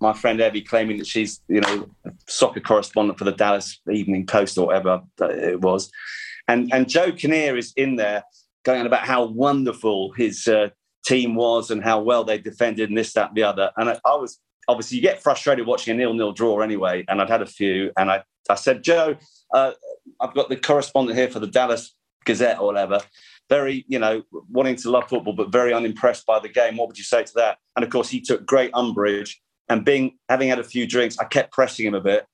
my 0.00 0.12
friend 0.12 0.40
Evie 0.40 0.62
claiming 0.62 0.98
that 0.98 1.06
she's, 1.06 1.40
you 1.46 1.60
know, 1.60 1.88
a 2.04 2.10
soccer 2.26 2.58
correspondent 2.58 3.16
for 3.16 3.24
the 3.24 3.30
Dallas 3.30 3.80
Evening 3.88 4.26
Post 4.26 4.58
or 4.58 4.66
whatever 4.66 5.02
it 5.20 5.60
was. 5.60 5.88
And 6.48 6.72
and 6.74 6.88
Joe 6.88 7.12
Kinnear 7.12 7.56
is 7.56 7.72
in 7.76 7.94
there 7.94 8.24
going 8.64 8.80
on 8.80 8.86
about 8.86 9.06
how 9.06 9.24
wonderful 9.24 10.12
his 10.12 10.48
uh, 10.48 10.70
team 11.04 11.34
was 11.34 11.70
and 11.70 11.82
how 11.82 12.00
well 12.00 12.24
they 12.24 12.38
defended 12.38 12.88
and 12.88 12.98
this, 12.98 13.12
that, 13.14 13.28
and 13.28 13.36
the 13.36 13.42
other. 13.42 13.70
And 13.76 13.90
I, 13.90 14.00
I 14.04 14.14
was 14.16 14.40
obviously 14.68 14.96
you 14.96 15.02
get 15.02 15.22
frustrated 15.22 15.66
watching 15.66 15.94
a 15.94 15.96
nil-nil 15.96 16.32
draw 16.32 16.60
anyway. 16.60 17.04
And 17.08 17.20
I'd 17.20 17.30
had 17.30 17.42
a 17.42 17.46
few, 17.46 17.92
and 17.96 18.10
I 18.10 18.22
I 18.50 18.56
said, 18.56 18.82
Joe, 18.82 19.16
uh, 19.54 19.72
I've 20.20 20.34
got 20.34 20.48
the 20.48 20.56
correspondent 20.56 21.18
here 21.18 21.28
for 21.28 21.38
the 21.38 21.46
Dallas 21.46 21.94
Gazette 22.24 22.58
or 22.58 22.66
whatever. 22.66 23.00
Very, 23.48 23.84
you 23.88 23.98
know, 23.98 24.22
wanting 24.50 24.76
to 24.76 24.90
love 24.90 25.08
football, 25.08 25.32
but 25.32 25.52
very 25.52 25.72
unimpressed 25.72 26.26
by 26.26 26.38
the 26.38 26.48
game. 26.48 26.76
What 26.76 26.88
would 26.88 26.98
you 26.98 27.04
say 27.04 27.22
to 27.22 27.32
that? 27.36 27.58
And 27.76 27.84
of 27.84 27.90
course, 27.90 28.08
he 28.08 28.20
took 28.20 28.46
great 28.46 28.70
umbrage. 28.74 29.40
And 29.68 29.84
being 29.84 30.18
having 30.28 30.48
had 30.48 30.58
a 30.58 30.64
few 30.64 30.86
drinks, 30.86 31.18
I 31.18 31.24
kept 31.24 31.52
pressing 31.52 31.86
him 31.86 31.94
a 31.94 32.00
bit. 32.00 32.26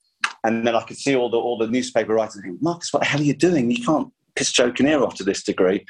And 0.45 0.67
then 0.67 0.75
I 0.75 0.83
could 0.83 0.97
see 0.97 1.15
all 1.15 1.31
the 1.31 1.37
all 1.37 1.59
the 1.59 1.67
newspaper 1.67 2.15
writers 2.15 2.41
Marcus, 2.61 2.93
what 2.93 3.01
the 3.01 3.07
hell 3.07 3.21
are 3.21 3.25
you 3.25 3.35
doing? 3.35 3.71
You 3.71 3.85
can't 3.85 4.13
piss 4.38 4.53
Joe 4.53 4.70
Kinnear 4.70 5.03
off 5.03 5.14
to 5.16 5.24
this 5.24 5.42
degree. 5.42 5.85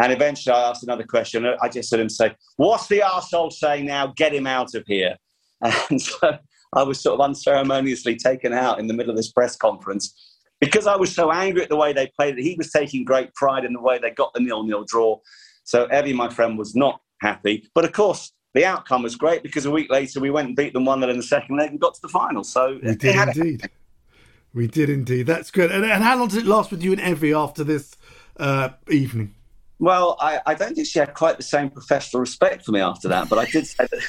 And 0.00 0.12
eventually 0.12 0.54
I 0.54 0.70
asked 0.70 0.82
another 0.82 1.04
question. 1.04 1.46
I 1.60 1.68
just 1.68 1.90
heard 1.90 2.00
him 2.00 2.08
say, 2.08 2.34
What's 2.56 2.88
the 2.88 3.00
arsehole 3.00 3.52
saying 3.52 3.86
now? 3.86 4.12
Get 4.16 4.34
him 4.34 4.46
out 4.46 4.74
of 4.74 4.84
here. 4.86 5.16
And 5.90 6.00
so 6.00 6.38
I 6.74 6.82
was 6.82 7.00
sort 7.00 7.20
of 7.20 7.24
unceremoniously 7.24 8.16
taken 8.16 8.54
out 8.54 8.78
in 8.80 8.86
the 8.86 8.94
middle 8.94 9.10
of 9.10 9.16
this 9.16 9.30
press 9.30 9.56
conference 9.56 10.38
because 10.58 10.86
I 10.86 10.96
was 10.96 11.14
so 11.14 11.30
angry 11.30 11.62
at 11.62 11.68
the 11.68 11.76
way 11.76 11.92
they 11.92 12.10
played 12.16 12.38
it. 12.38 12.42
He 12.42 12.54
was 12.56 12.70
taking 12.70 13.04
great 13.04 13.34
pride 13.34 13.66
in 13.66 13.74
the 13.74 13.80
way 13.80 13.98
they 13.98 14.10
got 14.10 14.32
the 14.32 14.40
nil 14.40 14.62
nil 14.62 14.84
draw. 14.84 15.18
So 15.64 15.86
Evie, 15.92 16.14
my 16.14 16.30
friend, 16.30 16.56
was 16.56 16.74
not 16.74 17.00
happy. 17.20 17.68
But 17.74 17.84
of 17.84 17.92
course, 17.92 18.32
the 18.54 18.64
outcome 18.64 19.02
was 19.02 19.16
great 19.16 19.42
because 19.42 19.66
a 19.66 19.70
week 19.70 19.90
later 19.90 20.20
we 20.20 20.30
went 20.30 20.48
and 20.48 20.56
beat 20.56 20.72
them 20.72 20.84
1 20.84 21.00
0 21.00 21.10
in 21.10 21.16
the 21.16 21.22
second 21.22 21.56
leg 21.56 21.70
and 21.70 21.80
got 21.80 21.94
to 21.94 22.00
the 22.02 22.08
final. 22.08 22.42
So 22.42 22.78
we 22.82 22.94
did 22.94 23.16
indeed. 23.16 23.70
We 24.52 24.66
did 24.66 24.90
indeed. 24.90 25.26
That's 25.26 25.50
good. 25.50 25.70
And, 25.70 25.84
and, 25.84 26.02
how 26.02 26.18
long 26.18 26.28
did 26.28 26.38
it 26.38 26.46
last 26.46 26.70
with 26.70 26.82
you 26.82 26.92
and 26.92 27.00
Evie 27.00 27.32
after 27.32 27.62
this 27.62 27.96
uh, 28.38 28.70
evening? 28.88 29.34
Well, 29.78 30.16
I, 30.20 30.40
I, 30.44 30.54
don't 30.54 30.74
think 30.74 30.86
she 30.86 30.98
had 30.98 31.14
quite 31.14 31.36
the 31.36 31.42
same 31.42 31.70
professional 31.70 32.20
respect 32.20 32.66
for 32.66 32.72
me 32.72 32.80
after 32.80 33.08
that, 33.08 33.28
but 33.28 33.38
I 33.38 33.46
did 33.46 33.66
say 33.66 33.86
that 33.90 34.00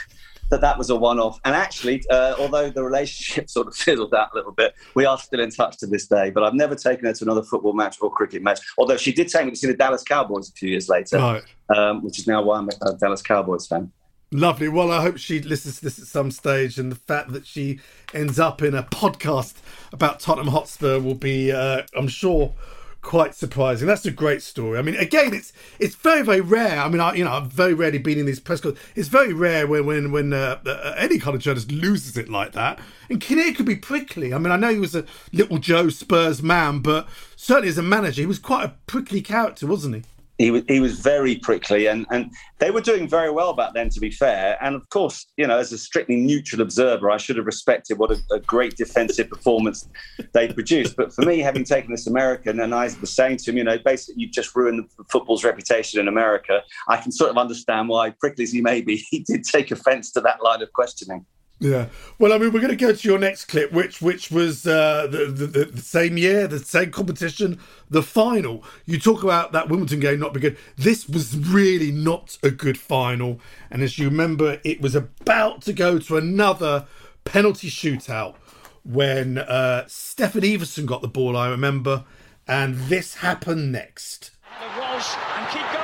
that, 0.52 0.62
that 0.62 0.78
was 0.78 0.90
a 0.90 0.96
one 0.96 1.20
off. 1.20 1.40
And 1.46 1.56
actually, 1.56 2.04
uh, 2.10 2.36
although 2.38 2.70
the 2.70 2.84
relationship 2.84 3.50
sort 3.50 3.68
of 3.68 3.76
fizzled 3.76 4.14
out 4.14 4.30
a 4.34 4.36
little 4.36 4.52
bit, 4.52 4.76
we 4.96 5.06
are 5.06 5.18
still 5.18 5.40
in 5.40 5.50
touch 5.50 5.78
to 5.80 5.88
this 5.88 6.06
day. 6.08 6.30
But 6.30 6.44
I've 6.44 6.54
never 6.54 6.76
taken 6.76 7.06
her 7.06 7.14
to 7.14 7.24
another 7.24 7.44
football 7.44 7.74
match 7.74 7.98
or 8.02 8.12
cricket 8.12 8.44
match, 8.44 8.60
although 8.78 8.98
she 8.98 9.12
did 9.12 9.30
take 9.30 9.46
me 9.46 9.52
to 9.52 9.58
see 9.58 9.68
the 9.68 9.74
Dallas 9.74 10.04
Cowboys 10.04 10.50
a 10.50 10.54
few 10.54 10.70
years 10.70 10.90
later, 10.90 11.18
right. 11.18 11.44
um, 11.76 12.04
which 12.04 12.20
is 12.20 12.28
now 12.28 12.44
why 12.44 12.58
I'm 12.58 12.70
a 12.70 12.94
Dallas 13.00 13.22
Cowboys 13.22 13.66
fan. 13.66 13.92
Lovely. 14.34 14.70
Well, 14.70 14.92
I 14.92 15.02
hope 15.02 15.18
she 15.18 15.42
listens 15.42 15.80
to 15.80 15.84
this 15.84 16.00
at 16.00 16.08
some 16.08 16.32
stage, 16.32 16.78
and 16.80 16.90
the 16.90 16.96
fact 16.96 17.34
that 17.34 17.46
she 17.46 17.82
ends 18.14 18.40
up 18.40 18.62
in 18.62 18.74
a 18.74 18.84
podcast 18.84 19.56
about 19.92 20.22
Tottenham 20.22 20.54
Hotspur 20.54 21.00
will 21.00 21.16
be, 21.16 21.52
uh, 21.52 21.82
I'm 21.94 22.08
sure, 22.08 22.54
quite 23.02 23.36
surprising. 23.36 23.88
That's 23.88 24.06
a 24.06 24.12
great 24.12 24.42
story. 24.42 24.80
I 24.80 24.84
mean, 24.84 24.96
again, 24.96 25.34
it's 25.34 25.52
it's 25.80 25.96
very 25.96 26.22
very 26.22 26.40
rare. 26.40 26.80
I 26.80 26.88
mean, 26.88 27.02
I 27.02 27.14
you 27.14 27.26
know 27.26 27.32
I've 27.32 27.48
very 27.48 27.74
rarely 27.74 27.98
been 27.98 28.20
in 28.20 28.26
these 28.26 28.40
press 28.40 28.62
calls. 28.62 28.78
It's 28.96 29.10
very 29.10 29.34
rare 29.34 29.68
when 29.68 29.86
when 29.86 30.12
when 30.14 30.32
uh, 30.32 30.60
uh, 30.66 30.94
any 30.98 31.20
kind 31.20 31.36
of 31.36 31.42
journalist 31.42 31.72
loses 31.72 32.16
it 32.16 32.30
like 32.30 32.54
that. 32.54 32.80
And 33.10 33.20
Kinnear 33.20 33.54
could 33.54 33.66
be 33.66 33.76
prickly. 33.76 34.34
I 34.34 34.38
mean, 34.38 34.52
I 34.52 34.56
know 34.56 34.72
he 34.72 34.80
was 34.80 34.96
a 34.96 35.06
little 35.34 35.58
Joe 35.58 35.90
Spurs 35.90 36.42
man, 36.42 36.80
but 36.80 37.08
certainly 37.36 37.70
as 37.70 37.78
a 37.78 37.84
manager, 37.84 38.22
he 38.22 38.28
was 38.28 38.40
quite 38.40 38.64
a 38.64 38.76
prickly 38.88 39.22
character, 39.22 39.68
wasn't 39.68 39.96
he? 39.96 40.04
He 40.42 40.50
was 40.52 40.64
he 40.68 40.80
was 40.80 41.00
very 41.00 41.36
prickly, 41.38 41.86
and 41.88 42.06
and 42.10 42.32
they 42.58 42.72
were 42.72 42.82
doing 42.82 43.08
very 43.08 43.30
well 43.30 43.54
back 43.54 43.74
then, 43.74 43.90
to 43.90 44.00
be 44.00 44.10
fair. 44.10 44.58
And 44.62 44.76
of 44.76 44.90
course, 44.90 45.28
you 45.38 45.46
know, 45.46 45.58
as 45.58 45.72
a 45.72 45.78
strictly 45.78 46.16
neutral 46.16 46.62
observer, 46.62 47.12
I 47.12 47.18
should 47.18 47.38
have 47.38 47.46
respected 47.46 48.00
what 48.00 48.12
a, 48.12 48.20
a 48.32 48.40
great 48.40 48.76
defensive 48.76 49.30
performance 49.30 49.88
they 50.34 50.52
produced. 50.52 50.96
But 50.96 51.14
for 51.14 51.24
me, 51.24 51.40
having 51.40 51.64
taken 51.64 51.92
this 51.92 52.08
American, 52.08 52.60
and 52.60 52.74
I 52.74 52.86
was 53.00 53.14
saying 53.14 53.38
to 53.38 53.52
him, 53.52 53.58
you 53.58 53.64
know, 53.64 53.78
basically 53.78 54.24
you've 54.24 54.32
just 54.32 54.56
ruined 54.56 54.90
football's 55.10 55.44
reputation 55.44 56.00
in 56.00 56.08
America. 56.08 56.62
I 56.88 56.98
can 56.98 57.12
sort 57.12 57.30
of 57.30 57.38
understand 57.38 57.90
why, 57.90 58.10
prickly 58.20 58.44
as 58.44 58.52
he 58.52 58.62
may 58.62 58.82
be, 58.82 58.98
he 59.12 59.20
did 59.20 59.44
take 59.44 59.70
offence 59.72 60.12
to 60.14 60.22
that 60.22 60.44
line 60.44 60.62
of 60.62 60.74
questioning. 60.74 61.26
Yeah. 61.62 61.90
Well, 62.18 62.34
I 62.34 62.40
mean, 62.40 62.52
we're 62.52 62.60
going 62.60 62.76
to 62.76 62.86
go 62.86 62.92
to 62.92 63.08
your 63.08 63.20
next 63.20 63.46
clip, 63.46 63.72
which 63.72 64.02
which 64.02 64.32
was 64.32 64.66
uh, 64.66 65.06
the, 65.06 65.26
the, 65.28 65.66
the 65.66 65.82
same 65.82 66.18
year, 66.18 66.48
the 66.48 66.58
same 66.58 66.90
competition, 66.90 67.60
the 67.88 68.02
final. 68.02 68.64
You 68.88 69.00
talk 69.00 69.22
about 69.24 69.52
that 69.52 69.70
Wimbledon 69.70 70.00
game 70.00 70.20
not 70.20 70.34
being 70.34 70.42
good. 70.42 70.58
This 70.76 71.08
was 71.08 71.38
really 71.38 71.92
not 71.92 72.40
a 72.42 72.50
good 72.50 72.80
final, 72.80 73.40
and 73.70 73.84
as 73.84 74.00
you 74.00 74.10
remember, 74.10 74.60
it 74.64 74.82
was 74.82 74.96
about 74.96 75.62
to 75.62 75.74
go 75.74 76.00
to 76.00 76.18
another 76.18 76.88
penalty 77.26 77.70
shootout 77.70 78.38
when 78.84 79.38
uh, 79.38 79.86
Steffen 79.88 80.42
Iversen 80.42 80.88
got 80.88 81.04
the 81.04 81.08
ball. 81.08 81.38
I 81.38 81.48
remember, 81.48 82.06
and 82.48 82.76
this 82.76 83.16
happened 83.16 83.72
next. 83.72 84.32
The 84.60 84.82
Walsh 84.82 85.16
and 85.38 85.48
keep 85.50 85.72
going. 85.72 85.81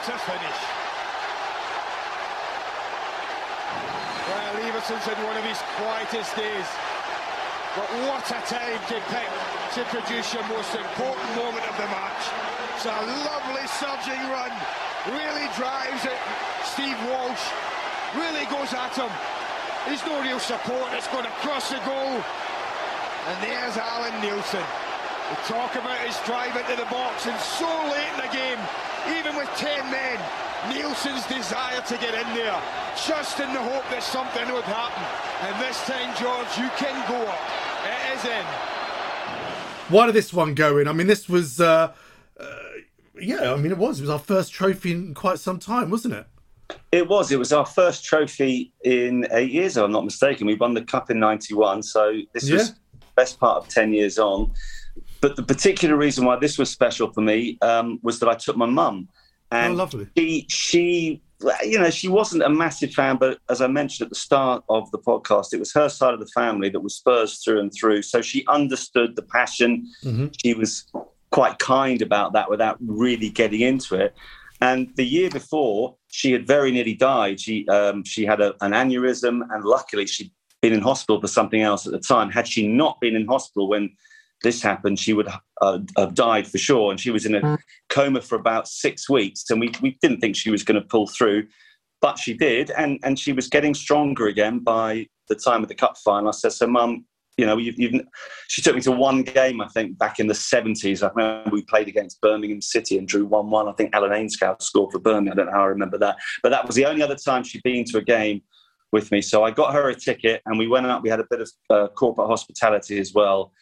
What 0.00 0.16
a 0.16 0.18
finish. 0.32 0.60
Well, 4.32 4.54
Iversen's 4.64 5.04
in 5.12 5.20
one 5.28 5.36
of 5.36 5.44
his 5.44 5.60
quietest 5.76 6.32
days. 6.40 6.68
But 7.76 7.84
what 8.08 8.24
a 8.32 8.40
time 8.48 8.80
to 8.80 8.96
pick 9.12 9.30
to 9.76 9.84
produce 9.92 10.32
your 10.32 10.48
most 10.48 10.72
important 10.72 11.28
moment 11.36 11.68
of 11.68 11.76
the 11.76 11.84
match. 11.92 12.24
It's 12.80 12.88
a 12.88 12.96
lovely 13.28 13.66
surging 13.76 14.24
run. 14.32 14.48
Really 15.12 15.44
drives 15.60 16.08
it. 16.08 16.20
Steve 16.64 16.96
Walsh 17.12 17.44
really 18.16 18.48
goes 18.48 18.72
at 18.72 18.96
him. 18.96 19.12
There's 19.84 20.00
no 20.08 20.16
real 20.24 20.40
support. 20.40 20.96
It's 20.96 21.12
going 21.12 21.28
to 21.28 21.34
cross 21.44 21.68
the 21.68 21.80
goal. 21.84 22.24
And 23.28 23.36
there's 23.44 23.76
Allan 23.76 24.16
Nielsen. 24.24 24.64
We 24.64 25.36
talk 25.44 25.76
about 25.76 26.00
his 26.08 26.16
drive 26.24 26.56
into 26.56 26.80
the 26.80 26.88
box 26.88 27.26
and 27.26 27.38
so 27.38 27.68
late 27.92 28.08
in 28.16 28.24
the 28.24 28.32
game 28.32 28.89
even 29.18 29.36
with 29.36 29.48
10 29.56 29.90
men, 29.90 30.18
Nielsen's 30.68 31.26
desire 31.26 31.80
to 31.80 31.94
get 31.96 32.14
in 32.14 32.34
there, 32.34 32.60
just 33.06 33.40
in 33.40 33.52
the 33.52 33.60
hope 33.60 33.84
that 33.90 34.02
something 34.02 34.52
would 34.52 34.64
happen. 34.64 35.04
And 35.48 35.54
this 35.60 35.80
time, 35.86 36.12
George, 36.20 36.58
you 36.58 36.68
can 36.76 36.96
go 37.08 37.16
up. 37.26 37.40
It 37.86 38.18
is 38.18 38.24
in. 38.26 38.44
Why 39.88 40.06
did 40.06 40.14
this 40.14 40.32
one 40.32 40.54
go 40.54 40.78
in? 40.78 40.86
I 40.86 40.92
mean, 40.92 41.06
this 41.06 41.28
was, 41.28 41.60
uh, 41.60 41.92
uh, 42.38 42.46
yeah, 43.20 43.52
I 43.52 43.56
mean, 43.56 43.72
it 43.72 43.78
was. 43.78 43.98
It 43.98 44.02
was 44.02 44.10
our 44.10 44.18
first 44.18 44.52
trophy 44.52 44.92
in 44.92 45.14
quite 45.14 45.38
some 45.38 45.58
time, 45.58 45.90
wasn't 45.90 46.14
it? 46.14 46.26
It 46.92 47.08
was. 47.08 47.32
It 47.32 47.38
was 47.38 47.52
our 47.52 47.66
first 47.66 48.04
trophy 48.04 48.72
in 48.84 49.26
eight 49.32 49.50
years, 49.50 49.76
if 49.76 49.82
I'm 49.82 49.90
not 49.90 50.04
mistaken. 50.04 50.46
We 50.46 50.54
won 50.54 50.74
the 50.74 50.82
cup 50.82 51.10
in 51.10 51.18
'91, 51.18 51.82
so 51.82 52.20
this 52.32 52.48
Yeah. 52.48 52.58
was 52.58 52.74
best 53.16 53.40
part 53.40 53.56
of 53.56 53.68
ten 53.68 53.92
years 53.92 54.18
on. 54.18 54.52
But 55.20 55.36
the 55.36 55.42
particular 55.42 55.96
reason 55.96 56.24
why 56.24 56.36
this 56.36 56.58
was 56.58 56.70
special 56.70 57.12
for 57.12 57.20
me 57.20 57.58
um, 57.62 57.98
was 58.02 58.20
that 58.20 58.28
I 58.28 58.34
took 58.34 58.56
my 58.56 58.66
mum, 58.66 59.08
and 59.50 59.74
Oh, 59.74 59.76
lovely. 59.76 60.06
she 60.16 60.46
she 60.48 61.22
you 61.64 61.78
know 61.78 61.90
she 61.90 62.08
wasn't 62.08 62.42
a 62.42 62.48
massive 62.48 62.92
fan, 62.92 63.16
but 63.16 63.38
as 63.48 63.60
I 63.60 63.66
mentioned 63.66 64.06
at 64.06 64.10
the 64.10 64.14
start 64.18 64.62
of 64.68 64.90
the 64.92 64.98
podcast, 64.98 65.52
it 65.52 65.58
was 65.58 65.72
her 65.74 65.88
side 65.88 66.14
of 66.14 66.20
the 66.20 66.26
family 66.34 66.68
that 66.70 66.80
was 66.80 66.94
Spurs 66.96 67.38
through 67.42 67.60
and 67.60 67.72
through. 67.72 68.02
So 68.02 68.20
she 68.22 68.44
understood 68.46 69.16
the 69.16 69.22
passion. 69.22 69.86
Mhm. 70.04 70.32
She 70.42 70.54
was 70.54 70.84
quite 71.30 71.58
kind 71.58 72.02
about 72.02 72.32
that 72.32 72.50
without 72.50 72.76
really 72.80 73.28
getting 73.30 73.60
into 73.60 73.94
it. 73.96 74.14
And 74.62 74.90
the 74.96 75.04
year 75.06 75.30
before, 75.30 75.96
she 76.08 76.32
had 76.32 76.46
very 76.46 76.70
nearly 76.70 76.94
died. 76.94 77.40
She 77.40 77.66
um, 77.68 78.04
she 78.04 78.24
had 78.26 78.40
a, 78.40 78.54
an 78.62 78.72
aneurysm, 78.72 79.40
and 79.50 79.64
luckily 79.64 80.06
she'd 80.06 80.30
been 80.60 80.72
in 80.74 80.82
hospital 80.82 81.20
for 81.20 81.28
something 81.28 81.62
else 81.62 81.86
at 81.86 81.92
the 81.92 81.98
time. 82.00 82.30
Had 82.30 82.46
she 82.46 82.68
not 82.68 83.00
been 83.00 83.16
in 83.16 83.26
hospital 83.26 83.68
when 83.68 83.90
this 84.42 84.62
happened, 84.62 84.98
she 84.98 85.12
would 85.12 85.28
uh, 85.60 85.78
have 85.96 86.14
died 86.14 86.46
for 86.46 86.58
sure. 86.58 86.90
And 86.90 87.00
she 87.00 87.10
was 87.10 87.26
in 87.26 87.34
a 87.34 87.58
coma 87.88 88.20
for 88.20 88.36
about 88.36 88.68
six 88.68 89.08
weeks, 89.08 89.44
and 89.50 89.60
we 89.60 89.72
we 89.82 89.98
didn't 90.00 90.20
think 90.20 90.36
she 90.36 90.50
was 90.50 90.62
going 90.62 90.80
to 90.80 90.86
pull 90.86 91.06
through, 91.06 91.46
but 92.00 92.18
she 92.18 92.34
did, 92.34 92.70
and 92.70 92.98
and 93.02 93.18
she 93.18 93.32
was 93.32 93.48
getting 93.48 93.74
stronger 93.74 94.26
again 94.26 94.60
by 94.60 95.06
the 95.28 95.34
time 95.34 95.62
of 95.62 95.68
the 95.68 95.74
cup 95.74 95.96
final. 95.98 96.28
I 96.28 96.32
said, 96.32 96.52
"So, 96.52 96.66
Mum." 96.66 97.04
You 97.36 97.46
know, 97.46 97.56
you've, 97.56 97.78
you've, 97.78 98.02
she 98.48 98.60
took 98.60 98.74
me 98.74 98.82
to 98.82 98.92
one 98.92 99.22
game, 99.22 99.62
I 99.62 99.68
think, 99.68 99.96
back 99.96 100.20
in 100.20 100.26
the 100.26 100.34
70s. 100.34 101.02
I 101.02 101.10
remember 101.14 101.48
we 101.50 101.62
played 101.62 101.88
against 101.88 102.20
Birmingham 102.20 102.60
City 102.60 102.98
and 102.98 103.08
drew 103.08 103.24
1 103.24 103.48
1. 103.48 103.66
I 103.66 103.72
think 103.72 103.94
Alan 103.94 104.10
Ainscow 104.10 104.60
scored 104.60 104.92
for 104.92 104.98
Birmingham. 104.98 105.32
I 105.32 105.36
don't 105.36 105.46
know 105.46 105.52
how 105.52 105.62
I 105.62 105.68
remember 105.68 105.96
that. 105.98 106.16
But 106.42 106.50
that 106.50 106.66
was 106.66 106.76
the 106.76 106.84
only 106.84 107.02
other 107.02 107.14
time 107.14 107.42
she'd 107.42 107.62
been 107.62 107.86
to 107.86 107.98
a 107.98 108.02
game 108.02 108.42
with 108.92 109.10
me. 109.10 109.22
So 109.22 109.42
I 109.42 109.50
got 109.52 109.72
her 109.72 109.88
a 109.88 109.94
ticket 109.94 110.42
and 110.46 110.58
we 110.58 110.66
went 110.66 110.86
out. 110.86 111.02
We 111.02 111.08
had 111.08 111.20
a 111.20 111.26
bit 111.30 111.40
of 111.40 111.50
uh, 111.70 111.88
corporate 111.88 112.28
hospitality 112.28 112.98
as 112.98 113.14
well. 113.14 113.52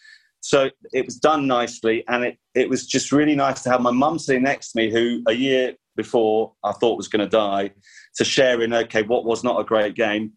So 0.41 0.71
it 0.93 1.05
was 1.05 1.17
done 1.17 1.47
nicely. 1.47 2.05
And 2.09 2.25
it, 2.25 2.39
it 2.55 2.69
was 2.69 2.87
just 2.87 3.13
really 3.13 3.35
nice 3.35 3.63
to 3.63 3.71
have 3.71 3.81
my 3.81 3.91
mum 3.91 4.19
sitting 4.19 4.43
next 4.43 4.73
to 4.73 4.79
me, 4.79 4.91
who 4.91 5.23
a 5.27 5.33
year 5.33 5.75
before 5.97 6.53
I 6.65 6.73
thought 6.73 6.97
was 6.97 7.09
going 7.09 7.25
to 7.25 7.31
die, 7.31 7.71
to 8.17 8.25
share 8.25 8.63
in, 8.63 8.73
okay, 8.73 9.03
what 9.03 9.25
was 9.25 9.45
not 9.45 9.61
a 9.61 9.65
great 9.65 9.95
game. 9.95 10.33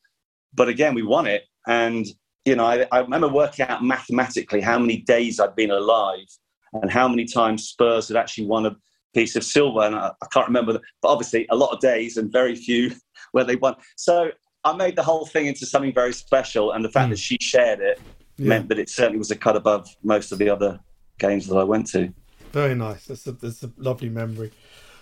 But 0.53 0.67
again, 0.67 0.93
we 0.93 1.03
won 1.03 1.27
it. 1.27 1.43
And, 1.67 2.05
you 2.45 2.55
know, 2.55 2.65
I, 2.65 2.87
I 2.91 2.99
remember 2.99 3.27
working 3.27 3.65
out 3.67 3.83
mathematically 3.83 4.61
how 4.61 4.79
many 4.79 4.97
days 4.97 5.39
I'd 5.39 5.55
been 5.55 5.71
alive 5.71 6.25
and 6.73 6.89
how 6.89 7.07
many 7.07 7.25
times 7.25 7.67
Spurs 7.67 8.07
had 8.07 8.17
actually 8.17 8.47
won 8.47 8.65
a 8.65 8.75
piece 9.13 9.35
of 9.35 9.43
silver. 9.43 9.81
And 9.81 9.95
I, 9.95 10.11
I 10.21 10.25
can't 10.33 10.47
remember, 10.47 10.73
the, 10.73 10.81
but 11.01 11.09
obviously 11.09 11.45
a 11.49 11.55
lot 11.55 11.71
of 11.71 11.79
days 11.79 12.17
and 12.17 12.31
very 12.31 12.55
few 12.55 12.91
where 13.31 13.43
they 13.43 13.55
won. 13.55 13.75
So 13.97 14.31
I 14.63 14.73
made 14.73 14.95
the 14.95 15.03
whole 15.03 15.25
thing 15.25 15.45
into 15.45 15.65
something 15.65 15.93
very 15.93 16.13
special. 16.13 16.71
And 16.71 16.83
the 16.83 16.89
fact 16.89 17.05
hmm. 17.05 17.11
that 17.11 17.19
she 17.19 17.37
shared 17.39 17.79
it 17.79 17.99
Yeah. 18.41 18.49
meant 18.49 18.69
that 18.69 18.79
it 18.79 18.89
certainly 18.89 19.17
was 19.19 19.31
a 19.31 19.35
cut 19.35 19.55
above 19.55 19.95
most 20.03 20.31
of 20.31 20.37
the 20.37 20.49
other 20.49 20.79
games 21.19 21.47
that 21.47 21.55
I 21.55 21.63
went 21.63 21.87
to. 21.87 22.13
Very 22.51 22.75
nice. 22.75 23.05
That's 23.05 23.25
a, 23.27 23.31
that's 23.33 23.63
a 23.63 23.71
lovely 23.77 24.09
memory. 24.09 24.51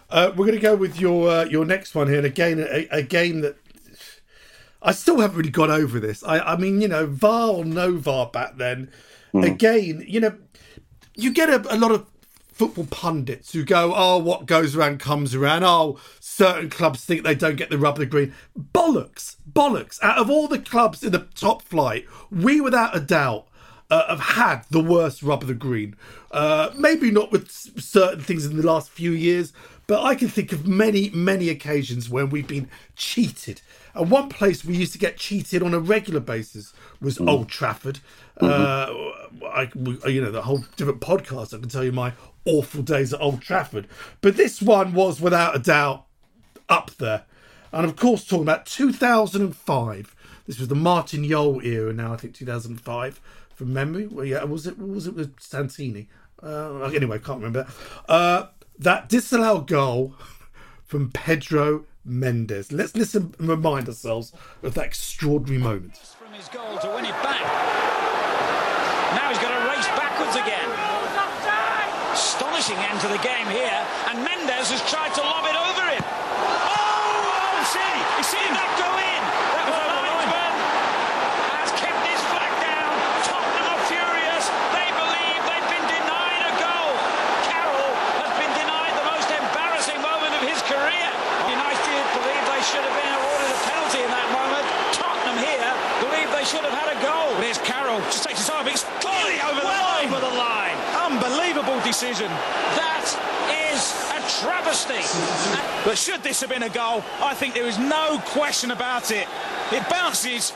Uh, 0.10 0.32
we're 0.36 0.46
going 0.46 0.58
to 0.58 0.62
go 0.62 0.76
with 0.76 1.00
your 1.00 1.30
uh, 1.30 1.46
your 1.46 1.66
next 1.66 1.94
one 1.94 2.08
here, 2.08 2.18
and 2.18 2.26
again, 2.26 2.60
a, 2.60 2.88
a 2.92 3.04
game 3.04 3.42
that 3.42 3.58
I 4.82 4.92
still 4.92 5.20
haven't 5.20 5.38
really 5.38 5.52
got 5.52 5.70
over 5.70 6.00
this. 6.00 6.24
I, 6.24 6.40
I 6.40 6.58
mean, 6.58 6.82
you 6.82 6.88
know, 6.88 7.06
VAR 7.06 7.50
or 7.50 7.66
no 7.66 7.98
VAR 7.98 8.28
back 8.28 8.58
then. 8.58 8.92
Again, 9.34 10.04
you 10.08 10.20
know, 10.20 10.36
you 11.16 11.32
get 11.32 11.50
a, 11.50 11.76
a 11.76 11.78
lot 11.78 11.92
of 11.92 12.08
football 12.60 12.86
pundits 12.92 13.54
who 13.54 13.64
go, 13.64 13.94
"Oh, 13.96 14.18
what 14.18 14.46
goes 14.46 14.76
around 14.76 15.00
comes 15.00 15.34
around." 15.34 15.64
Oh, 15.64 15.98
certain 16.20 16.70
clubs 16.70 17.04
think 17.06 17.24
they 17.24 17.34
don't 17.34 17.56
get 17.56 17.70
the 17.70 17.78
rub 17.78 17.96
of 17.96 18.00
the 18.00 18.06
green. 18.06 18.34
Bollocks, 18.76 19.38
bollocks. 19.52 19.98
Out 20.04 20.18
of 20.18 20.30
all 20.30 20.48
the 20.50 20.60
clubs 20.60 21.02
in 21.02 21.14
the 21.14 21.26
top 21.36 21.62
flight, 21.62 22.06
we, 22.30 22.60
without 22.60 22.96
a 22.96 23.00
doubt, 23.00 23.48
uh, 23.90 24.08
have 24.10 24.36
had 24.36 24.64
the 24.70 24.84
worst 24.84 25.24
rub 25.24 25.42
of 25.42 25.48
the 25.48 25.54
green. 25.54 25.96
Uh, 26.32 26.70
maybe 26.76 27.10
not 27.10 27.32
with 27.32 27.46
s- 27.46 27.70
certain 27.78 28.20
things 28.22 28.46
in 28.46 28.58
the 28.58 28.66
last 28.68 28.90
few 28.90 29.12
years, 29.12 29.52
but 29.88 30.04
I 30.04 30.14
can 30.14 30.28
think 30.28 30.52
of 30.52 30.68
many, 30.68 31.10
many 31.12 31.50
occasions 31.50 32.10
when 32.10 32.30
we've 32.30 32.46
been 32.48 32.70
cheated. 32.96 33.62
And 33.96 34.12
one 34.12 34.30
place 34.30 34.64
we 34.64 34.76
used 34.76 34.92
to 34.94 35.00
get 35.00 35.18
cheated 35.18 35.64
on 35.64 35.74
a 35.74 35.80
regular 35.80 36.20
basis 36.20 36.72
was 37.02 37.20
Old 37.20 37.48
Trafford. 37.50 38.00
Uh, 38.40 38.94
I, 39.52 39.70
we- 39.76 39.98
you 40.14 40.22
know, 40.22 40.30
the 40.32 40.44
whole 40.44 40.64
different 40.76 41.02
podcast. 41.02 41.56
I 41.56 41.60
can 41.60 41.70
tell 41.70 41.84
you 41.84 41.92
my 41.92 42.14
awful 42.46 42.82
days 42.82 43.14
at 43.14 43.22
Old 43.22 43.42
Trafford, 43.42 43.88
but 44.22 44.38
this 44.38 44.62
one 44.62 44.94
was 44.94 45.22
without 45.22 45.56
a 45.56 45.60
doubt 45.60 46.06
up 46.68 46.92
there. 46.98 47.26
And 47.72 47.86
of 47.86 47.96
course, 47.96 48.26
talking 48.26 48.44
about 48.44 48.66
2005. 48.66 50.16
This 50.48 50.60
was 50.60 50.68
the 50.68 50.76
Martin 50.76 51.28
Jol 51.28 51.62
era. 51.64 51.94
Now 51.94 52.14
I 52.14 52.18
think 52.18 52.34
2005 52.34 53.22
from 53.54 53.74
memory. 53.74 54.08
Well, 54.08 54.26
yeah, 54.26 54.44
was 54.44 54.66
it? 54.66 54.80
Was 54.80 55.06
it 55.06 55.16
with 55.16 55.40
Santini? 55.40 56.08
Uh, 56.42 56.84
anyway, 56.86 57.20
can't 57.20 57.40
remember. 57.42 57.68
Uh, 58.08 58.48
that 58.80 59.10
disallowed 59.10 59.68
goal 59.68 60.16
from 60.84 61.12
Pedro 61.12 61.86
Mendes. 62.04 62.72
Let's 62.72 62.96
listen 62.96 63.36
and 63.38 63.50
remind 63.50 63.88
ourselves 63.88 64.32
of 64.64 64.74
that 64.74 64.86
extraordinary 64.86 65.62
moment. 65.62 65.98
from 65.98 66.34
his 66.34 66.48
goal 66.48 66.78
to 66.80 66.88
win 66.88 67.06
it 67.06 67.12
back. 67.22 67.42
Now 69.14 69.30
he's 69.30 69.38
got 69.38 69.60
to 69.60 69.70
race 69.70 69.88
backwards 69.88 70.36
again. 70.36 70.90
Astonishing 72.60 72.92
end 72.92 73.00
to 73.00 73.08
the 73.08 73.24
game 73.24 73.48
here, 73.48 73.80
and 74.12 74.20
Mendes 74.20 74.68
has 74.68 74.84
tried 74.92 75.16
to 75.16 75.24
lob 75.24 75.48
it 75.48 75.56
over 75.56 75.80
him. 75.96 76.04
Oh, 76.04 77.56
see, 77.72 77.80
you 78.20 78.26
see 78.28 78.46
that 78.52 78.68
go 78.76 78.92
in. 79.00 79.22
That 79.56 79.64
was 79.64 79.80
the 79.80 79.88
linesman 79.96 80.52
has 81.56 81.72
kept 81.80 82.04
his 82.04 82.20
flag 82.28 82.52
down. 82.60 82.92
Tottenham 83.24 83.64
are 83.64 83.84
furious. 83.88 84.44
They 84.76 84.92
believe 84.92 85.40
they've 85.48 85.70
been 85.72 85.88
denied 85.88 86.52
a 86.52 86.54
goal. 86.60 86.92
Carroll 87.48 87.96
has 88.28 88.32
been 88.36 88.52
denied 88.52 88.92
the 88.92 89.08
most 89.08 89.32
embarrassing 89.32 90.00
moment 90.04 90.36
of 90.36 90.44
his 90.44 90.60
career. 90.68 91.08
United 91.48 92.04
believe 92.12 92.44
they 92.44 92.64
should 92.68 92.84
have 92.84 92.98
been 93.00 93.14
awarded 93.24 93.56
a 93.56 93.60
penalty 93.72 94.04
in 94.04 94.12
that 94.12 94.28
moment. 94.36 94.68
Tottenham 94.92 95.40
here 95.40 95.72
believe 96.04 96.28
they 96.36 96.44
should 96.44 96.68
have 96.68 96.76
had 96.76 96.92
a 96.92 97.00
goal. 97.00 97.40
There's 97.40 97.64
Carroll. 97.64 98.04
Just 98.12 98.28
takes 98.28 98.44
his 98.44 98.52
time. 98.52 98.68
It's 98.68 98.84
clearly 99.00 99.40
over 99.48 99.64
the 99.64 99.72
line. 99.72 100.12
Over 100.12 100.20
the 100.20 100.36
line. 100.36 100.76
Unbelievable 101.08 101.79
decision. 101.94 102.28
That 102.78 103.02
is 103.74 103.82
a 104.14 104.20
travesty. 104.46 105.02
But 105.84 105.98
should 105.98 106.22
this 106.22 106.40
have 106.42 106.50
been 106.52 106.62
a 106.62 106.70
goal, 106.70 107.04
I 107.20 107.34
think 107.34 107.56
there 107.56 107.66
is 107.66 107.80
no 107.80 108.22
question 108.26 108.70
about 108.70 109.10
it. 109.10 109.28
It 109.72 109.90
bounces. 109.90 110.54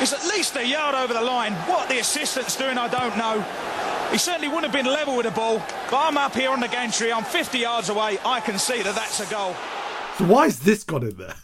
It's 0.00 0.12
at 0.12 0.24
least 0.26 0.56
a 0.56 0.66
yard 0.66 0.96
over 0.96 1.14
the 1.14 1.22
line. 1.22 1.52
What 1.70 1.88
the 1.88 2.00
assistant's 2.00 2.56
doing, 2.56 2.78
I 2.78 2.88
don't 2.88 3.16
know. 3.16 3.40
He 4.10 4.18
certainly 4.18 4.48
wouldn't 4.48 4.64
have 4.64 4.72
been 4.72 4.92
level 4.92 5.16
with 5.16 5.26
the 5.26 5.32
ball. 5.32 5.58
But 5.88 5.98
I'm 5.98 6.18
up 6.18 6.34
here 6.34 6.50
on 6.50 6.58
the 6.58 6.68
gantry. 6.68 7.12
I'm 7.12 7.24
50 7.24 7.58
yards 7.58 7.88
away. 7.88 8.18
I 8.24 8.40
can 8.40 8.58
see 8.58 8.82
that 8.82 8.94
that's 8.96 9.20
a 9.20 9.26
goal. 9.30 9.54
So 10.18 10.24
why 10.24 10.44
has 10.46 10.58
this 10.58 10.82
got 10.82 11.04
in 11.04 11.16
there? 11.16 11.34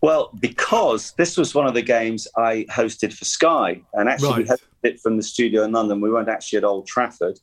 Well, 0.00 0.30
because 0.38 1.12
this 1.16 1.36
was 1.36 1.52
one 1.54 1.66
of 1.66 1.74
the 1.74 1.82
games 1.82 2.28
I 2.36 2.64
hosted 2.70 3.12
for 3.12 3.24
Sky, 3.24 3.80
and 3.94 4.08
actually 4.08 4.28
we 4.28 4.48
Right. 4.48 4.58
hosted 4.60 4.84
it 4.84 5.00
from 5.00 5.16
the 5.16 5.22
studio 5.22 5.64
in 5.64 5.72
London. 5.72 6.00
We 6.00 6.10
weren't 6.10 6.28
actually 6.28 6.58
at 6.58 6.64
Old 6.64 6.86
Trafford, 6.86 7.40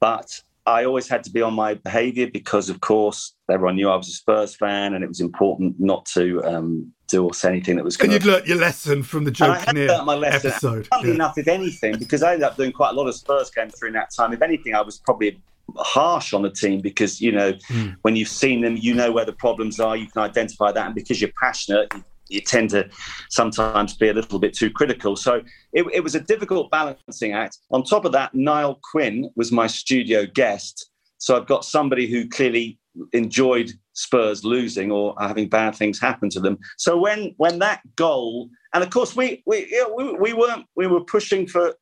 but 0.00 0.40
I 0.66 0.84
always 0.84 1.08
had 1.08 1.24
to 1.24 1.30
be 1.30 1.40
on 1.40 1.54
my 1.54 1.74
behaviour 1.74 2.28
because, 2.30 2.68
of 2.68 2.80
course, 2.80 3.34
everyone 3.50 3.76
knew 3.76 3.88
I 3.88 3.96
was 3.96 4.08
a 4.08 4.12
Spurs 4.12 4.54
fan, 4.54 4.94
and 4.94 5.02
it 5.02 5.08
was 5.08 5.20
important 5.20 5.76
not 5.80 6.04
to 6.14 6.44
um, 6.44 6.92
do 7.08 7.24
or 7.24 7.32
say 7.32 7.48
anything 7.48 7.76
that 7.76 7.84
was 7.86 7.96
And 7.96 8.10
going 8.10 8.12
you'd 8.12 8.26
learnt 8.26 8.46
your 8.46 8.58
lesson 8.58 9.02
from 9.02 9.24
the 9.24 9.28
and 9.30 9.36
Joe 9.36 9.56
Kinnear 9.64 9.88
learnt 9.88 10.04
my 10.04 10.14
lesson. 10.14 10.50
episode. 10.50 10.86
Funnily 10.88 11.08
Yeah. 11.08 11.14
enough, 11.14 11.38
if 11.38 11.48
anything, 11.48 11.96
because 11.98 12.22
I 12.22 12.34
ended 12.34 12.46
up 12.48 12.56
doing 12.58 12.72
quite 12.72 12.90
a 12.90 12.92
lot 12.92 13.06
of 13.08 13.14
Spurs 13.14 13.50
games 13.50 13.74
during 13.80 13.94
that 13.94 14.10
time. 14.14 14.32
If 14.34 14.42
anything, 14.42 14.74
I 14.74 14.82
was 14.82 14.98
probably 14.98 15.40
harsh 15.76 16.32
on 16.34 16.42
the 16.42 16.50
team 16.50 16.80
because 16.80 17.20
you 17.20 17.32
know 17.32 17.52
Hmm. 17.68 17.88
when 18.02 18.16
you've 18.16 18.28
seen 18.28 18.60
them, 18.60 18.76
you 18.76 18.92
know 18.94 19.10
where 19.10 19.24
the 19.24 19.32
problems 19.32 19.80
are. 19.80 19.96
You 19.96 20.06
can 20.06 20.20
identify 20.22 20.70
that, 20.72 20.84
and 20.86 20.94
because 20.94 21.20
you're 21.20 21.30
passionate, 21.42 21.88
you, 21.94 22.04
you 22.28 22.40
tend 22.40 22.70
to 22.70 22.88
sometimes 23.30 23.96
be 23.96 24.08
a 24.08 24.14
little 24.14 24.38
bit 24.38 24.54
too 24.54 24.70
critical. 24.70 25.16
So 25.16 25.42
it, 25.72 25.86
it 25.92 26.04
was 26.04 26.14
a 26.14 26.20
difficult 26.20 26.70
balancing 26.70 27.32
act. 27.32 27.58
On 27.70 27.82
top 27.82 28.04
of 28.04 28.12
that, 28.12 28.34
Niall 28.34 28.80
Quinn 28.90 29.30
was 29.36 29.50
my 29.50 29.66
studio 29.66 30.26
guest. 30.26 30.90
So 31.18 31.36
I've 31.36 31.46
got 31.46 31.64
somebody 31.64 32.06
who 32.06 32.28
clearly 32.28 32.78
enjoyed 33.12 33.72
Spurs 33.94 34.44
losing 34.44 34.90
or 34.92 35.14
having 35.18 35.48
bad 35.48 35.74
things 35.74 35.98
happen 35.98 36.30
to 36.30 36.40
them. 36.40 36.58
So 36.76 36.96
when 36.96 37.34
when 37.36 37.58
that 37.60 37.80
goal, 37.96 38.48
and 38.74 38.84
of 38.84 38.90
course 38.90 39.16
we 39.16 39.42
we 39.46 39.66
you 39.70 39.82
know, 39.82 39.94
we, 39.94 40.12
we 40.12 40.32
weren't 40.32 40.66
we 40.76 40.86
were 40.86 41.04
pushing 41.04 41.46
for 41.46 41.74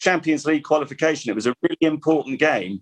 Champions 0.00 0.46
League 0.46 0.62
qualification. 0.62 1.30
It 1.30 1.34
was 1.34 1.46
a 1.46 1.54
really 1.62 1.76
important 1.80 2.38
game. 2.38 2.80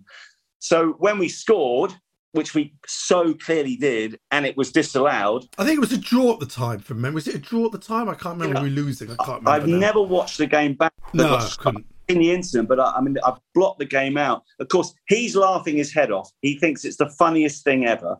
So 0.59 0.95
when 0.99 1.17
we 1.17 1.29
scored, 1.29 1.93
which 2.35 2.53
we 2.53 2.73
so 2.85 3.33
clearly 3.33 3.77
did, 3.77 4.19
and 4.31 4.45
it 4.45 4.57
was 4.57 4.71
disallowed. 4.71 5.47
I 5.57 5.63
think 5.63 5.77
it 5.77 5.79
was 5.79 5.93
a 5.93 5.97
draw 5.97 6.33
at 6.33 6.39
the 6.39 6.45
time 6.45 6.79
from 6.79 7.01
memory. 7.01 7.15
Was 7.15 7.27
it 7.27 7.35
a 7.35 7.39
draw 7.39 7.65
at 7.65 7.71
the 7.71 7.77
time? 7.77 8.09
I 8.09 8.13
can't 8.13 8.37
remember. 8.37 8.59
Yeah. 8.59 8.63
We 8.63 8.69
losing. 8.69 9.09
I 9.09 9.15
can't 9.15 9.29
remember. 9.41 9.49
I've 9.51 9.67
now. 9.67 9.77
never 9.77 10.01
watched 10.01 10.37
the 10.37 10.45
game 10.45 10.73
back. 10.73 10.93
No, 11.13 11.35
I 11.35 11.49
couldn't. 11.57 11.85
in 12.09 12.19
the 12.19 12.31
incident, 12.31 12.67
but 12.67 12.79
I, 12.79 12.95
I 12.97 13.01
mean, 13.01 13.17
I've 13.25 13.39
blocked 13.53 13.79
the 13.79 13.85
game 13.85 14.17
out. 14.17 14.43
Of 14.59 14.67
course, 14.67 14.93
he's 15.07 15.35
laughing 15.35 15.77
his 15.77 15.93
head 15.93 16.11
off. 16.11 16.29
He 16.41 16.59
thinks 16.59 16.83
it's 16.83 16.97
the 16.97 17.09
funniest 17.09 17.63
thing 17.63 17.85
ever. 17.85 18.17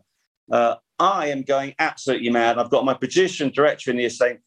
Uh, 0.50 0.76
I 0.98 1.28
am 1.28 1.42
going 1.42 1.74
absolutely 1.78 2.30
mad. 2.30 2.58
I've 2.58 2.70
got 2.70 2.84
my 2.84 2.94
producer 2.94 3.44
and 3.44 3.52
director 3.52 3.90
in 3.90 3.98
here 3.98 4.08
saying, 4.08 4.38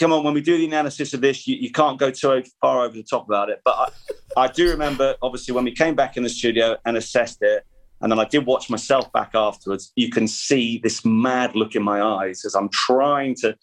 "Come 0.00 0.12
on, 0.12 0.24
when 0.24 0.32
we 0.32 0.40
do 0.40 0.56
the 0.56 0.64
analysis 0.64 1.12
of 1.12 1.20
this, 1.20 1.46
you, 1.46 1.56
you 1.56 1.70
can't 1.70 1.98
go 1.98 2.10
too 2.10 2.42
far 2.62 2.84
over 2.84 2.94
the 2.94 3.02
top 3.02 3.26
about 3.26 3.50
it." 3.50 3.60
But 3.62 3.74
I, 3.76 3.88
I 4.44 4.48
do 4.48 4.70
remember, 4.70 5.16
obviously, 5.20 5.52
when 5.52 5.64
we 5.64 5.72
came 5.72 5.94
back 5.94 6.16
in 6.16 6.22
the 6.22 6.30
studio 6.30 6.78
and 6.86 6.96
assessed 6.96 7.42
it, 7.42 7.64
and 8.00 8.10
then 8.12 8.18
I 8.18 8.24
did 8.24 8.46
watch 8.46 8.70
myself 8.70 9.10
back 9.12 9.30
afterwards. 9.34 9.92
You 9.96 10.10
can 10.10 10.28
see 10.28 10.78
this 10.78 11.04
mad 11.04 11.54
look 11.54 11.74
in 11.74 11.82
my 11.82 12.00
eyes 12.00 12.44
as 12.44 12.54
I'm 12.54 12.68
trying 12.70 13.34
to 13.36 13.56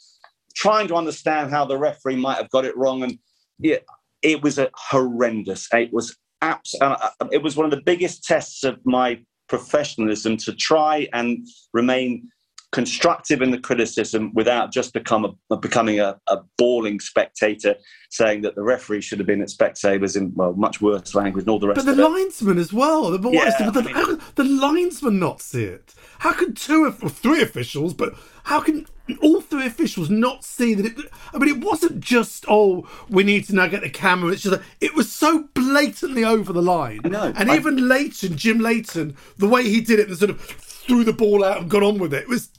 trying 0.55 0.87
to 0.87 0.95
understand 0.95 1.51
how 1.51 1.65
the 1.65 1.77
referee 1.77 2.15
might 2.15 2.37
have 2.37 2.49
got 2.49 2.65
it 2.65 2.75
wrong. 2.77 3.03
And 3.03 3.19
yeah, 3.59 3.77
it 4.21 4.41
was 4.41 4.57
a 4.57 4.69
horrendous. 4.73 5.67
It 5.73 5.91
was 5.93 6.15
abs- 6.41 6.75
uh, 6.81 7.09
uh, 7.19 7.27
It 7.31 7.43
was 7.43 7.55
one 7.55 7.65
of 7.65 7.71
the 7.71 7.81
biggest 7.81 8.23
tests 8.23 8.63
of 8.63 8.79
my 8.85 9.19
professionalism 9.47 10.37
to 10.37 10.53
try 10.53 11.07
and 11.13 11.45
remain 11.73 12.29
constructive 12.75 13.41
in 13.41 13.51
the 13.51 13.57
criticism 13.57 14.31
without 14.33 14.69
just 14.69 14.91
become 14.93 15.33
a, 15.49 15.55
becoming 15.57 16.01
a, 16.01 16.19
a 16.27 16.39
bawling 16.57 16.99
spectator 16.99 17.73
saying 18.09 18.41
that 18.41 18.53
the 18.55 18.61
referee 18.61 18.99
should 18.99 19.17
have 19.17 19.25
been 19.25 19.41
at 19.41 19.47
Specsavers 19.47 20.17
in 20.17 20.33
well 20.35 20.51
much 20.53 20.81
worse 20.81 21.15
language 21.15 21.43
and 21.43 21.49
all 21.49 21.57
the 21.59 21.69
rest 21.69 21.77
But 21.85 21.89
of 21.91 21.95
the 21.95 22.09
linesman 22.09 22.57
as 22.57 22.73
well. 22.73 23.11
The, 23.11 23.17
what 23.29 23.47
is 23.47 23.53
Yeah, 23.57 23.69
the, 23.71 23.79
I 23.79 23.81
the, 23.81 23.81
mean- 23.83 23.95
how 23.95 24.15
the 24.35 24.43
linesman 24.43 25.17
not 25.19 25.41
see 25.41 25.63
it? 25.63 25.95
How 26.19 26.33
could 26.33 26.57
two 26.57 26.83
or 27.01 27.09
three 27.09 27.41
officials, 27.41 27.93
but 27.93 28.13
how 28.43 28.59
can 28.59 28.87
all 29.21 29.39
three 29.39 29.65
officials 29.65 30.09
not 30.09 30.43
see 30.43 30.73
that 30.73 30.85
it? 30.85 30.97
I 31.33 31.37
mean, 31.37 31.49
it 31.57 31.63
wasn't 31.63 32.01
just 32.01 32.43
oh, 32.49 32.89
we 33.09 33.23
need 33.23 33.45
to 33.45 33.55
now 33.55 33.67
get 33.67 33.83
the 33.83 33.89
camera. 33.89 34.33
It's 34.33 34.41
just 34.43 34.61
it 34.81 34.95
was 34.95 35.09
so 35.09 35.47
blatantly 35.53 36.25
over 36.25 36.51
the 36.51 36.61
line. 36.61 36.99
I 37.05 37.07
know. 37.07 37.33
And 37.37 37.49
I- 37.49 37.55
even 37.55 37.87
Leighton, 37.87 38.35
Jim 38.35 38.59
Leighton, 38.59 39.15
the 39.37 39.47
way 39.47 39.63
he 39.63 39.79
did 39.79 39.99
it, 39.99 40.09
and 40.09 40.17
sort 40.17 40.31
of 40.31 40.41
threw 40.41 41.05
the 41.05 41.13
ball 41.13 41.41
out 41.43 41.61
and 41.61 41.69
got 41.71 41.83
on 41.83 41.99
with 41.99 42.13
it, 42.13 42.23
it 42.23 42.27
was 42.29 42.49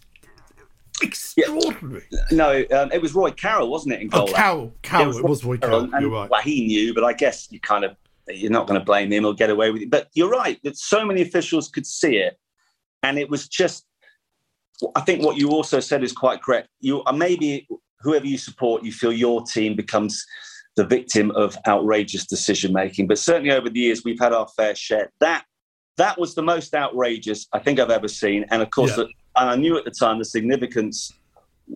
extraordinary. 1.02 2.04
No, 2.30 2.64
um, 2.72 2.90
it 2.92 3.00
was 3.02 3.14
Roy 3.14 3.30
Carroll, 3.30 3.68
wasn't 3.70 3.94
it? 3.94 4.02
In 4.02 4.08
Oh, 4.12 4.26
goal? 4.26 4.28
Carroll, 4.34 4.72
Carroll, 4.82 5.18
it 5.18 5.24
was 5.24 5.44
Roy 5.44 5.58
Carroll. 5.58 5.88
You're 6.00 6.10
right. 6.10 6.30
Well, 6.30 6.42
he 6.42 6.66
knew, 6.66 6.94
but 6.94 7.04
I 7.04 7.12
guess 7.12 7.48
you 7.50 7.60
kind 7.60 7.84
of 7.84 7.96
you're 8.28 8.50
not 8.50 8.66
going 8.66 8.78
to 8.80 8.84
blame 8.84 9.12
him 9.12 9.24
or 9.24 9.34
get 9.34 9.50
away 9.50 9.70
with 9.70 9.82
it. 9.82 9.90
But 9.90 10.08
you're 10.14 10.28
right 10.30 10.58
that 10.64 10.76
so 10.76 11.04
many 11.04 11.22
officials 11.22 11.68
could 11.68 11.86
see 11.86 12.16
it, 12.16 12.38
and 13.02 13.18
it 13.18 13.28
was 13.30 13.48
just. 13.48 13.84
I 14.94 15.00
think 15.00 15.24
what 15.24 15.38
you 15.38 15.50
also 15.50 15.80
said 15.80 16.04
is 16.04 16.12
quite 16.12 16.42
correct. 16.42 16.68
You 16.80 17.02
uh, 17.04 17.12
maybe 17.12 17.66
whoever 18.00 18.26
you 18.26 18.36
support, 18.36 18.84
you 18.84 18.92
feel 18.92 19.12
your 19.12 19.42
team 19.42 19.74
becomes 19.74 20.24
the 20.76 20.84
victim 20.84 21.30
of 21.30 21.56
outrageous 21.66 22.26
decision 22.26 22.72
making. 22.74 23.06
But 23.06 23.18
certainly 23.18 23.50
over 23.52 23.70
the 23.70 23.80
years, 23.80 24.04
we've 24.04 24.18
had 24.20 24.34
our 24.34 24.46
fair 24.56 24.74
share. 24.74 25.10
That 25.20 25.44
that 25.96 26.18
was 26.20 26.34
the 26.34 26.42
most 26.42 26.74
outrageous 26.74 27.46
I 27.54 27.58
think 27.58 27.80
I've 27.80 27.90
ever 27.90 28.08
seen. 28.08 28.44
And 28.50 28.60
of 28.60 28.68
course, 28.70 28.98
Yeah. 28.98 29.04
And 29.36 29.50
I 29.50 29.56
knew 29.56 29.76
at 29.76 29.84
the 29.84 29.90
time 29.90 30.18
the 30.18 30.24
significance 30.24 31.12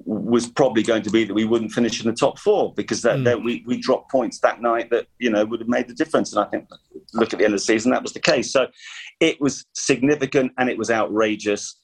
was 0.05 0.47
probably 0.49 0.85
going 0.85 1.03
to 1.03 1.11
be 1.11 1.25
that 1.25 1.35
we 1.35 1.45
wouldn't 1.45 1.73
finish 1.73 2.01
in 2.01 2.09
the 2.09 2.17
top 2.17 2.39
four 2.39 2.73
because 2.75 3.03
that, 3.03 3.17
Mm. 3.19 3.25
that 3.25 3.43
we, 3.43 3.65
we 3.67 3.77
dropped 3.77 4.09
points 4.09 4.39
that 4.39 4.63
night 4.63 4.89
that 4.91 5.07
you 5.19 5.31
know 5.31 5.45
would 5.45 5.59
have 5.61 5.69
made 5.69 5.89
the 5.89 5.95
difference. 5.95 6.33
And 6.33 6.45
I 6.45 6.49
think 6.49 6.69
look 7.13 7.33
at 7.33 7.39
the 7.41 7.45
end 7.45 7.55
of 7.55 7.61
the 7.61 7.65
season, 7.65 7.91
that 7.91 8.03
was 8.03 8.13
the 8.13 8.21
case. 8.21 8.53
So 8.53 8.69
it 9.19 9.41
was 9.41 9.65
significant 9.75 10.53
and 10.59 10.71
it 10.71 10.79
was 10.79 10.91
outrageous, 10.91 11.77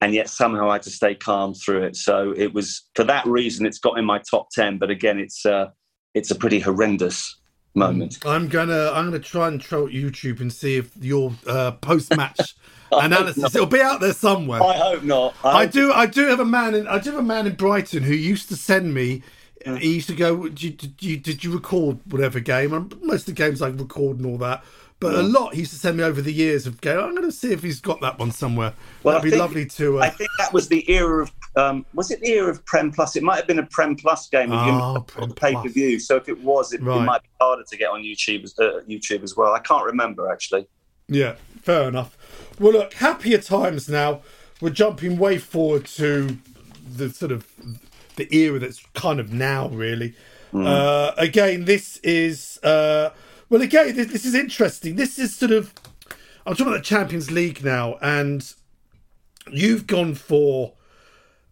and 0.00 0.14
yet 0.14 0.28
somehow 0.28 0.70
I 0.70 0.74
had 0.74 0.82
to 0.82 0.90
stay 0.90 1.16
calm 1.16 1.52
through 1.54 1.82
it. 1.82 1.96
So 1.96 2.32
it 2.36 2.54
was 2.54 2.88
for 2.94 3.02
that 3.04 3.26
reason 3.26 3.66
it's 3.66 3.80
got 3.80 3.98
in 3.98 4.04
my 4.04 4.20
top 4.30 4.50
ten. 4.52 4.78
But 4.78 4.90
again, 4.90 5.18
it's 5.18 5.44
uh, 5.44 5.70
it's 6.14 6.30
a 6.30 6.36
pretty 6.36 6.60
horrendous 6.60 7.36
moment. 7.74 8.18
I'm 8.24 8.46
gonna 8.46 8.92
I'm 8.94 9.06
gonna 9.06 9.18
try 9.18 9.48
and 9.48 9.60
troll 9.60 9.88
YouTube 9.88 10.40
and 10.40 10.52
see 10.52 10.76
if 10.76 10.96
your 11.00 11.32
uh, 11.46 11.72
post 11.72 12.16
match 12.16 12.54
analysis 12.92 13.54
it'll 13.54 13.66
be 13.66 13.80
out 13.80 14.00
there 14.00 14.12
somewhere. 14.12 14.62
I 14.62 14.74
hope 14.74 15.02
not. 15.02 15.34
I 15.44 15.66
do. 15.66 15.92
I 15.92 16.06
do 16.06 16.26
have 16.28 16.40
a 16.40 16.44
man 16.44 16.74
in. 16.74 16.86
I 16.88 16.98
do 16.98 17.10
have 17.10 17.20
a 17.20 17.22
man 17.22 17.46
in 17.46 17.54
Brighton 17.54 18.02
who 18.02 18.14
used 18.14 18.48
to 18.48 18.56
send 18.56 18.94
me. 18.94 19.22
He 19.64 19.94
used 19.96 20.08
to 20.08 20.14
go. 20.14 20.48
Did 20.48 20.62
you, 20.62 20.70
did 20.70 21.02
you, 21.02 21.16
did 21.18 21.44
you 21.44 21.52
record 21.52 21.98
whatever 22.10 22.40
game? 22.40 22.72
And 22.72 22.94
most 23.02 23.28
of 23.28 23.34
the 23.34 23.42
games 23.42 23.60
I 23.60 23.68
record 23.68 24.16
and 24.18 24.26
all 24.26 24.38
that. 24.38 24.64
But 25.00 25.14
a 25.14 25.22
lot 25.22 25.54
he 25.54 25.60
used 25.60 25.72
to 25.72 25.78
send 25.78 25.96
me 25.96 26.02
over 26.02 26.20
the 26.20 26.32
years 26.32 26.66
of 26.66 26.80
go. 26.80 27.04
I'm 27.04 27.12
going 27.14 27.22
to 27.22 27.30
see 27.30 27.52
if 27.52 27.62
he's 27.62 27.80
got 27.80 28.00
that 28.00 28.18
one 28.18 28.32
somewhere. 28.32 28.72
Well, 29.04 29.14
That'd 29.14 29.20
I 29.20 29.24
be 29.26 29.30
think- 29.30 29.40
lovely 29.40 29.66
to. 29.66 30.00
I 30.00 30.08
Uh, 30.08 30.10
think 30.10 30.28
that 30.38 30.52
was 30.52 30.66
the 30.66 30.90
era 30.90 31.22
of 31.22 31.30
um, 31.54 31.86
was 31.94 32.10
it 32.10 32.20
the 32.20 32.30
era 32.32 32.50
of 32.50 32.64
Prem 32.64 32.90
Plus? 32.90 33.14
It 33.14 33.22
might 33.22 33.36
have 33.36 33.46
been 33.46 33.60
a 33.60 33.66
Prem 33.66 33.94
Plus 33.94 34.28
game 34.28 34.50
Oh, 34.50 35.04
Prem 35.06 35.30
pay 35.34 35.54
per 35.54 35.68
view. 35.68 36.00
So 36.00 36.16
if 36.16 36.28
it 36.28 36.40
was, 36.42 36.72
it, 36.72 36.82
Right. 36.82 37.00
it 37.00 37.04
might 37.04 37.22
be 37.22 37.28
harder 37.40 37.62
to 37.62 37.76
get 37.76 37.90
on 37.90 38.02
YouTube 38.02 38.42
as 38.42 38.58
uh, 38.58 38.80
YouTube 38.88 39.22
as 39.22 39.36
well. 39.36 39.52
I 39.54 39.60
can't 39.60 39.84
remember 39.84 40.32
actually. 40.32 40.66
yeah, 41.06 41.36
fair 41.62 41.86
enough. 41.88 42.17
Well, 42.58 42.72
look, 42.72 42.94
happier 42.94 43.38
times 43.38 43.88
now. 43.88 44.22
We're 44.60 44.70
jumping 44.70 45.18
way 45.18 45.38
forward 45.38 45.86
to 45.86 46.38
the 46.90 47.10
sort 47.10 47.30
of 47.30 47.46
the 48.16 48.34
era 48.34 48.58
that's 48.58 48.84
kind 48.94 49.20
of 49.20 49.32
now, 49.32 49.68
really. 49.68 50.14
Uh, 50.52 51.12
again, 51.16 51.66
this 51.66 51.98
is 51.98 52.58
uh, 52.62 53.10
well, 53.50 53.62
again, 53.62 53.94
this, 53.94 54.08
this 54.08 54.24
is 54.24 54.34
interesting. 54.34 54.96
This 54.96 55.18
is 55.18 55.36
sort 55.36 55.52
of 55.52 55.72
I'm 56.46 56.54
talking 56.54 56.68
about 56.68 56.78
the 56.78 56.84
Champions 56.84 57.30
League 57.30 57.62
now, 57.62 57.98
and 58.00 58.52
you've 59.52 59.86
gone 59.86 60.14
for 60.14 60.72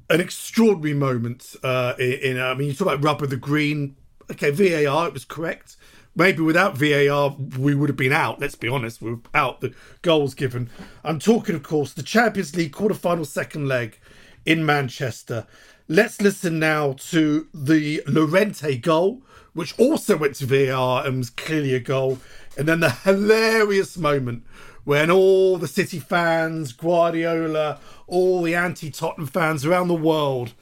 an 0.09 0.21
extraordinary 0.21 0.95
moment. 0.95 1.55
Uh, 1.63 1.95
in, 1.99 2.13
in 2.13 2.41
I 2.41 2.55
mean, 2.55 2.69
you 2.69 2.75
talk 2.75 2.89
about 2.89 3.05
rubber 3.05 3.27
the 3.27 3.37
green. 3.37 3.97
Okay, 4.31 4.51
VAR, 4.51 5.07
it 5.07 5.13
was 5.13 5.25
correct. 5.25 5.76
Maybe 6.19 6.41
without 6.41 6.79
VAR, 6.79 7.37
we 7.59 7.75
would 7.75 7.91
have 7.91 7.97
been 7.97 8.13
out. 8.13 8.41
Let's 8.41 8.55
be 8.55 8.69
honest, 8.69 9.03
we 9.03 9.13
were 9.13 9.21
out. 9.35 9.61
The 9.61 9.75
goals 10.01 10.35
given. 10.35 10.71
I'm 11.05 11.19
talking, 11.19 11.55
of 11.55 11.63
course, 11.63 11.93
the 11.93 12.03
Champions 12.03 12.57
League 12.57 12.73
quarter-final 12.73 13.27
second 13.27 13.69
leg 13.69 13.99
in 14.47 14.65
Manchester. 14.65 15.47
Let's 15.89 16.23
listen 16.23 16.59
now 16.59 16.95
to 17.11 17.47
the 17.53 18.03
Llorente 18.07 18.79
goal, 18.79 19.23
which 19.53 19.79
also 19.79 20.17
went 20.17 20.37
to 20.37 20.47
VAR 20.47 21.07
and 21.07 21.19
was 21.19 21.29
clearly 21.29 21.75
a 21.75 21.81
goal. 21.81 22.19
And 22.57 22.67
then 22.67 22.81
the 22.81 22.91
hilarious 22.91 23.99
moment 23.99 24.45
when 24.85 25.11
all 25.11 25.59
the 25.59 25.69
City 25.69 25.99
fans, 25.99 26.73
Guardiola, 26.73 27.79
all 28.07 28.41
the 28.43 28.55
anti 28.55 28.91
Tottenham 28.91 29.27
fans 29.27 29.67
around 29.67 29.89
the 29.89 29.95
world 29.95 30.55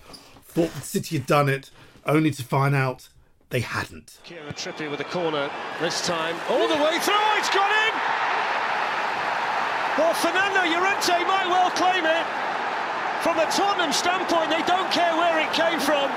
thought 0.42 0.74
that 0.74 0.84
City 0.84 1.18
had 1.18 1.26
done 1.26 1.48
it, 1.48 1.70
only 2.06 2.32
to 2.32 2.42
find 2.42 2.74
out 2.74 3.08
they 3.54 3.62
hadn't. 3.62 4.18
Kieran 4.26 4.50
Trippier 4.58 4.90
with 4.90 4.98
a 4.98 5.06
corner 5.14 5.46
this 5.78 6.02
time, 6.02 6.34
all 6.50 6.66
the 6.66 6.74
way 6.74 6.98
through. 6.98 7.26
It's 7.38 7.46
got 7.54 7.70
in. 7.70 7.94
Well, 9.94 10.10
Fernando 10.18 10.66
Llorente 10.66 11.22
might 11.22 11.46
well 11.46 11.70
claim 11.78 12.02
it. 12.02 12.26
From 13.22 13.38
a 13.38 13.46
Tottenham 13.54 13.94
standpoint, 13.94 14.50
they 14.50 14.66
don't 14.66 14.90
care 14.90 15.14
where 15.14 15.38
it 15.38 15.54
came 15.54 15.78
from. 15.78 16.10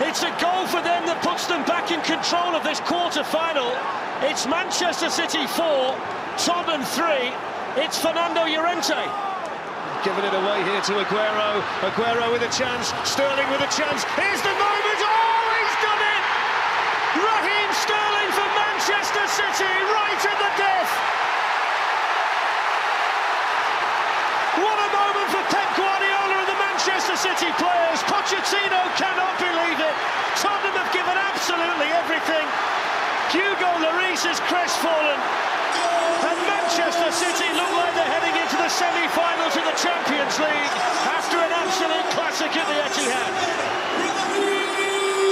It's 0.00 0.24
a 0.24 0.32
goal 0.40 0.64
for 0.72 0.80
them 0.80 1.04
that 1.04 1.20
puts 1.20 1.44
them 1.44 1.60
back 1.68 1.92
in 1.92 2.00
control 2.00 2.56
of 2.56 2.64
this 2.64 2.80
quarter 2.88 3.20
final. 3.20 3.68
It's 4.24 4.48
Manchester 4.48 5.12
City 5.12 5.44
4, 5.44 5.92
Tottenham 6.40 6.88
3. 6.88 7.84
It's 7.84 8.00
Fernando 8.00 8.48
Llorente. 8.48 8.96
Giving 10.08 10.24
it 10.24 10.32
away 10.32 10.64
here 10.72 10.80
to 10.88 11.04
Aguero. 11.04 11.60
Aguero 11.84 12.32
with 12.32 12.48
a 12.48 12.52
chance. 12.56 12.96
Sterling 13.04 13.44
with 13.52 13.60
a 13.60 13.68
chance. 13.76 14.08
Here's 14.16 14.40
the 14.40 14.56
moment. 14.56 14.88
Oh, 14.88 14.88
he's 14.88 15.04
done 15.04 15.12
it! 15.12 15.27
Raheem 17.16 17.70
Sterling 17.72 18.30
for 18.36 18.48
Manchester 18.52 19.24
City, 19.32 19.72
right 19.96 20.20
at 20.28 20.38
the 20.44 20.52
death. 20.60 20.92
What 24.60 24.76
a 24.76 24.88
moment 24.92 25.28
for 25.32 25.44
Pep 25.48 25.70
Guardiola 25.72 26.36
and 26.44 26.48
the 26.52 26.58
Manchester 26.60 27.16
City 27.16 27.48
players. 27.56 28.04
Pochettino 28.04 28.82
cannot 29.00 29.40
believe 29.40 29.80
it. 29.80 29.96
Tottenham 30.36 30.76
have 30.76 30.92
given 30.92 31.16
absolutely 31.16 31.88
everything. 31.96 32.44
Hugo 33.32 33.70
Lloris 33.80 34.28
is 34.28 34.36
crestfallen. 34.44 35.20
And 36.28 36.38
Manchester 36.44 37.08
City 37.08 37.48
look 37.56 37.72
like 37.72 37.96
they're 37.96 38.12
heading 38.20 38.36
into 38.36 38.60
the 38.60 38.68
semi-finals 38.68 39.56
of 39.56 39.64
the 39.64 39.76
Champions 39.80 40.36
League 40.44 40.72
after 41.08 41.40
an 41.40 41.52
absolute 41.56 42.08
classic 42.12 42.52
at 42.52 42.68
the 42.68 42.76
Etihad. 42.84 43.32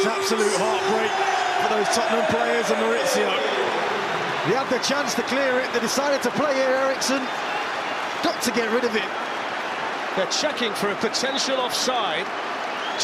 It's 0.00 0.08
absolute 0.08 0.56
heartbreak 0.56 1.35
for 1.62 1.68
those 1.74 1.88
Tottenham 1.94 2.26
players 2.26 2.70
and 2.70 2.78
Mauricio. 2.80 3.30
They 4.46 4.54
had 4.54 4.68
the 4.70 4.78
chance 4.78 5.14
to 5.14 5.22
clear 5.22 5.58
it. 5.58 5.72
They 5.72 5.80
decided 5.80 6.22
to 6.22 6.30
play 6.30 6.54
here, 6.54 6.68
Eriksen. 6.68 7.22
Got 8.22 8.40
to 8.42 8.50
get 8.52 8.70
rid 8.72 8.84
of 8.84 8.94
it. 8.94 9.08
They're 10.16 10.30
checking 10.30 10.72
for 10.74 10.88
a 10.90 10.94
potential 10.96 11.56
offside 11.56 12.26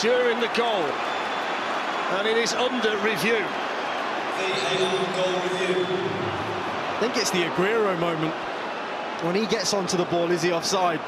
during 0.00 0.40
the 0.40 0.50
goal. 0.56 0.86
And 2.16 2.28
it 2.28 2.36
is 2.36 2.52
under 2.54 2.96
review. 2.98 3.44
I 6.92 6.96
think 7.00 7.16
it's 7.16 7.30
the 7.30 7.44
Aguero 7.44 7.98
moment. 7.98 8.34
When 9.24 9.34
he 9.34 9.46
gets 9.46 9.74
onto 9.74 9.96
the 9.96 10.04
ball, 10.06 10.30
is 10.30 10.42
he 10.42 10.52
offside? 10.52 11.00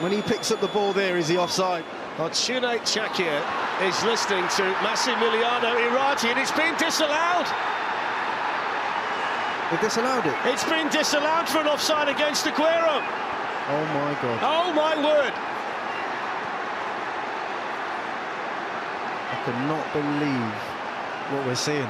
When 0.00 0.12
he 0.12 0.22
picks 0.22 0.50
up 0.50 0.60
the 0.60 0.68
ball 0.68 0.92
there, 0.92 1.16
is 1.16 1.28
he 1.28 1.36
offside? 1.36 1.84
Fortune 2.16 2.78
Çakır 2.84 3.69
is 3.82 4.02
listening 4.04 4.44
to 4.56 4.62
Massimiliano 4.84 5.74
Irrati, 5.88 6.28
and 6.28 6.38
it's 6.38 6.52
been 6.52 6.76
disallowed. 6.76 7.46
They 9.70 9.78
disallowed 9.80 10.26
it. 10.26 10.34
It's 10.44 10.64
been 10.64 10.88
disallowed 10.88 11.48
for 11.48 11.60
an 11.60 11.68
offside 11.68 12.08
against 12.08 12.44
Aguero. 12.44 13.02
Oh 13.68 13.84
my 13.94 14.12
God. 14.20 14.40
Oh 14.42 14.72
my 14.74 14.96
word. 14.96 15.32
I 19.30 19.34
cannot 19.44 19.92
believe 19.92 20.54
what 21.32 21.46
we're 21.46 21.54
seeing. 21.54 21.82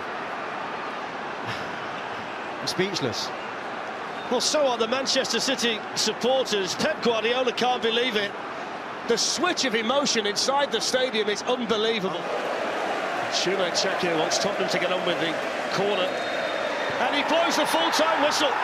I'm 2.60 2.66
speechless. 2.66 3.30
Well, 4.30 4.40
so 4.40 4.66
are 4.68 4.78
the 4.78 4.86
Manchester 4.86 5.40
City 5.40 5.80
supporters. 5.96 6.76
Pep 6.76 7.02
Guardiola 7.02 7.52
can't 7.52 7.82
believe 7.82 8.14
it. 8.14 8.30
The 9.10 9.18
switch 9.18 9.64
of 9.64 9.74
emotion 9.74 10.22
inside 10.24 10.70
the 10.70 10.78
stadium 10.78 11.28
is 11.28 11.42
unbelievable. 11.42 12.22
Shumen 13.34 13.74
Çakır 13.74 14.14
wants 14.14 14.38
Tottenham 14.38 14.70
to 14.70 14.78
get 14.78 14.92
on 14.92 15.02
with 15.02 15.18
the 15.18 15.34
corner. 15.74 16.06
And 17.02 17.10
he 17.18 17.26
blows 17.26 17.58
the 17.58 17.66
full-time 17.66 18.22
whistle. 18.22 18.54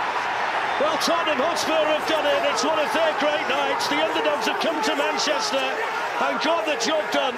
Well, 0.79 0.95
Tottenham 1.03 1.43
Hotspur 1.43 1.75
have 1.91 2.07
done 2.07 2.23
it. 2.31 2.39
It's 2.55 2.63
one 2.63 2.79
of 2.79 2.87
their 2.95 3.11
great 3.19 3.43
nights. 3.51 3.91
The 3.91 3.99
underdogs 3.99 4.47
have 4.47 4.63
come 4.63 4.79
to 4.87 4.95
Manchester 4.95 5.59
and 5.59 6.39
got 6.39 6.63
the 6.63 6.79
job 6.79 7.03
done 7.11 7.35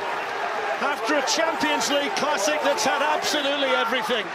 after 0.84 1.16
a 1.16 1.24
Champions 1.24 1.88
League 1.88 2.12
classic 2.20 2.61
that's 2.61 2.84
had 2.84 3.00
absolutely 3.00 3.72
everything. 3.72 4.26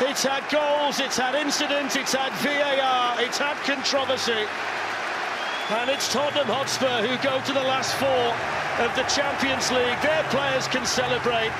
It's 0.00 0.24
had 0.24 0.40
goals, 0.48 1.00
it's 1.00 1.18
had 1.18 1.34
incidents, 1.34 1.96
it's 1.96 2.14
had 2.14 2.32
VAR, 2.40 3.20
it's 3.20 3.36
had 3.36 3.60
controversy. 3.68 4.48
And 5.68 5.90
it's 5.90 6.12
Tottenham 6.12 6.46
Hotspur 6.46 7.02
who 7.02 7.16
go 7.26 7.42
to 7.42 7.52
the 7.52 7.66
last 7.66 7.94
four 7.96 8.30
of 8.78 8.94
the 8.94 9.02
Champions 9.10 9.68
League. 9.72 10.00
Their 10.00 10.22
players 10.30 10.68
can 10.68 10.86
celebrate. 10.86 11.50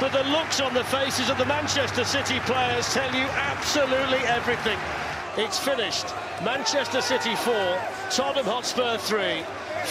But 0.00 0.12
the 0.12 0.24
looks 0.30 0.60
on 0.60 0.72
the 0.72 0.84
faces 0.84 1.28
of 1.28 1.36
the 1.36 1.44
Manchester 1.44 2.04
City 2.04 2.40
players 2.40 2.88
tell 2.94 3.14
you 3.14 3.26
absolutely 3.36 4.24
everything. 4.24 4.78
It's 5.36 5.58
finished. 5.58 6.06
Manchester 6.42 7.02
City 7.02 7.36
4, 7.36 7.52
Tottenham 8.10 8.46
Hotspur 8.46 8.96
3, 8.96 9.44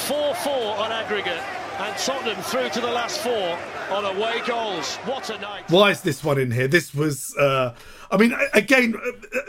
4-4 0.10 0.80
on 0.80 0.92
aggregate 0.92 1.44
and 1.80 1.96
Tottenham 1.98 2.42
through 2.42 2.70
to 2.70 2.82
the 2.82 2.92
last 2.92 3.20
four 3.20 3.58
on 3.92 4.06
away 4.06 4.42
goals. 4.48 4.96
What 5.06 5.30
a 5.30 5.38
night! 5.40 5.70
Why 5.70 5.92
is 5.92 6.02
this 6.02 6.24
one 6.24 6.40
in 6.40 6.50
here? 6.50 6.68
This 6.68 6.94
was, 6.94 7.36
uh, 7.38 7.76
I 8.10 8.18
mean, 8.18 8.36
again, 8.54 8.96
uh, 8.96 9.40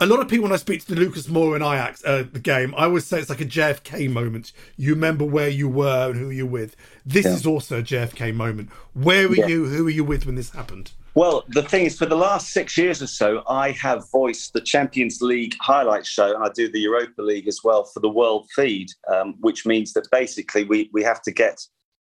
a 0.00 0.06
lot 0.06 0.20
of 0.20 0.28
people 0.28 0.44
when 0.44 0.52
I 0.52 0.56
speak 0.56 0.84
to 0.86 0.94
the 0.94 1.00
Lucas 1.00 1.26
Moura 1.26 1.56
and 1.56 1.64
Ajax 1.64 2.04
uh, 2.04 2.24
the 2.30 2.38
game, 2.38 2.74
I 2.76 2.84
always 2.84 3.04
say 3.04 3.18
it's 3.18 3.30
like 3.30 3.40
a 3.40 3.46
JFK 3.46 4.08
moment. 4.10 4.52
You 4.76 4.94
remember 4.94 5.24
where 5.24 5.48
you 5.48 5.68
were 5.68 6.10
and 6.10 6.18
who 6.18 6.30
you're 6.30 6.46
with. 6.46 6.76
This 7.04 7.24
yeah. 7.24 7.32
is 7.32 7.46
also 7.46 7.80
a 7.80 7.82
JFK 7.82 8.34
moment. 8.34 8.70
Where 8.94 9.28
were 9.28 9.36
yeah. 9.36 9.46
you? 9.46 9.66
Who 9.66 9.84
were 9.84 9.90
you 9.90 10.04
with 10.04 10.26
when 10.26 10.36
this 10.36 10.50
happened? 10.50 10.92
Well, 11.14 11.44
the 11.48 11.64
thing 11.64 11.84
is, 11.84 11.98
for 11.98 12.06
the 12.06 12.16
last 12.16 12.52
six 12.52 12.78
years 12.78 13.02
or 13.02 13.08
so, 13.08 13.42
I 13.48 13.72
have 13.72 14.04
voiced 14.12 14.52
the 14.52 14.60
Champions 14.60 15.20
League 15.20 15.56
highlights 15.60 16.08
show, 16.08 16.32
and 16.32 16.44
I 16.44 16.50
do 16.54 16.70
the 16.70 16.78
Europa 16.78 17.22
League 17.22 17.48
as 17.48 17.60
well 17.64 17.84
for 17.84 17.98
the 17.98 18.08
World 18.08 18.46
Feed, 18.54 18.90
um, 19.12 19.34
which 19.40 19.66
means 19.66 19.92
that 19.94 20.06
basically 20.12 20.64
we 20.64 20.90
we 20.92 21.02
have 21.02 21.22
to 21.22 21.32
get. 21.32 21.60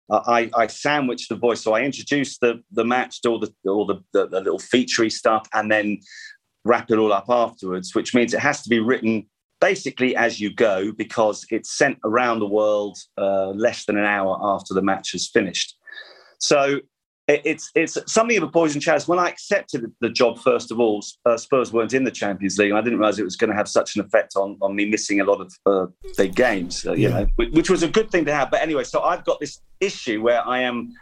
Uh, 0.09 0.21
I, 0.27 0.49
I 0.55 0.67
sandwich 0.67 1.29
the 1.29 1.35
voice, 1.35 1.61
so 1.61 1.73
I 1.73 1.81
introduce 1.81 2.37
the 2.37 2.61
the 2.71 2.85
match, 2.85 3.21
all 3.25 3.39
the 3.39 3.51
all 3.65 3.87
the, 3.87 4.03
the, 4.13 4.27
the 4.27 4.39
little 4.39 4.59
featurey 4.59 5.11
stuff, 5.11 5.47
and 5.53 5.71
then 5.71 5.99
wrap 6.65 6.91
it 6.91 6.97
all 6.97 7.13
up 7.13 7.25
afterwards. 7.29 7.95
Which 7.95 8.13
means 8.13 8.33
it 8.33 8.39
has 8.39 8.61
to 8.63 8.69
be 8.69 8.79
written 8.79 9.27
basically 9.59 10.15
as 10.15 10.39
you 10.39 10.53
go 10.53 10.91
because 10.91 11.45
it's 11.51 11.77
sent 11.77 11.97
around 12.03 12.39
the 12.39 12.47
world 12.47 12.97
uh, 13.17 13.49
less 13.49 13.85
than 13.85 13.97
an 13.97 14.05
hour 14.05 14.37
after 14.41 14.73
the 14.73 14.81
match 14.81 15.11
has 15.11 15.29
finished. 15.29 15.77
So 16.39 16.79
it's 17.27 17.69
it's 17.75 17.97
something 18.11 18.35
of 18.37 18.43
a 18.43 18.47
poison 18.47 18.81
chalice. 18.81 19.07
When 19.07 19.19
I 19.19 19.29
accepted 19.29 19.85
the 20.01 20.09
job, 20.09 20.39
first 20.39 20.71
of 20.71 20.79
all, 20.79 21.03
uh, 21.25 21.37
Spurs 21.37 21.71
weren't 21.71 21.93
in 21.93 22.03
the 22.03 22.11
Champions 22.11 22.57
League, 22.57 22.71
and 22.71 22.77
I 22.77 22.81
didn't 22.81 22.99
realize 22.99 23.19
it 23.19 23.23
was 23.23 23.35
going 23.35 23.49
to 23.49 23.55
have 23.55 23.67
such 23.67 23.95
an 23.95 24.01
effect 24.01 24.35
on, 24.35 24.57
on 24.61 24.75
me 24.75 24.85
missing 24.89 25.21
a 25.21 25.23
lot 25.23 25.39
of 25.39 25.53
uh, 25.65 25.85
big 26.17 26.35
games. 26.35 26.85
Uh, 26.85 26.93
you 26.93 27.09
yeah. 27.09 27.19
know, 27.21 27.27
which, 27.35 27.51
which, 27.51 27.69
was 27.69 27.83
a 27.83 27.87
good 27.87 28.11
thing 28.11 28.25
to 28.25 28.33
have. 28.33 28.51
But 28.51 28.61
anyway, 28.61 28.83
so 28.83 29.01
I've 29.01 29.23
got 29.23 29.39
this 29.39 29.61
issue 29.79 30.21
where 30.21 30.45
I 30.45 30.61
am 30.61 30.93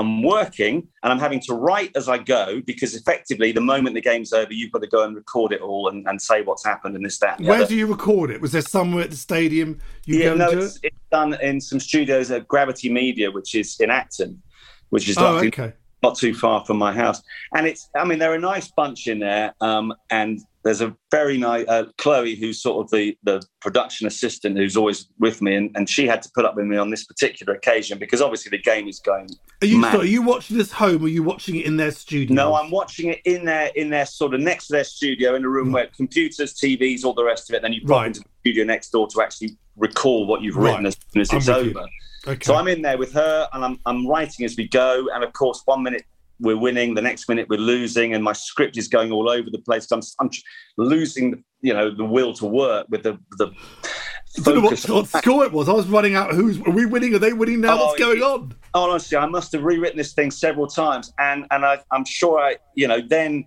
I'm 0.00 0.22
working 0.22 0.88
and 1.02 1.12
I'm 1.12 1.18
having 1.18 1.40
to 1.40 1.54
write 1.54 1.90
as 1.94 2.08
I 2.08 2.18
go 2.18 2.60
because 2.66 2.94
effectively, 2.94 3.52
the 3.52 3.60
moment 3.60 3.94
the 3.94 4.00
game's 4.00 4.32
over, 4.32 4.52
you've 4.52 4.72
got 4.72 4.82
to 4.82 4.88
go 4.88 5.04
and 5.04 5.14
record 5.14 5.52
it 5.52 5.60
all 5.60 5.88
and, 5.88 6.06
and 6.08 6.20
say 6.20 6.42
what's 6.42 6.64
happened 6.64 6.96
and 6.96 7.04
this, 7.04 7.18
that. 7.18 7.38
And 7.38 7.48
Where 7.48 7.58
other. 7.58 7.66
do 7.66 7.76
you 7.76 7.86
record 7.86 8.30
it? 8.30 8.40
Was 8.40 8.52
there 8.52 8.62
somewhere 8.62 9.04
at 9.04 9.10
the 9.10 9.16
stadium 9.16 9.78
you 10.06 10.18
yeah, 10.18 10.24
go 10.30 10.34
no, 10.36 10.50
to? 10.52 10.58
It's, 10.58 10.80
it's 10.82 10.96
done 11.10 11.34
in 11.34 11.60
some 11.60 11.78
studios 11.78 12.30
at 12.30 12.48
Gravity 12.48 12.92
Media, 12.92 13.30
which 13.30 13.54
is 13.54 13.78
in 13.80 13.90
Acton 13.90 14.42
which 14.90 15.08
is 15.08 15.16
oh, 15.18 15.38
okay. 15.38 15.72
not 16.02 16.16
too 16.16 16.34
far 16.34 16.64
from 16.64 16.76
my 16.76 16.92
house. 16.92 17.22
And 17.54 17.66
it's, 17.66 17.88
I 17.96 18.04
mean, 18.04 18.18
they're 18.18 18.34
a 18.34 18.38
nice 18.38 18.70
bunch 18.70 19.06
in 19.06 19.18
there. 19.18 19.54
Um, 19.60 19.94
and 20.10 20.40
there's 20.62 20.80
a 20.82 20.94
very 21.10 21.38
nice 21.38 21.66
uh, 21.68 21.84
Chloe, 21.96 22.34
who's 22.34 22.62
sort 22.62 22.84
of 22.84 22.90
the, 22.90 23.16
the 23.22 23.42
production 23.60 24.06
assistant, 24.06 24.56
who's 24.58 24.76
always 24.76 25.08
with 25.18 25.40
me, 25.40 25.54
and, 25.54 25.70
and 25.74 25.88
she 25.88 26.06
had 26.06 26.20
to 26.22 26.30
put 26.34 26.44
up 26.44 26.54
with 26.54 26.66
me 26.66 26.76
on 26.76 26.90
this 26.90 27.04
particular 27.04 27.54
occasion 27.54 27.98
because 27.98 28.20
obviously 28.20 28.50
the 28.50 28.62
game 28.62 28.86
is 28.86 28.98
going. 29.00 29.28
Are 29.62 29.66
you 29.66 29.78
mad. 29.78 29.94
are 29.96 30.04
you 30.04 30.22
watching 30.22 30.58
this 30.58 30.70
home? 30.72 31.02
Or 31.02 31.06
are 31.06 31.08
you 31.08 31.22
watching 31.22 31.56
it 31.56 31.64
in 31.66 31.76
their 31.76 31.90
studio? 31.90 32.34
No, 32.34 32.54
I'm 32.54 32.70
watching 32.70 33.08
it 33.10 33.20
in 33.24 33.44
their 33.44 33.68
in 33.74 33.88
their 33.90 34.06
sort 34.06 34.34
of 34.34 34.40
next 34.40 34.66
to 34.66 34.74
their 34.74 34.84
studio 34.84 35.34
in 35.34 35.44
a 35.44 35.48
room 35.48 35.72
where 35.72 35.88
computers, 35.96 36.54
TVs, 36.54 37.04
all 37.04 37.14
the 37.14 37.24
rest 37.24 37.48
of 37.50 37.54
it. 37.54 37.62
Then 37.62 37.72
you 37.72 37.80
pop 37.82 37.90
Right. 37.90 38.06
into 38.08 38.20
the 38.20 38.28
studio 38.40 38.64
next 38.64 38.90
door 38.90 39.06
to 39.08 39.22
actually 39.22 39.56
recall 39.76 40.26
what 40.26 40.42
you've 40.42 40.56
written 40.56 40.84
Right. 40.84 40.86
as 40.86 40.96
soon 41.12 41.22
as 41.22 41.30
I'm 41.32 41.38
it's 41.38 41.48
over. 41.48 41.86
Okay. 42.26 42.44
So 42.44 42.54
I'm 42.54 42.68
in 42.68 42.82
there 42.82 42.98
with 42.98 43.12
her, 43.14 43.48
and 43.54 43.64
I'm 43.64 43.78
I'm 43.86 44.06
writing 44.06 44.44
as 44.44 44.56
we 44.58 44.68
go. 44.68 45.06
And 45.14 45.24
of 45.24 45.32
course, 45.32 45.62
one 45.64 45.82
minute 45.82 46.04
we're 46.40 46.56
winning, 46.58 46.94
the 46.94 47.02
next 47.02 47.28
minute 47.28 47.48
we're 47.48 47.58
losing, 47.58 48.14
and 48.14 48.24
my 48.24 48.32
script 48.32 48.76
is 48.76 48.88
going 48.88 49.12
all 49.12 49.28
over 49.30 49.48
the 49.50 49.58
place. 49.58 49.90
I'm 49.90 50.00
I'm 50.18 50.30
losing, 50.76 51.44
you 51.60 51.72
know, 51.74 51.94
the 51.94 52.04
will 52.04 52.32
to 52.34 52.46
work 52.46 52.86
with 52.90 53.02
the 53.02 53.18
the. 53.38 53.52
I 54.38 54.42
don't 54.42 54.62
know 54.62 54.70
what, 54.94 55.08
score 55.08 55.44
it 55.44 55.52
was. 55.52 55.68
I 55.68 55.72
was 55.72 55.88
running 55.88 56.14
out. 56.14 56.32
Who's 56.32 56.60
are 56.60 56.70
we 56.70 56.86
winning? 56.86 57.14
Are 57.14 57.18
they 57.18 57.32
winning 57.32 57.60
now? 57.60 57.76
Oh, 57.78 57.86
What's 57.86 57.98
going 57.98 58.22
on? 58.22 58.54
honestly, 58.74 59.16
I 59.18 59.26
must 59.26 59.52
have 59.52 59.64
rewritten 59.64 59.98
this 59.98 60.12
thing 60.12 60.30
several 60.30 60.66
times, 60.66 61.12
and 61.18 61.46
and 61.50 61.64
I, 61.64 61.80
I'm 61.90 62.04
sure 62.04 62.38
I, 62.38 62.56
you 62.74 62.86
know, 62.86 63.00
then 63.06 63.46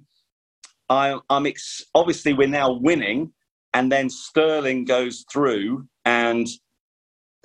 I, 0.90 1.18
I'm 1.30 1.46
ex- 1.46 1.84
obviously 1.96 2.34
we're 2.34 2.48
now 2.48 2.74
winning, 2.74 3.32
and 3.74 3.92
then 3.92 4.10
Sterling 4.10 4.86
goes 4.86 5.26
through, 5.32 5.88
and 6.06 6.48